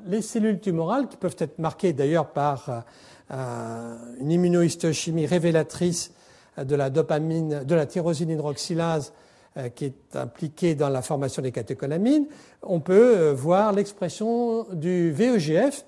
les 0.06 0.22
cellules 0.22 0.61
tumorales, 0.61 1.08
qui 1.08 1.16
peuvent 1.16 1.36
être 1.38 1.58
marquées 1.58 1.92
d'ailleurs 1.92 2.28
par 2.28 2.84
euh, 3.32 3.96
une 4.18 4.32
immunohistochimie 4.32 5.24
révélatrice 5.24 6.12
de 6.58 6.74
la 6.74 6.90
dopamine, 6.90 7.62
de 7.62 7.74
la 7.76 7.86
tyrosine 7.86 8.30
hydroxylase 8.30 9.12
euh, 9.56 9.68
qui 9.68 9.84
est 9.84 10.16
impliquée 10.16 10.74
dans 10.74 10.88
la 10.88 11.00
formation 11.00 11.40
des 11.40 11.52
catécholamines, 11.52 12.26
on 12.62 12.80
peut 12.80 13.16
euh, 13.16 13.32
voir 13.32 13.72
l'expression 13.72 14.66
du 14.72 15.12
VEGF 15.12 15.86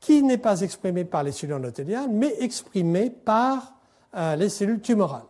qui 0.00 0.22
n'est 0.22 0.36
pas 0.36 0.60
exprimé 0.60 1.06
par 1.06 1.22
les 1.22 1.32
cellules 1.32 1.54
endothéliales, 1.54 2.10
mais 2.10 2.34
exprimé 2.40 3.08
par 3.08 3.72
les 4.14 4.48
cellules 4.48 4.80
tumorales. 4.80 5.26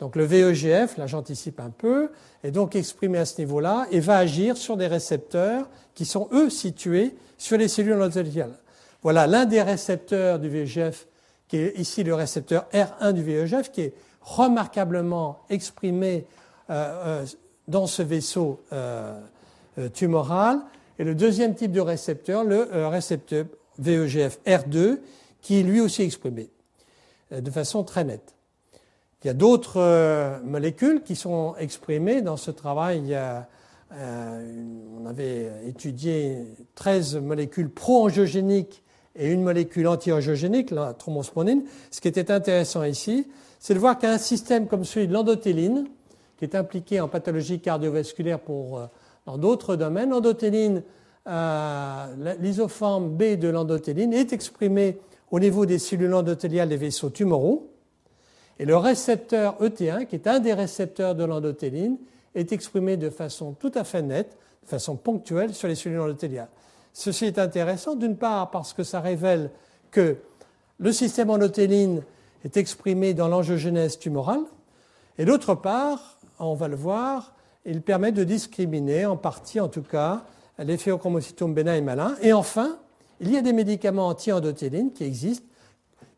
Donc 0.00 0.16
le 0.16 0.24
VEGF, 0.24 0.96
là 0.96 1.06
j'anticipe 1.06 1.60
un 1.60 1.70
peu, 1.70 2.10
est 2.42 2.50
donc 2.50 2.76
exprimé 2.76 3.18
à 3.18 3.24
ce 3.24 3.40
niveau-là 3.40 3.86
et 3.90 4.00
va 4.00 4.18
agir 4.18 4.56
sur 4.56 4.76
des 4.76 4.86
récepteurs 4.86 5.68
qui 5.94 6.04
sont 6.04 6.28
eux 6.32 6.50
situés 6.50 7.14
sur 7.38 7.56
les 7.56 7.68
cellules 7.68 7.94
endothéliales. 7.94 8.58
Voilà 9.02 9.26
l'un 9.26 9.44
des 9.44 9.62
récepteurs 9.62 10.38
du 10.38 10.48
VEGF, 10.48 11.06
qui 11.48 11.58
est 11.58 11.78
ici 11.78 12.02
le 12.02 12.14
récepteur 12.14 12.66
R1 12.72 13.12
du 13.12 13.22
VEGF, 13.22 13.70
qui 13.70 13.82
est 13.82 13.94
remarquablement 14.20 15.40
exprimé 15.50 16.26
euh, 16.70 17.22
euh, 17.22 17.26
dans 17.68 17.86
ce 17.86 18.02
vaisseau 18.02 18.62
euh, 18.72 19.18
tumoral. 19.92 20.60
Et 20.98 21.04
le 21.04 21.14
deuxième 21.14 21.54
type 21.54 21.72
de 21.72 21.80
récepteur, 21.80 22.44
le 22.44 22.86
récepteur 22.86 23.46
VEGF 23.78 24.38
R2, 24.46 24.98
qui 25.40 25.60
est 25.60 25.62
lui 25.62 25.80
aussi 25.80 26.02
exprimé 26.02 26.50
de 27.40 27.50
façon 27.50 27.84
très 27.84 28.04
nette. 28.04 28.34
Il 29.22 29.28
y 29.28 29.30
a 29.30 29.34
d'autres 29.34 30.40
molécules 30.44 31.02
qui 31.02 31.16
sont 31.16 31.54
exprimées 31.58 32.20
dans 32.20 32.36
ce 32.36 32.50
travail. 32.50 33.16
on 33.90 35.06
avait 35.06 35.50
étudié 35.66 36.44
13 36.74 37.16
molécules 37.16 37.70
pro-angiogéniques 37.70 38.84
et 39.16 39.30
une 39.30 39.42
molécule 39.42 39.86
anti-angiogénique, 39.86 40.70
la 40.70 40.92
thrombosponine. 40.94 41.64
Ce 41.90 42.00
qui 42.00 42.08
était 42.08 42.30
intéressant 42.30 42.82
ici, 42.82 43.26
c'est 43.60 43.74
de 43.74 43.78
voir 43.78 43.98
qu'un 43.98 44.18
système 44.18 44.66
comme 44.66 44.84
celui 44.84 45.08
de 45.08 45.12
l'endothéline, 45.12 45.86
qui 46.36 46.44
est 46.44 46.54
impliqué 46.54 47.00
en 47.00 47.08
pathologie 47.08 47.60
cardiovasculaire 47.60 48.40
pour, 48.40 48.78
euh, 48.78 48.86
dans 49.26 49.38
d'autres 49.38 49.76
domaines, 49.76 50.10
l'endothéline, 50.10 50.82
euh, 51.26 52.36
l'isoforme 52.40 53.10
B 53.10 53.36
de 53.36 53.48
l'endothéline 53.48 54.12
est 54.12 54.32
exprimée 54.32 54.98
au 55.34 55.40
niveau 55.40 55.66
des 55.66 55.80
cellules 55.80 56.14
endothéliales 56.14 56.68
des 56.68 56.76
vaisseaux 56.76 57.10
tumoraux. 57.10 57.68
Et 58.60 58.64
le 58.64 58.76
récepteur 58.76 59.60
ET1, 59.60 60.06
qui 60.06 60.14
est 60.14 60.28
un 60.28 60.38
des 60.38 60.54
récepteurs 60.54 61.16
de 61.16 61.24
l'endothéline, 61.24 61.96
est 62.36 62.52
exprimé 62.52 62.96
de 62.96 63.10
façon 63.10 63.52
tout 63.58 63.72
à 63.74 63.82
fait 63.82 64.02
nette, 64.02 64.38
de 64.62 64.68
façon 64.68 64.94
ponctuelle 64.94 65.52
sur 65.52 65.66
les 65.66 65.74
cellules 65.74 65.98
endothéliales. 65.98 66.50
Ceci 66.92 67.24
est 67.24 67.40
intéressant, 67.40 67.96
d'une 67.96 68.16
part 68.16 68.52
parce 68.52 68.72
que 68.72 68.84
ça 68.84 69.00
révèle 69.00 69.50
que 69.90 70.18
le 70.78 70.92
système 70.92 71.30
endothéline 71.30 72.02
est 72.44 72.56
exprimé 72.56 73.12
dans 73.12 73.26
l'angiogénèse 73.26 73.98
tumorale, 73.98 74.44
et 75.18 75.24
d'autre 75.24 75.56
part, 75.56 76.16
on 76.38 76.54
va 76.54 76.68
le 76.68 76.76
voir, 76.76 77.34
il 77.64 77.82
permet 77.82 78.12
de 78.12 78.22
discriminer, 78.22 79.04
en 79.04 79.16
partie 79.16 79.58
en 79.58 79.68
tout 79.68 79.82
cas, 79.82 80.22
les 80.60 80.76
phéochromocytomes 80.76 81.54
bénins 81.54 81.74
et 81.74 81.80
malins. 81.80 82.14
Et 82.22 82.32
enfin, 82.32 82.78
il 83.20 83.30
y 83.30 83.36
a 83.36 83.42
des 83.42 83.52
médicaments 83.52 84.08
anti-endothéline 84.08 84.92
qui 84.92 85.04
existent, 85.04 85.46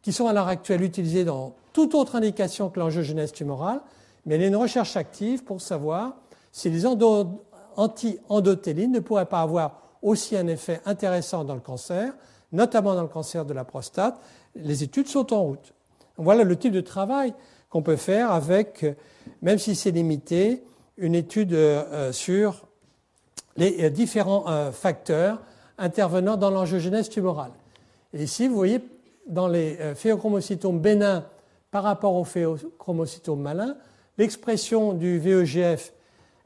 qui 0.03 0.13
sont 0.13 0.27
à 0.27 0.33
l'heure 0.33 0.49
actuelle 0.49 0.83
utilisés 0.83 1.25
dans 1.25 1.55
toute 1.73 1.95
autre 1.95 2.17
indication 2.17 2.71
que 2.71 2.81
l'angiogénèse 2.81 3.33
tumorale, 3.33 3.81
mais 4.25 4.37
il 4.37 4.43
y 4.43 4.45
a 4.45 4.49
une 4.49 4.57
recherche 4.57 4.97
active 4.97 5.45
pour 5.45 5.61
savoir 5.61 6.17
si 6.53 6.71
les 6.71 6.87
anti-endothélines 6.87 8.93
ne 8.93 9.01
pourraient 9.01 9.27
pas 9.27 9.43
avoir 9.43 9.83
aussi 10.03 10.37
un 10.37 10.47
effet 10.47 10.81
intéressant 10.87 11.45
dans 11.45 11.55
le 11.55 11.61
cancer, 11.61 12.15
notamment 12.53 12.95
dans 12.95 13.03
le 13.03 13.09
cancer 13.09 13.45
de 13.45 13.53
la 13.53 13.65
prostate. 13.65 14.19
Les 14.55 14.83
études 14.83 15.09
sont 15.09 15.33
en 15.33 15.43
route. 15.43 15.75
Voilà 16.17 16.45
le 16.45 16.57
type 16.57 16.73
de 16.73 16.81
travail 16.81 17.35
qu'on 17.69 17.83
peut 17.83 17.97
faire 17.97 18.33
avec, 18.33 18.87
même 19.43 19.59
si 19.59 19.75
c'est 19.75 19.91
limité, 19.91 20.65
une 20.97 21.15
étude 21.15 21.53
euh, 21.53 22.13
sur 22.13 22.67
les 23.57 23.85
euh, 23.85 23.91
différents 23.91 24.45
euh, 24.49 24.73
facteurs 24.73 25.41
intervenant 25.79 26.37
dans 26.37 26.51
l'angiogénèse 26.51 27.09
tumorale. 27.09 27.53
Et 28.13 28.23
ici, 28.23 28.49
vous 28.49 28.57
voyez, 28.57 28.81
dans 29.27 29.49
les 29.49 29.77
phéochromocytomes 29.95 30.81
bénins 30.81 31.25
par 31.71 31.83
rapport 31.83 32.15
aux 32.15 32.25
phéochromocytomes 32.25 33.41
malins, 33.41 33.77
l'expression 34.19 34.93
du 34.93 35.19
VEGF 35.19 35.93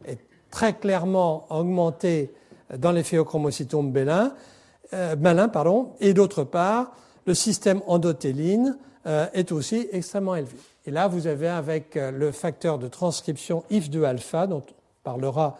est 0.07 0.18
très 0.51 0.72
clairement 0.72 1.47
augmentée 1.51 2.33
dans 2.76 2.93
les 2.93 3.03
phéochromocytomes 3.03 3.93
malins, 3.93 5.49
pardon, 5.49 5.93
et 6.01 6.14
d'autre 6.14 6.45
part, 6.45 6.93
le 7.26 7.35
système 7.35 7.83
endothéline 7.87 8.78
est 9.05 9.53
aussi 9.53 9.87
extrêmement 9.93 10.37
élevé. 10.37 10.57
Et 10.87 10.91
là, 10.91 11.09
vous 11.09 11.26
avez 11.26 11.49
avec 11.49 11.97
euh, 11.97 12.11
le 12.11 12.33
facteur 12.33 12.78
de 12.78 12.89
transcription 12.89 13.64
IF2-alpha, 13.70 14.47
dont 14.47 14.62
on 14.68 14.74
parlera 15.05 15.59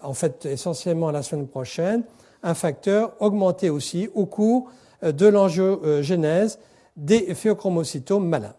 en 0.00 0.14
fait 0.14 0.46
essentiellement 0.46 1.10
la 1.10 1.22
semaine 1.22 1.46
prochaine, 1.46 2.02
un 2.42 2.54
facteur 2.54 3.14
augmenté 3.20 3.70
aussi 3.70 4.08
au 4.14 4.26
cours 4.26 4.70
euh, 5.02 5.12
de 5.12 5.26
l'angiogénèse 5.26 6.58
des 6.96 7.34
phéochromocytomes 7.34 8.28
malins. 8.28 8.54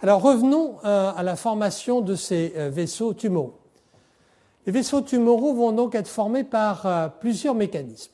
Alors 0.00 0.22
revenons 0.22 0.76
euh, 0.84 1.12
à 1.14 1.22
la 1.22 1.36
formation 1.36 2.00
de 2.00 2.14
ces 2.14 2.52
vaisseaux 2.70 3.14
tumoraux. 3.14 3.58
Les 4.66 4.72
vaisseaux 4.72 5.00
tumoraux 5.00 5.54
vont 5.54 5.72
donc 5.72 5.94
être 5.94 6.08
formés 6.08 6.44
par 6.44 7.12
plusieurs 7.20 7.54
mécanismes. 7.54 8.12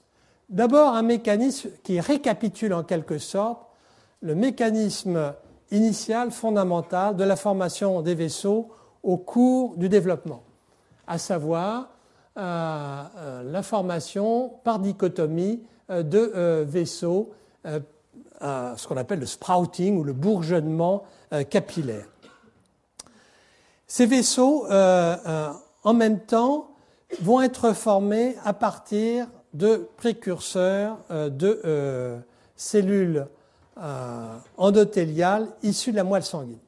D'abord 0.49 0.95
un 0.95 1.03
mécanisme 1.03 1.71
qui 1.83 1.99
récapitule 2.01 2.75
en 2.75 2.85
quelque 2.85 3.19
sorte 3.19 3.61
le 4.21 4.35
mécanisme 4.35 5.35
initiale, 5.71 6.31
fondamentale 6.31 7.17
de 7.17 7.25
la 7.25 7.37
formation 7.37 8.03
des 8.03 8.15
vaisseaux 8.15 8.69
au 9.03 9.17
cours 9.17 9.77
du 9.77 9.89
développement, 9.89 10.43
à 11.07 11.19
savoir 11.19 11.89
euh, 12.37 13.03
euh, 13.16 13.43
la 13.45 13.62
formation 13.62 14.53
par 14.64 14.78
dichotomie 14.78 15.62
euh, 15.91 16.03
de 16.03 16.64
vaisseaux, 16.64 17.32
ce 17.64 18.87
qu'on 18.87 18.97
appelle 18.97 19.20
le 19.20 19.26
sprouting 19.26 19.99
ou 19.99 20.05
le 20.05 20.12
bourgeonnement 20.12 21.05
capillaire. 21.49 22.07
Ces 23.87 24.05
vaisseaux, 24.05 24.66
en 24.68 25.95
même 25.95 26.20
temps, 26.20 26.68
vont 27.22 27.41
être 27.41 27.72
formés 27.72 28.37
à 28.45 28.53
partir 28.53 29.28
de 29.55 29.89
précurseurs 29.97 30.99
de 31.11 32.22
cellules 32.57 33.26
euh, 33.76 34.39
endothéliale 34.57 35.49
issue 35.64 35.91
de 35.91 35.97
la 35.97 36.05
moelle 36.05 36.22
sanguine. 36.22 36.61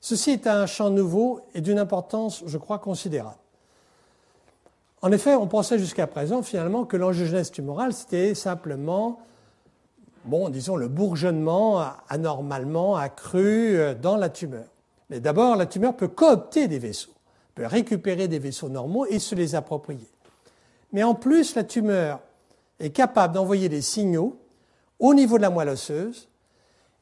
Ceci 0.00 0.30
est 0.30 0.46
un 0.46 0.66
champ 0.66 0.90
nouveau 0.90 1.40
et 1.54 1.60
d'une 1.60 1.80
importance, 1.80 2.44
je 2.46 2.56
crois, 2.56 2.78
considérable. 2.78 3.38
En 5.06 5.12
effet, 5.12 5.36
on 5.36 5.46
pensait 5.46 5.78
jusqu'à 5.78 6.08
présent 6.08 6.42
finalement 6.42 6.84
que 6.84 6.96
l'angiogénèse 6.96 7.52
tumorale, 7.52 7.92
c'était 7.92 8.34
simplement, 8.34 9.20
bon, 10.24 10.48
disons, 10.48 10.74
le 10.74 10.88
bourgeonnement 10.88 11.92
anormalement 12.08 12.96
accru 12.96 13.78
euh, 13.78 13.94
dans 13.94 14.16
la 14.16 14.30
tumeur. 14.30 14.64
Mais 15.08 15.20
d'abord, 15.20 15.54
la 15.54 15.66
tumeur 15.66 15.94
peut 15.94 16.08
coopter 16.08 16.66
des 16.66 16.80
vaisseaux, 16.80 17.12
peut 17.54 17.66
récupérer 17.66 18.26
des 18.26 18.40
vaisseaux 18.40 18.68
normaux 18.68 19.06
et 19.06 19.20
se 19.20 19.36
les 19.36 19.54
approprier. 19.54 20.08
Mais 20.90 21.04
en 21.04 21.14
plus, 21.14 21.54
la 21.54 21.62
tumeur 21.62 22.18
est 22.80 22.90
capable 22.90 23.34
d'envoyer 23.34 23.68
des 23.68 23.82
signaux 23.82 24.36
au 24.98 25.14
niveau 25.14 25.36
de 25.36 25.42
la 25.42 25.50
moelle 25.50 25.68
osseuse 25.68 26.28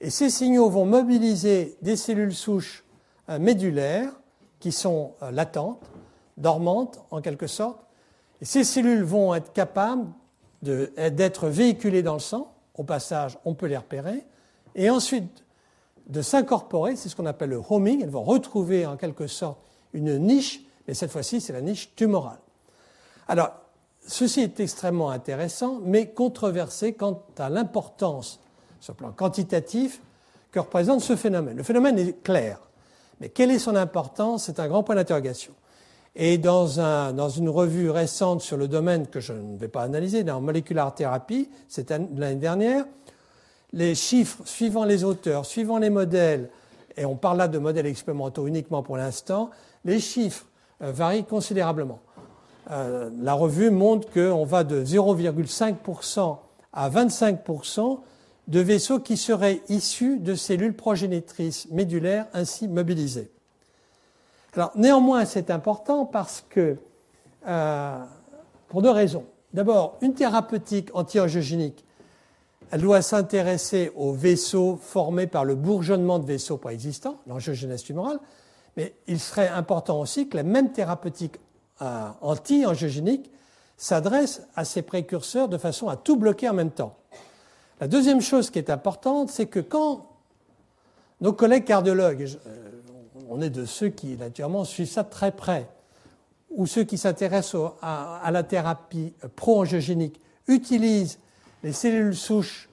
et 0.03 0.11
ces 0.11 0.29
signaux 0.29 0.69
vont 0.69 0.85
mobiliser 0.85 1.79
des 1.81 1.97
cellules 1.97 2.35
souches 2.35 2.85
euh, 3.31 3.39
médulaires 3.39 4.13
qui 4.61 4.73
sont 4.73 5.13
euh, 5.23 5.31
latentes, 5.31 5.91
dormantes 6.37 7.03
en 7.11 7.23
quelque 7.23 7.47
sorte. 7.47 7.84
Ces 8.45 8.63
cellules 8.63 9.03
vont 9.03 9.35
être 9.35 9.53
capables 9.53 10.07
d'être 10.63 11.49
véhiculées 11.49 12.03
dans 12.03 12.15
le 12.15 12.21
sang. 12.21 12.53
Au 12.77 12.85
passage, 12.85 13.39
on 13.45 13.55
peut 13.55 13.67
les 13.67 13.77
repérer. 13.77 14.25
Et 14.75 14.91
ensuite, 14.91 15.45
de 16.07 16.21
s'incorporer, 16.21 16.97
c'est 16.97 17.09
ce 17.09 17.17
qu'on 17.17 17.27
appelle 17.27 17.51
le 17.51 17.63
homing. 17.69 18.03
Elles 18.03 18.11
vont 18.11 18.23
retrouver 18.23 18.87
en 18.87 18.97
quelque 18.97 19.27
sorte 19.27 19.59
une 19.95 20.19
niche, 20.19 20.61
mais 20.87 20.95
cette 20.95 21.11
fois-ci, 21.11 21.41
c'est 21.41 21.53
la 21.53 21.63
niche 21.63 21.95
tumorale. 21.97 22.39
Alors, 23.29 23.51
ceci 24.07 24.41
est 24.41 24.61
extrêmement 24.61 25.11
intéressant, 25.11 25.81
mais 25.83 26.11
controversé 26.11 26.93
quant 26.93 27.23
à 27.39 27.49
l'importance 27.49 28.41
sur 28.81 28.93
le 28.93 28.99
plan 28.99 29.13
quantitatif 29.13 30.03
que 30.51 30.61
représente 30.61 31.01
ce 31.01 31.17
phénomène. 31.17 31.57
Le 31.57 31.63
phénomène 31.63 31.99
est 31.99 32.23
clair, 32.23 32.61
mais 33.21 33.31
quelle 33.31 33.51
est 33.51 33.59
son 33.59 33.77
importance? 33.77 34.45
C'est 34.45 34.61
un 34.61 34.69
grand 34.69 34.83
point 34.83 34.97
d'interrogation. 34.97 35.55
Et 36.17 36.39
dans, 36.39 36.69
une 37.29 37.49
revue 37.49 37.91
récente 37.91 38.41
sur 38.41 38.57
le 38.57 38.69
domaine 38.69 39.09
que 39.09 39.21
je 39.21 39.33
ne 39.33 39.57
vais 39.59 39.69
pas 39.69 39.83
analyser, 39.83 40.23
dans 40.23 40.41
Molecular 40.41 40.95
Therapy, 40.95 41.49
c'est 41.69 41.91
l'année 41.91 42.37
dernière, 42.37 42.85
les 43.73 43.97
chiffres 43.97 44.43
suivant 44.45 44.85
les 44.85 45.03
auteurs, 45.03 45.45
suivant 45.45 45.79
les 45.79 45.91
modèles, 45.91 46.51
et 46.97 47.05
on 47.05 47.17
parle 47.17 47.39
là 47.39 47.49
de 47.49 47.59
modèles 47.59 47.87
expérimentaux 47.87 48.47
uniquement 48.47 48.85
pour 48.85 48.97
l'instant, 48.97 49.51
les 49.85 49.99
chiffres 49.99 50.47
euh, 50.83 50.93
varient 50.93 51.25
considérablement. 51.25 52.01
Euh, 52.71 53.11
la 53.21 53.35
revue 53.35 53.71
montre 53.71 54.09
qu'on 54.11 54.45
va 54.45 54.63
de 54.63 54.85
0,5% 54.85 56.39
à 56.73 56.91
25% 56.91 57.99
de 58.47 58.61
vaisseaux 58.61 59.01
qui 59.01 59.17
seraient 59.17 59.61
issus 59.69 60.19
de 60.19 60.35
cellules 60.35 60.75
progénitrices 60.75 61.69
médulaires 61.71 62.27
ainsi 62.33 62.69
mobilisées. 62.69 63.31
Alors, 64.57 64.71
néanmoins, 64.77 65.25
c'est 65.25 65.51
important 65.51 66.07
parce 66.07 66.45
que, 66.49 66.77
euh, 67.47 67.99
pour 68.69 68.83
deux 68.83 68.91
raisons. 68.91 69.25
D'abord, 69.53 69.99
une 70.01 70.15
thérapeutique 70.15 70.91
anti-angiogénique, 70.95 71.85
elle 72.71 72.81
doit 72.81 73.03
s'intéresser 73.03 73.93
aux 73.97 74.13
vaisseaux 74.13 74.77
formés 74.81 75.27
par 75.27 75.45
le 75.45 75.55
bourgeonnement 75.55 76.19
de 76.19 76.27
vaisseaux 76.27 76.57
préexistants, 76.57 77.21
l'angiogénèse 77.27 77.83
tumorale, 77.83 78.19
mais 78.77 78.95
il 79.07 79.21
serait 79.21 79.49
important 79.49 80.01
aussi 80.01 80.29
que 80.29 80.37
la 80.37 80.43
même 80.43 80.73
thérapeutique 80.73 81.39
euh, 81.83 82.09
anti-angiogénique 82.21 83.31
s'adresse 83.77 84.43
à 84.55 84.65
ces 84.65 84.83
précurseurs 84.83 85.49
de 85.49 85.59
façon 85.59 85.89
à 85.89 85.97
tout 85.97 86.17
bloquer 86.17 86.49
en 86.49 86.55
même 86.55 86.71
temps. 86.71 86.97
La 87.81 87.89
deuxième 87.89 88.21
chose 88.21 88.51
qui 88.51 88.59
est 88.59 88.71
importante, 88.71 89.31
c'est 89.31 89.47
que 89.47 89.61
quand 89.61 90.07
nos 91.21 91.33
collègues 91.33 91.65
cardiologues, 91.65 92.29
euh, 92.47 92.71
on 93.29 93.41
est 93.41 93.51
de 93.51 93.65
ceux 93.65 93.89
qui 93.89 94.17
naturellement 94.17 94.65
suivent 94.65 94.91
ça 94.91 95.05
très 95.05 95.33
près, 95.33 95.69
ou 96.51 96.67
ceux 96.67 96.85
qui 96.85 96.99
s'intéressent 96.99 97.73
à, 97.83 98.31
la 98.31 98.43
thérapie 98.43 99.13
pro-angiogénique, 99.37 100.21
utilisent 100.47 101.19
les 101.63 101.73
cellules 101.73 102.17
souches 102.17 102.69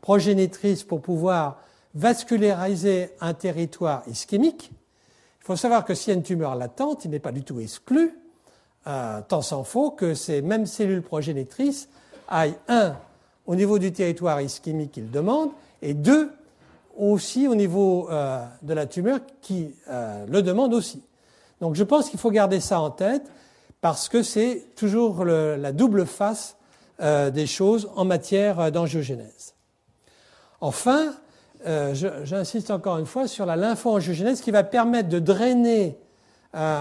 progénitrices 0.00 0.82
pour 0.82 1.00
pouvoir 1.00 1.60
vasculariser 1.94 3.10
un 3.20 3.34
territoire 3.34 4.02
ischémique, 4.06 4.72
il 5.42 5.46
faut 5.46 5.56
savoir 5.56 5.84
que 5.84 5.94
s'il 5.94 6.12
y 6.12 6.14
a 6.14 6.16
une 6.16 6.22
tumeur 6.22 6.54
latente, 6.54 7.04
il 7.04 7.10
n'est 7.10 7.18
pas 7.18 7.32
du 7.32 7.42
tout 7.42 7.58
exclu, 7.58 8.16
euh, 8.86 9.20
tant 9.26 9.42
s'en 9.42 9.64
faut, 9.64 9.90
que 9.90 10.14
ces 10.14 10.40
mêmes 10.40 10.66
cellules 10.66 11.02
progénitrices 11.02 11.88
aillent, 12.28 12.56
un, 12.68 12.96
au 13.46 13.56
niveau 13.56 13.80
du 13.80 13.92
territoire 13.92 14.40
ischémique 14.40 14.92
qu'il 14.92 15.10
demande, 15.10 15.50
et 15.82 15.94
deux, 15.94 16.30
aussi 16.96 17.48
au 17.48 17.54
niveau 17.54 18.08
euh, 18.10 18.44
de 18.62 18.74
la 18.74 18.86
tumeur 18.86 19.20
qui 19.40 19.74
euh, 19.88 20.24
le 20.28 20.42
demande 20.42 20.74
aussi. 20.74 21.02
Donc 21.60 21.74
je 21.74 21.84
pense 21.84 22.10
qu'il 22.10 22.18
faut 22.18 22.30
garder 22.30 22.60
ça 22.60 22.80
en 22.80 22.90
tête 22.90 23.30
parce 23.80 24.08
que 24.08 24.22
c'est 24.22 24.64
toujours 24.76 25.24
la 25.24 25.72
double 25.72 26.06
face 26.06 26.56
euh, 27.00 27.30
des 27.30 27.46
choses 27.46 27.90
en 27.96 28.04
matière 28.04 28.70
d'angiogénèse. 28.70 29.54
Enfin, 30.60 31.14
euh, 31.66 31.94
j'insiste 32.24 32.70
encore 32.70 32.98
une 32.98 33.06
fois 33.06 33.28
sur 33.28 33.46
la 33.46 33.54
lymphoangiogénèse 33.54 34.40
qui 34.40 34.50
va 34.50 34.64
permettre 34.64 35.08
de 35.08 35.20
drainer 35.20 35.96
euh, 36.56 36.80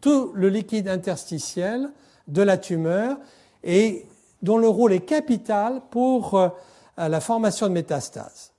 tout 0.00 0.32
le 0.34 0.48
liquide 0.48 0.88
interstitiel 0.88 1.90
de 2.26 2.42
la 2.42 2.56
tumeur 2.56 3.18
et 3.62 4.06
dont 4.42 4.56
le 4.56 4.68
rôle 4.68 4.94
est 4.94 5.04
capital 5.04 5.82
pour 5.90 6.34
euh, 6.34 6.48
la 6.96 7.20
formation 7.20 7.66
de 7.68 7.72
métastases. 7.72 8.53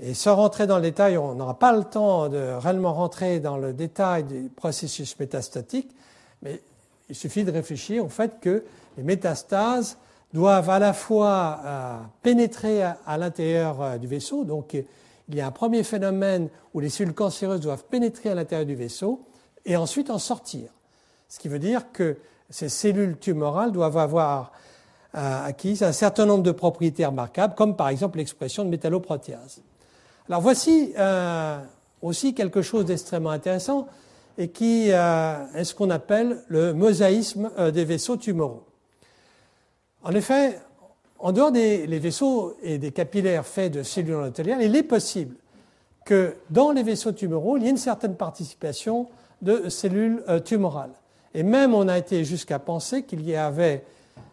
Et 0.00 0.14
sans 0.14 0.36
rentrer 0.36 0.66
dans 0.66 0.76
le 0.76 0.82
détail, 0.82 1.18
on 1.18 1.34
n'aura 1.34 1.58
pas 1.58 1.72
le 1.72 1.82
temps 1.82 2.28
de 2.28 2.54
réellement 2.58 2.94
rentrer 2.94 3.40
dans 3.40 3.56
le 3.56 3.72
détail 3.72 4.24
du 4.24 4.48
processus 4.54 5.18
métastatique, 5.18 5.90
mais 6.42 6.60
il 7.08 7.16
suffit 7.16 7.44
de 7.44 7.50
réfléchir 7.50 8.04
au 8.04 8.08
fait 8.08 8.38
que 8.40 8.64
les 8.96 9.02
métastases 9.02 9.98
doivent 10.32 10.70
à 10.70 10.78
la 10.78 10.92
fois 10.92 11.60
euh, 11.64 11.96
pénétrer 12.22 12.82
à, 12.82 13.18
l'intérieur 13.18 13.82
euh, 13.82 13.98
du 13.98 14.06
vaisseau, 14.06 14.44
donc 14.44 14.74
il 14.74 15.34
y 15.34 15.40
a 15.40 15.46
un 15.46 15.50
premier 15.50 15.82
phénomène 15.82 16.48
où 16.74 16.80
les 16.80 16.90
cellules 16.90 17.14
cancéreuses 17.14 17.60
doivent 17.60 17.84
pénétrer 17.84 18.30
à 18.30 18.34
l'intérieur 18.34 18.66
du 18.66 18.74
vaisseau 18.74 19.24
et 19.64 19.76
ensuite 19.76 20.10
en 20.10 20.18
sortir. 20.18 20.70
Ce 21.28 21.38
qui 21.38 21.48
veut 21.48 21.58
dire 21.58 21.92
que 21.92 22.18
ces 22.50 22.68
cellules 22.68 23.18
tumorales 23.18 23.72
doivent 23.72 23.98
avoir 23.98 24.52
euh, 25.14 25.46
acquis 25.46 25.78
un 25.82 25.92
certain 25.92 26.24
nombre 26.24 26.42
de 26.42 26.52
propriétés 26.52 27.04
remarquables, 27.04 27.54
comme 27.54 27.76
par 27.76 27.88
exemple 27.88 28.18
l'expression 28.18 28.64
de 28.64 28.70
métalloprotéases. 28.70 29.62
Alors 30.28 30.42
voici 30.42 30.92
aussi 32.02 32.34
quelque 32.34 32.62
chose 32.62 32.84
d'extrêmement 32.84 33.30
intéressant 33.30 33.88
et 34.36 34.48
qui 34.48 34.88
est 34.88 35.64
ce 35.64 35.74
qu'on 35.74 35.90
appelle 35.90 36.42
le 36.48 36.74
mosaïsme 36.74 37.50
des 37.72 37.84
vaisseaux 37.84 38.16
tumoraux. 38.16 38.64
En 40.02 40.12
effet, 40.12 40.58
en 41.18 41.32
dehors 41.32 41.50
des 41.50 41.86
vaisseaux 41.86 42.56
et 42.62 42.78
des 42.78 42.92
capillaires 42.92 43.46
faits 43.46 43.72
de 43.72 43.82
cellules 43.82 44.16
endothéliales, 44.16 44.62
il 44.62 44.76
est 44.76 44.82
possible 44.82 45.34
que 46.08 46.36
dans 46.48 46.72
les 46.72 46.82
vaisseaux 46.82 47.12
tumoraux, 47.12 47.58
il 47.58 47.64
y 47.64 47.66
ait 47.66 47.70
une 47.70 47.76
certaine 47.76 48.16
participation 48.16 49.08
de 49.42 49.68
cellules 49.68 50.22
euh, 50.28 50.40
tumorales. 50.40 50.94
Et 51.34 51.42
même 51.42 51.74
on 51.74 51.86
a 51.86 51.98
été 51.98 52.24
jusqu'à 52.24 52.58
penser 52.58 53.02
qu'il 53.02 53.28
y 53.28 53.36
avait 53.36 53.84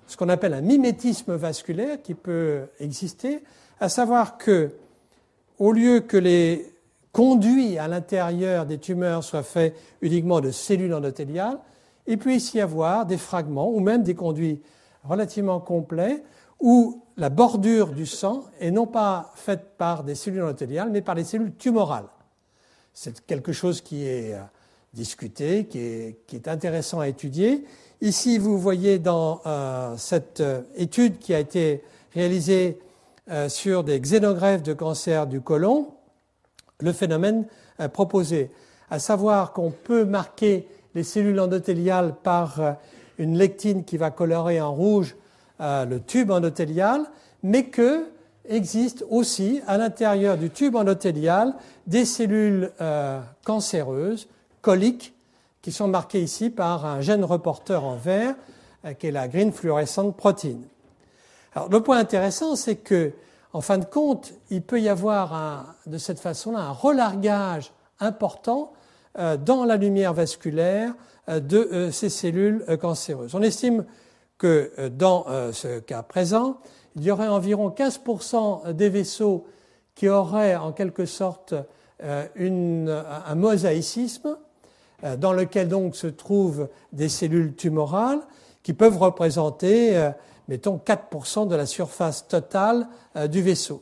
ce 0.08 0.16
qu'on 0.16 0.30
appelle 0.30 0.54
un 0.54 0.62
mimétisme 0.62 1.36
vasculaire 1.36 2.02
qui 2.02 2.14
peut 2.14 2.62
exister, 2.80 3.44
à 3.82 3.90
savoir 3.90 4.38
que, 4.38 4.72
au 5.60 5.72
lieu 5.72 6.02
que 6.02 6.18
les 6.18 6.72
conduits 7.12 7.78
à 7.78 7.88
l'intérieur 7.88 8.66
des 8.66 8.78
tumeurs 8.78 9.24
soient 9.24 9.44
faits 9.44 9.76
uniquement 10.02 10.42
de 10.42 10.52
cellules 10.52 10.94
endothéliales, 10.94 11.60
il 12.08 12.20
ici 12.28 12.58
y 12.58 12.62
avoir 12.62 13.06
des 13.06 13.18
fragments 13.18 13.70
ou 13.70 13.80
même 13.80 14.04
des 14.04 14.16
conduits 14.16 14.62
relativement 15.04 15.60
complets 15.60 16.24
où 16.60 17.02
la 17.18 17.30
bordure 17.30 17.94
du 17.94 18.06
sang 18.06 18.46
est 18.60 18.72
non 18.72 18.88
pas 18.88 19.32
faite 19.36 19.78
par 19.78 20.04
des 20.04 20.16
cellules 20.16 20.44
endothéliales, 20.44 20.90
mais 20.92 21.02
par 21.02 21.16
des 21.16 21.24
cellules 21.24 21.54
tumorales. 21.56 22.08
C'est 22.94 23.26
quelque 23.26 23.52
chose 23.52 23.82
qui 23.82 24.06
est 24.06 24.34
euh, 24.34 24.42
discuté, 24.94 25.66
qui 25.66 25.80
est, 25.80 26.48
intéressant 26.48 27.00
à 27.00 27.08
étudier. 27.08 27.66
Ici, 28.02 28.38
vous 28.38 28.58
voyez 28.58 29.00
dans 29.00 29.42
euh, 29.46 29.96
cette 29.98 30.40
euh, 30.40 30.62
étude 30.76 31.20
qui 31.20 31.34
a 31.34 31.40
été 31.40 31.84
réalisée 32.14 32.80
sur 33.48 33.84
des 33.84 34.00
xénogreffes 34.00 34.64
de 34.64 34.74
cancer 34.74 35.26
du 35.26 35.42
côlon, 35.42 35.88
le 36.80 36.94
phénomène 36.94 37.46
proposé, 37.92 38.52
à 38.90 39.00
savoir 39.00 39.52
qu'on 39.54 39.72
peut 39.72 40.06
marquer 40.06 40.68
les 40.94 41.04
cellules 41.04 41.40
endothéliales 41.40 42.16
par 42.22 42.78
une 43.18 43.38
lectine 43.38 43.84
qui 43.84 43.98
va 43.98 44.12
colorer 44.12 44.62
en 44.62 44.74
rouge 44.74 45.16
euh, 45.62 45.86
le 45.86 46.02
tube 46.02 46.32
endothélial, 46.32 47.06
mais 47.44 47.66
que 47.66 48.08
existe 48.48 49.06
aussi 49.10 49.62
à 49.68 49.78
l'intérieur 49.78 50.38
du 50.38 50.50
tube 50.50 50.76
endothélial 50.76 51.54
des 51.88 52.06
cellules 52.06 52.72
euh, 52.82 53.20
cancéreuses, 53.44 54.28
coliques, 54.62 55.14
qui 55.62 55.72
sont 55.72 55.88
marquées 55.88 56.22
ici 56.22 56.50
par 56.50 56.86
un 56.86 57.02
gène 57.02 57.24
reporter 57.24 57.84
en 57.84 57.96
vert, 57.96 58.36
euh, 58.84 58.94
qui 58.94 59.08
est 59.08 59.12
la 59.12 59.28
green 59.28 59.52
fluorescent 59.52 60.12
protein. 60.12 60.58
Le 61.70 61.80
point 61.80 61.98
intéressant, 61.98 62.56
c'est 62.56 62.76
que, 62.76 63.14
en 63.54 63.62
fin 63.62 63.78
de 63.78 63.86
compte, 63.86 64.34
il 64.50 64.62
peut 64.62 64.82
y 64.82 64.90
avoir 64.90 65.76
de 65.86 65.98
cette 65.98 66.20
façon-là 66.20 66.60
un 66.60 66.72
relargage 66.72 67.72
important 68.00 68.74
dans 69.18 69.64
la 69.64 69.78
lumière 69.78 70.14
vasculaire 70.14 70.94
euh, 71.28 71.40
de 71.40 71.58
euh, 71.58 71.92
ces 71.92 72.10
cellules 72.10 72.64
euh, 72.70 72.78
cancéreuses. 72.78 73.34
On 73.34 73.42
estime 73.42 73.86
que 74.38 74.90
dans 74.90 75.28
ce 75.54 75.80
cas 75.80 76.04
présent, 76.04 76.58
il 76.98 77.06
y 77.06 77.10
aurait 77.10 77.30
environ 77.30 77.70
15% 77.70 78.74
des 78.74 78.90
vaisseaux 78.90 79.48
qui 79.96 80.10
auraient 80.10 80.58
en 80.58 80.74
quelque 80.74 81.06
sorte 81.06 81.54
un 82.04 83.36
mosaïcisme 83.36 84.38
dans 85.18 85.32
lequel 85.32 85.70
donc 85.70 85.96
se 85.96 86.08
trouvent 86.08 86.68
des 86.92 87.08
cellules 87.08 87.56
tumorales 87.56 88.20
qui 88.62 88.74
peuvent 88.74 88.98
représenter, 88.98 90.12
mettons, 90.48 90.78
4% 90.78 91.48
de 91.48 91.56
la 91.56 91.66
surface 91.66 92.28
totale 92.28 92.88
du 93.30 93.42
vaisseau. 93.42 93.82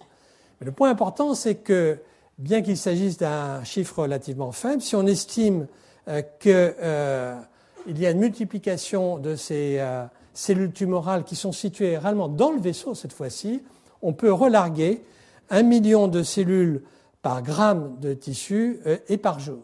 Mais 0.60 0.66
le 0.66 0.72
point 0.72 0.90
important, 0.90 1.34
c'est 1.36 1.56
que 1.56 2.00
bien 2.38 2.62
qu'il 2.62 2.78
s'agisse 2.78 3.18
d'un 3.18 3.64
chiffre 3.64 4.02
relativement 4.02 4.52
faible, 4.52 4.82
si 4.82 4.96
on 4.96 5.06
estime 5.06 5.68
euh, 6.08 6.22
qu'il 6.40 6.52
euh, 6.54 7.40
y 7.88 8.06
a 8.06 8.12
une 8.12 8.20
multiplication 8.20 9.18
de 9.18 9.36
ces 9.36 9.78
euh, 9.80 10.04
cellules 10.34 10.72
tumorales 10.72 11.24
qui 11.24 11.36
sont 11.36 11.52
situées 11.52 11.98
réellement 11.98 12.28
dans 12.28 12.52
le 12.52 12.60
vaisseau 12.60 12.96
cette 12.96 13.14
fois-ci, 13.14 13.62
on 14.02 14.14
peut 14.14 14.32
relarguer 14.34 15.04
un 15.50 15.64
million 15.64 16.08
de 16.08 16.24
cellules 16.24 16.84
par 17.22 17.42
gramme 17.42 17.96
de 18.02 18.14
tissu 18.14 18.82
et 19.08 19.18
par 19.18 19.40
jour. 19.40 19.62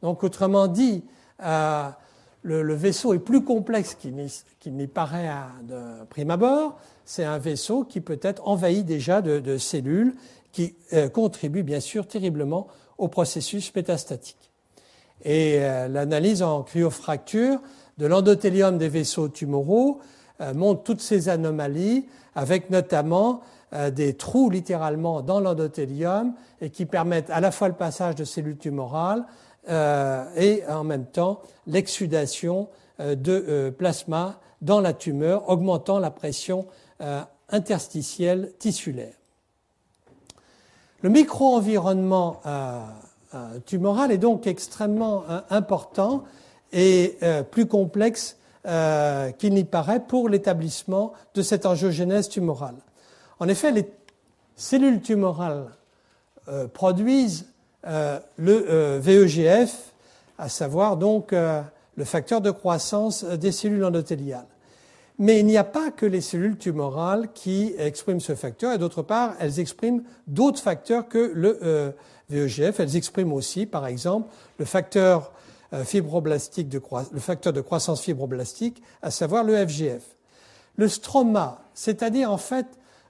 Donc 0.00 0.24
autrement 0.24 0.66
dit, 0.66 1.04
le, 2.42 2.74
vaisseau 2.74 3.14
est 3.14 3.18
plus 3.18 3.44
complexe 3.44 3.96
qu'il 3.96 4.74
n'y 4.74 4.86
paraît 4.86 5.30
de 5.62 6.04
prime 6.10 6.30
abord. 6.30 6.78
C'est 7.04 7.24
un 7.24 7.38
vaisseau 7.38 7.84
qui 7.84 8.00
peut 8.00 8.20
être 8.22 8.46
envahi 8.46 8.84
déjà 8.84 9.22
de, 9.22 9.58
cellules 9.58 10.14
qui 10.52 10.74
contribuent 11.12 11.62
bien 11.62 11.80
sûr 11.80 12.06
terriblement 12.06 12.66
au 12.98 13.08
processus 13.08 13.74
métastatique. 13.74 14.52
Et 15.24 15.58
euh, 15.60 15.88
l'analyse 15.88 16.42
en 16.42 16.62
cryofracture 16.62 17.60
de 17.98 18.06
l'endothélium 18.06 18.78
des 18.78 18.88
vaisseaux 18.88 19.28
tumoraux 19.28 20.00
euh, 20.40 20.54
montre 20.54 20.82
toutes 20.82 21.00
ces 21.00 21.28
anomalies, 21.28 22.06
avec 22.34 22.70
notamment 22.70 23.42
euh, 23.74 23.90
des 23.90 24.14
trous 24.14 24.50
littéralement 24.50 25.22
dans 25.22 25.40
l'endothélium 25.40 26.34
et 26.60 26.70
qui 26.70 26.86
permettent 26.86 27.30
à 27.30 27.40
la 27.40 27.50
fois 27.50 27.68
le 27.68 27.74
passage 27.74 28.14
de 28.14 28.24
cellules 28.24 28.56
tumorales 28.56 29.24
et 29.68 30.62
en 30.68 30.84
même 30.84 31.06
temps 31.06 31.40
l'exsudation 31.66 32.68
de 32.98 33.70
plasma 33.70 34.40
dans 34.60 34.80
la 34.80 34.92
tumeur, 34.92 35.48
augmentant 35.48 35.98
la 35.98 36.10
pression 36.10 36.66
interstitielle 37.48 38.52
tissulaire. 38.58 39.14
Le 41.02 41.10
micro-environnement 41.10 42.40
euh, 42.46 43.58
tumoral 43.64 44.12
est 44.12 44.18
donc 44.18 44.46
extrêmement 44.46 45.24
euh, 45.28 45.40
important 45.50 46.22
et 46.72 47.16
euh, 47.22 47.42
plus 47.42 47.66
complexe 47.66 48.36
qu'il 49.38 49.54
n'y 49.54 49.64
paraît 49.64 49.98
pour 49.98 50.28
l'établissement 50.28 51.14
de 51.34 51.42
cette 51.42 51.66
angiogénèse 51.66 52.28
tumorale. 52.28 52.76
En 53.40 53.48
effet, 53.48 53.72
les 53.72 53.90
cellules 54.54 55.00
tumorales 55.00 55.66
produisent 56.72 57.51
le 57.84 58.98
VEGF, 58.98 59.92
à 60.38 60.48
savoir 60.48 60.96
donc 60.96 61.32
le 61.32 62.04
facteur 62.04 62.40
de 62.40 62.50
croissance 62.50 63.24
des 63.24 63.52
cellules 63.52 63.84
endothéliales. 63.84 64.46
Mais 65.18 65.40
il 65.40 65.46
n'y 65.46 65.56
a 65.56 65.64
pas 65.64 65.90
que 65.90 66.06
les 66.06 66.20
cellules 66.20 66.56
tumorales 66.56 67.28
qui 67.34 67.74
expriment 67.78 68.20
ce 68.20 68.34
facteur, 68.34 68.72
et 68.72 68.78
d'autre 68.78 69.02
part, 69.02 69.34
elles 69.40 69.60
expriment 69.60 70.02
d'autres 70.26 70.60
facteurs 70.60 71.08
que 71.08 71.32
le 71.34 71.94
VEGF. 72.30 72.80
Elles 72.80 72.96
expriment 72.96 73.32
aussi, 73.32 73.66
par 73.66 73.86
exemple, 73.86 74.28
le 74.58 74.64
facteur 74.64 75.32
euh, 75.74 75.84
fibroblastique 75.84 76.68
de 76.68 76.82
le 77.12 77.20
facteur 77.20 77.54
de 77.54 77.62
croissance 77.62 78.02
fibroblastique, 78.02 78.82
à 79.00 79.10
savoir 79.10 79.42
le 79.42 79.56
FGF. 79.66 80.02
Le 80.76 80.86
stroma, 80.86 81.62
c'est-à-dire 81.72 82.30
en 82.30 82.36
fait 82.36 82.66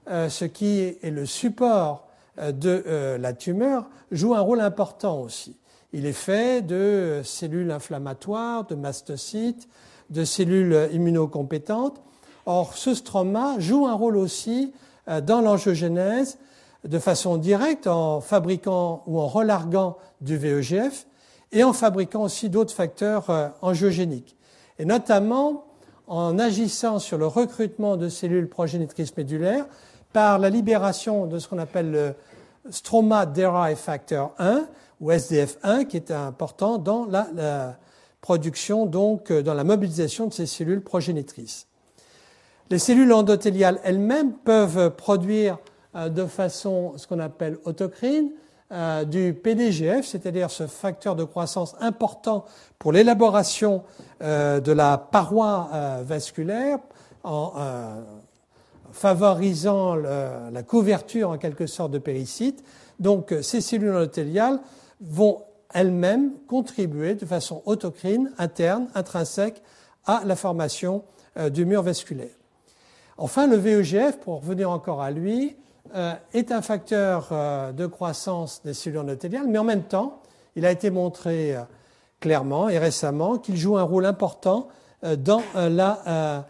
euh, 0.09 0.29
ce 0.29 0.45
qui 0.45 0.79
est 0.79 1.11
le 1.11 1.25
support 1.25 2.07
euh, 2.07 2.12
de 2.37 3.17
la 3.19 3.33
tumeur, 3.33 3.89
joue 4.11 4.33
un 4.33 4.39
rôle 4.39 4.61
important 4.61 5.21
aussi. 5.21 5.55
Il 5.91 6.05
est 6.05 6.13
fait 6.13 6.65
de 6.65 7.21
cellules 7.23 7.71
inflammatoires, 7.71 8.65
de 8.65 8.75
mastocytes, 8.75 9.67
de 10.09 10.23
cellules 10.23 10.89
immunocompétentes. 10.91 12.01
Or, 12.45 12.75
ce 12.75 12.95
stroma 12.95 13.59
joue 13.59 13.85
un 13.85 13.93
rôle 13.93 14.17
aussi 14.17 14.73
dans 15.07 15.41
l'angiogénèse 15.41 16.37
de 16.83 16.99
façon 16.99 17.37
directe 17.37 17.87
en 17.87 18.21
fabriquant 18.21 19.03
ou 19.07 19.19
en 19.19 19.27
relarguant 19.27 19.97
du 20.21 20.37
VEGF 20.37 21.05
et 21.51 21.63
en 21.63 21.73
fabriquant 21.73 22.23
aussi 22.23 22.49
d'autres 22.49 22.73
facteurs 22.73 23.29
euh, 23.29 23.47
angiogéniques. 23.61 24.35
Et 24.79 24.85
notamment 24.85 25.65
en 26.07 26.37
agissant 26.39 26.99
sur 26.99 27.17
le 27.17 27.27
recrutement 27.27 27.95
de 27.95 28.09
cellules 28.09 28.49
progénitrices 28.49 29.15
médulaires 29.15 29.65
par 30.13 30.39
la 30.39 30.49
libération 30.49 31.25
de 31.25 31.39
ce 31.39 31.47
qu'on 31.47 31.57
appelle 31.57 31.91
le 31.91 32.13
stroma 32.69 33.25
derived 33.25 33.77
factor 33.77 34.33
1 34.39 34.67
ou 35.01 35.11
SDF1 35.11 35.85
qui 35.87 35.97
est 35.97 36.11
important 36.11 36.77
dans 36.77 37.05
la, 37.05 37.75
production, 38.21 38.85
donc 38.85 39.31
euh, 39.31 39.43
dans 39.43 39.53
la 39.53 39.65
mobilisation 39.65 40.27
de 40.27 40.33
ces 40.33 40.45
cellules 40.45 40.81
progénitrices. 40.81 41.67
Les 42.69 42.79
cellules 42.79 43.11
endothéliales 43.11 43.81
elles-mêmes 43.83 44.31
peuvent 44.31 44.95
produire 44.95 45.57
euh, 45.95 46.07
de 46.07 46.25
façon 46.25 46.93
ce 46.95 47.05
qu'on 47.05 47.19
appelle 47.19 47.57
autocrine 47.65 48.31
euh, 48.71 49.03
du 49.03 49.33
PDGF, 49.33 50.05
c'est-à-dire 50.05 50.49
ce 50.49 50.67
facteur 50.67 51.17
de 51.17 51.25
croissance 51.25 51.75
important 51.81 52.45
pour 52.79 52.93
l'élaboration 52.93 53.83
de 54.21 54.71
la 54.71 54.97
paroi 54.97 55.69
vasculaire 56.03 56.79
en 57.25 57.51
favorisant 58.93 59.95
la 59.95 60.63
couverture 60.63 61.31
en 61.31 61.37
quelque 61.37 61.67
sorte 61.67 61.91
de 61.91 61.97
péricyte. 61.97 62.63
Donc 62.99 63.33
ces 63.41 63.59
cellules 63.59 63.91
endothéliales 63.91 64.59
vont 65.01 65.43
elles-mêmes 65.73 66.31
contribuer 66.47 67.15
de 67.15 67.25
façon 67.25 67.61
autocrine, 67.65 68.31
interne, 68.37 68.87
intrinsèque, 68.95 69.61
à 70.05 70.21
la 70.25 70.35
formation 70.35 71.03
euh, 71.37 71.49
du 71.49 71.65
mur 71.65 71.81
vasculaire. 71.81 72.35
Enfin, 73.17 73.47
le 73.47 73.55
VEGF, 73.55 74.17
pour 74.19 74.41
revenir 74.41 74.69
encore 74.69 75.01
à 75.01 75.11
lui, 75.11 75.55
euh, 75.95 76.13
est 76.33 76.51
un 76.51 76.61
facteur 76.61 77.29
euh, 77.31 77.71
de 77.71 77.85
croissance 77.85 78.61
des 78.63 78.73
cellules 78.73 78.99
endothéliales, 78.99 79.47
mais 79.47 79.59
en 79.59 79.63
même 79.63 79.83
temps, 79.83 80.21
il 80.55 80.65
a 80.65 80.71
été 80.71 80.89
montré 80.91 81.55
clairement 82.19 82.69
et 82.69 82.77
récemment 82.77 83.39
qu'il 83.39 83.57
joue 83.57 83.77
un 83.77 83.83
rôle 83.83 84.05
important 84.05 84.67
dans 85.17 85.41
la 85.55 86.45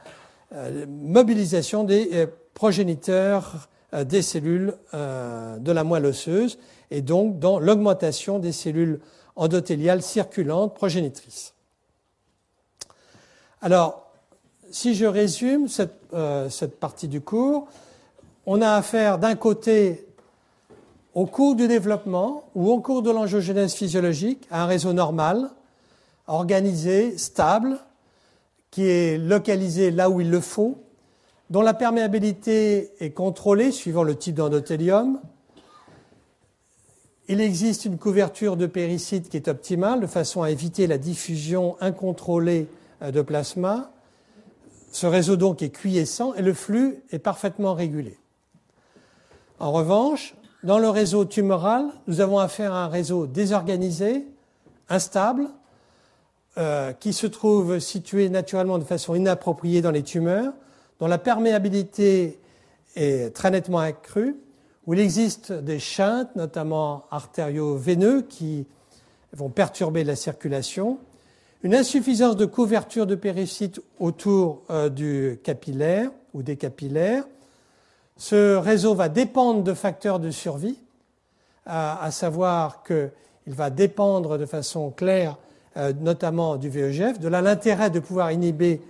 mobilisation 0.87 1.83
des 1.83 2.27
progéniteurs 2.53 3.69
des 4.05 4.21
cellules 4.21 4.75
de 4.93 5.71
la 5.71 5.83
moelle 5.83 6.05
osseuse 6.05 6.57
et 6.91 7.01
donc 7.01 7.39
dans 7.39 7.59
l'augmentation 7.59 8.39
des 8.39 8.51
cellules 8.51 8.99
endothéliales 9.35 10.01
circulantes 10.01 10.75
progénitrices. 10.75 11.53
Alors, 13.61 14.11
si 14.71 14.95
je 14.95 15.05
résume 15.05 15.67
cette, 15.67 15.95
euh, 16.13 16.49
partie 16.79 17.07
du 17.07 17.21
cours, 17.21 17.67
on 18.45 18.61
a 18.61 18.71
affaire 18.71 19.19
d'un 19.19 19.35
côté 19.35 20.05
au 21.13 21.25
cours 21.25 21.55
du 21.55 21.67
développement 21.67 22.49
ou 22.55 22.69
au 22.71 22.79
cours 22.79 23.01
de 23.01 23.11
l'angiogénèse 23.11 23.73
physiologique 23.73 24.47
à 24.51 24.63
un 24.63 24.65
réseau 24.65 24.93
normal, 24.93 25.49
organisé, 26.27 27.17
stable, 27.17 27.77
qui 28.73 28.87
est 28.87 29.19
localisé 29.19 29.91
là 29.91 30.09
où 30.09 30.19
il 30.19 30.31
le 30.31 30.39
faut, 30.39 30.79
dont 31.51 31.61
la 31.61 31.75
perméabilité 31.75 32.89
est 32.99 33.11
contrôlée 33.11 33.71
suivant 33.71 34.01
le 34.01 34.15
type 34.15 34.33
d'endothélium, 34.33 35.19
il 37.27 37.39
existe 37.39 37.85
une 37.85 37.99
couverture 37.99 38.57
de 38.57 38.65
péricyte 38.65 39.29
qui 39.29 39.37
est 39.37 39.47
optimale 39.47 39.99
de 39.99 40.07
façon 40.07 40.41
à 40.41 40.49
éviter 40.49 40.87
la 40.87 40.97
diffusion 40.97 41.77
incontrôlée 41.81 42.67
euh, 43.03 43.11
de 43.11 43.21
plasma. 43.21 43.91
Ce 44.91 45.05
réseau 45.05 45.35
donc 45.35 45.61
est 45.61 45.69
quiescent 45.69 46.33
et 46.33 46.41
le 46.41 46.55
flux 46.55 47.03
est 47.11 47.19
parfaitement 47.19 47.75
régulé. 47.75 48.17
En 49.59 49.71
revanche, 49.71 50.33
dans 50.63 50.79
le 50.79 50.89
réseau 50.89 51.25
tumoral, 51.25 51.85
nous 52.07 52.21
avons 52.21 52.39
affaire 52.39 52.73
à 52.73 52.85
un 52.85 52.87
réseau 52.87 53.27
désorganisé, 53.27 54.25
instable, 54.89 55.47
euh, 56.57 56.93
qui 56.93 57.13
se 57.13 57.27
trouve 57.27 57.79
situé 57.79 58.29
naturellement 58.29 58.77
de 58.77 58.83
façon 58.83 59.15
inappropriée 59.15 59.81
dans 59.81 59.91
les 59.91 60.03
tumeurs, 60.03 60.53
dont 60.99 61.07
la 61.07 61.17
perméabilité 61.17 62.39
est 62.95 63.35
très 63.35 63.51
nettement 63.51 63.79
accrue 63.79 64.35
où 64.85 64.93
il 64.93 64.99
existe 64.99 65.51
des 65.51 65.79
chintes, 65.79 66.35
notamment 66.35 67.05
artério-veineux, 67.11 68.23
qui 68.23 68.67
vont 69.31 69.49
perturber 69.49 70.03
la 70.03 70.15
circulation, 70.15 70.99
une 71.63 71.73
insuffisance 71.73 72.35
de 72.35 72.45
couverture 72.45 73.07
de 73.07 73.15
péricytes 73.15 73.81
autour 73.99 74.63
euh, 74.69 74.89
du 74.89 75.39
capillaire 75.43 76.11
ou 76.33 76.43
des 76.43 76.57
capillaires. 76.57 77.23
Ce 78.17 78.55
réseau 78.55 78.93
va 78.93 79.09
dépendre 79.09 79.63
de 79.63 79.73
facteurs 79.73 80.19
de 80.19 80.29
survie, 80.29 80.77
à, 81.65 82.11
savoir 82.11 82.83
qu'il 82.83 83.09
va 83.47 83.69
dépendre 83.69 84.37
de 84.37 84.45
façon 84.45 84.91
claire 84.91 85.37
euh, 85.77 85.93
notamment 85.99 86.57
du 86.57 86.69
VEGF, 86.69 87.19
de 87.19 87.27
l'intérêt 87.27 87.89
de 87.89 87.99
pouvoir 87.99 88.31
inhiber 88.31 88.81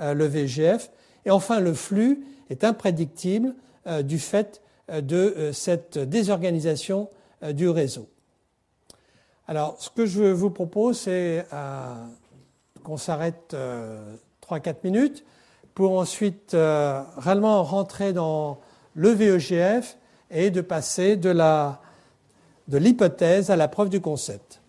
euh, 0.00 0.14
le 0.14 0.26
VEGF, 0.26 0.90
et 1.24 1.30
enfin 1.30 1.60
le 1.60 1.74
flux 1.74 2.24
est 2.50 2.64
imprédictible 2.64 3.54
du 4.02 4.18
fait 4.18 4.60
euh, 4.92 5.00
de 5.00 5.16
euh, 5.16 5.52
cette 5.52 5.98
désorganisation 5.98 7.10
euh, 7.42 7.52
du 7.52 7.68
réseau. 7.68 8.08
Alors, 9.48 9.74
ce 9.80 9.90
que 9.90 10.06
je 10.06 10.22
vous 10.22 10.50
propose, 10.50 10.98
c'est 11.00 11.46
qu'on 12.82 12.96
s'arrête 12.96 13.54
3-4 14.42 14.74
minutes 14.82 15.24
pour 15.72 15.96
ensuite 15.96 16.56
réellement 17.16 17.62
rentrer 17.62 18.12
dans 18.12 18.58
le 18.94 19.10
VEGF 19.10 19.98
et 20.32 20.50
de 20.50 20.60
passer 20.60 21.14
de 21.14 21.30
l'hypothèse 22.76 23.50
à 23.50 23.54
la 23.54 23.68
preuve 23.68 23.88
du 23.88 24.00
concept. 24.00 24.60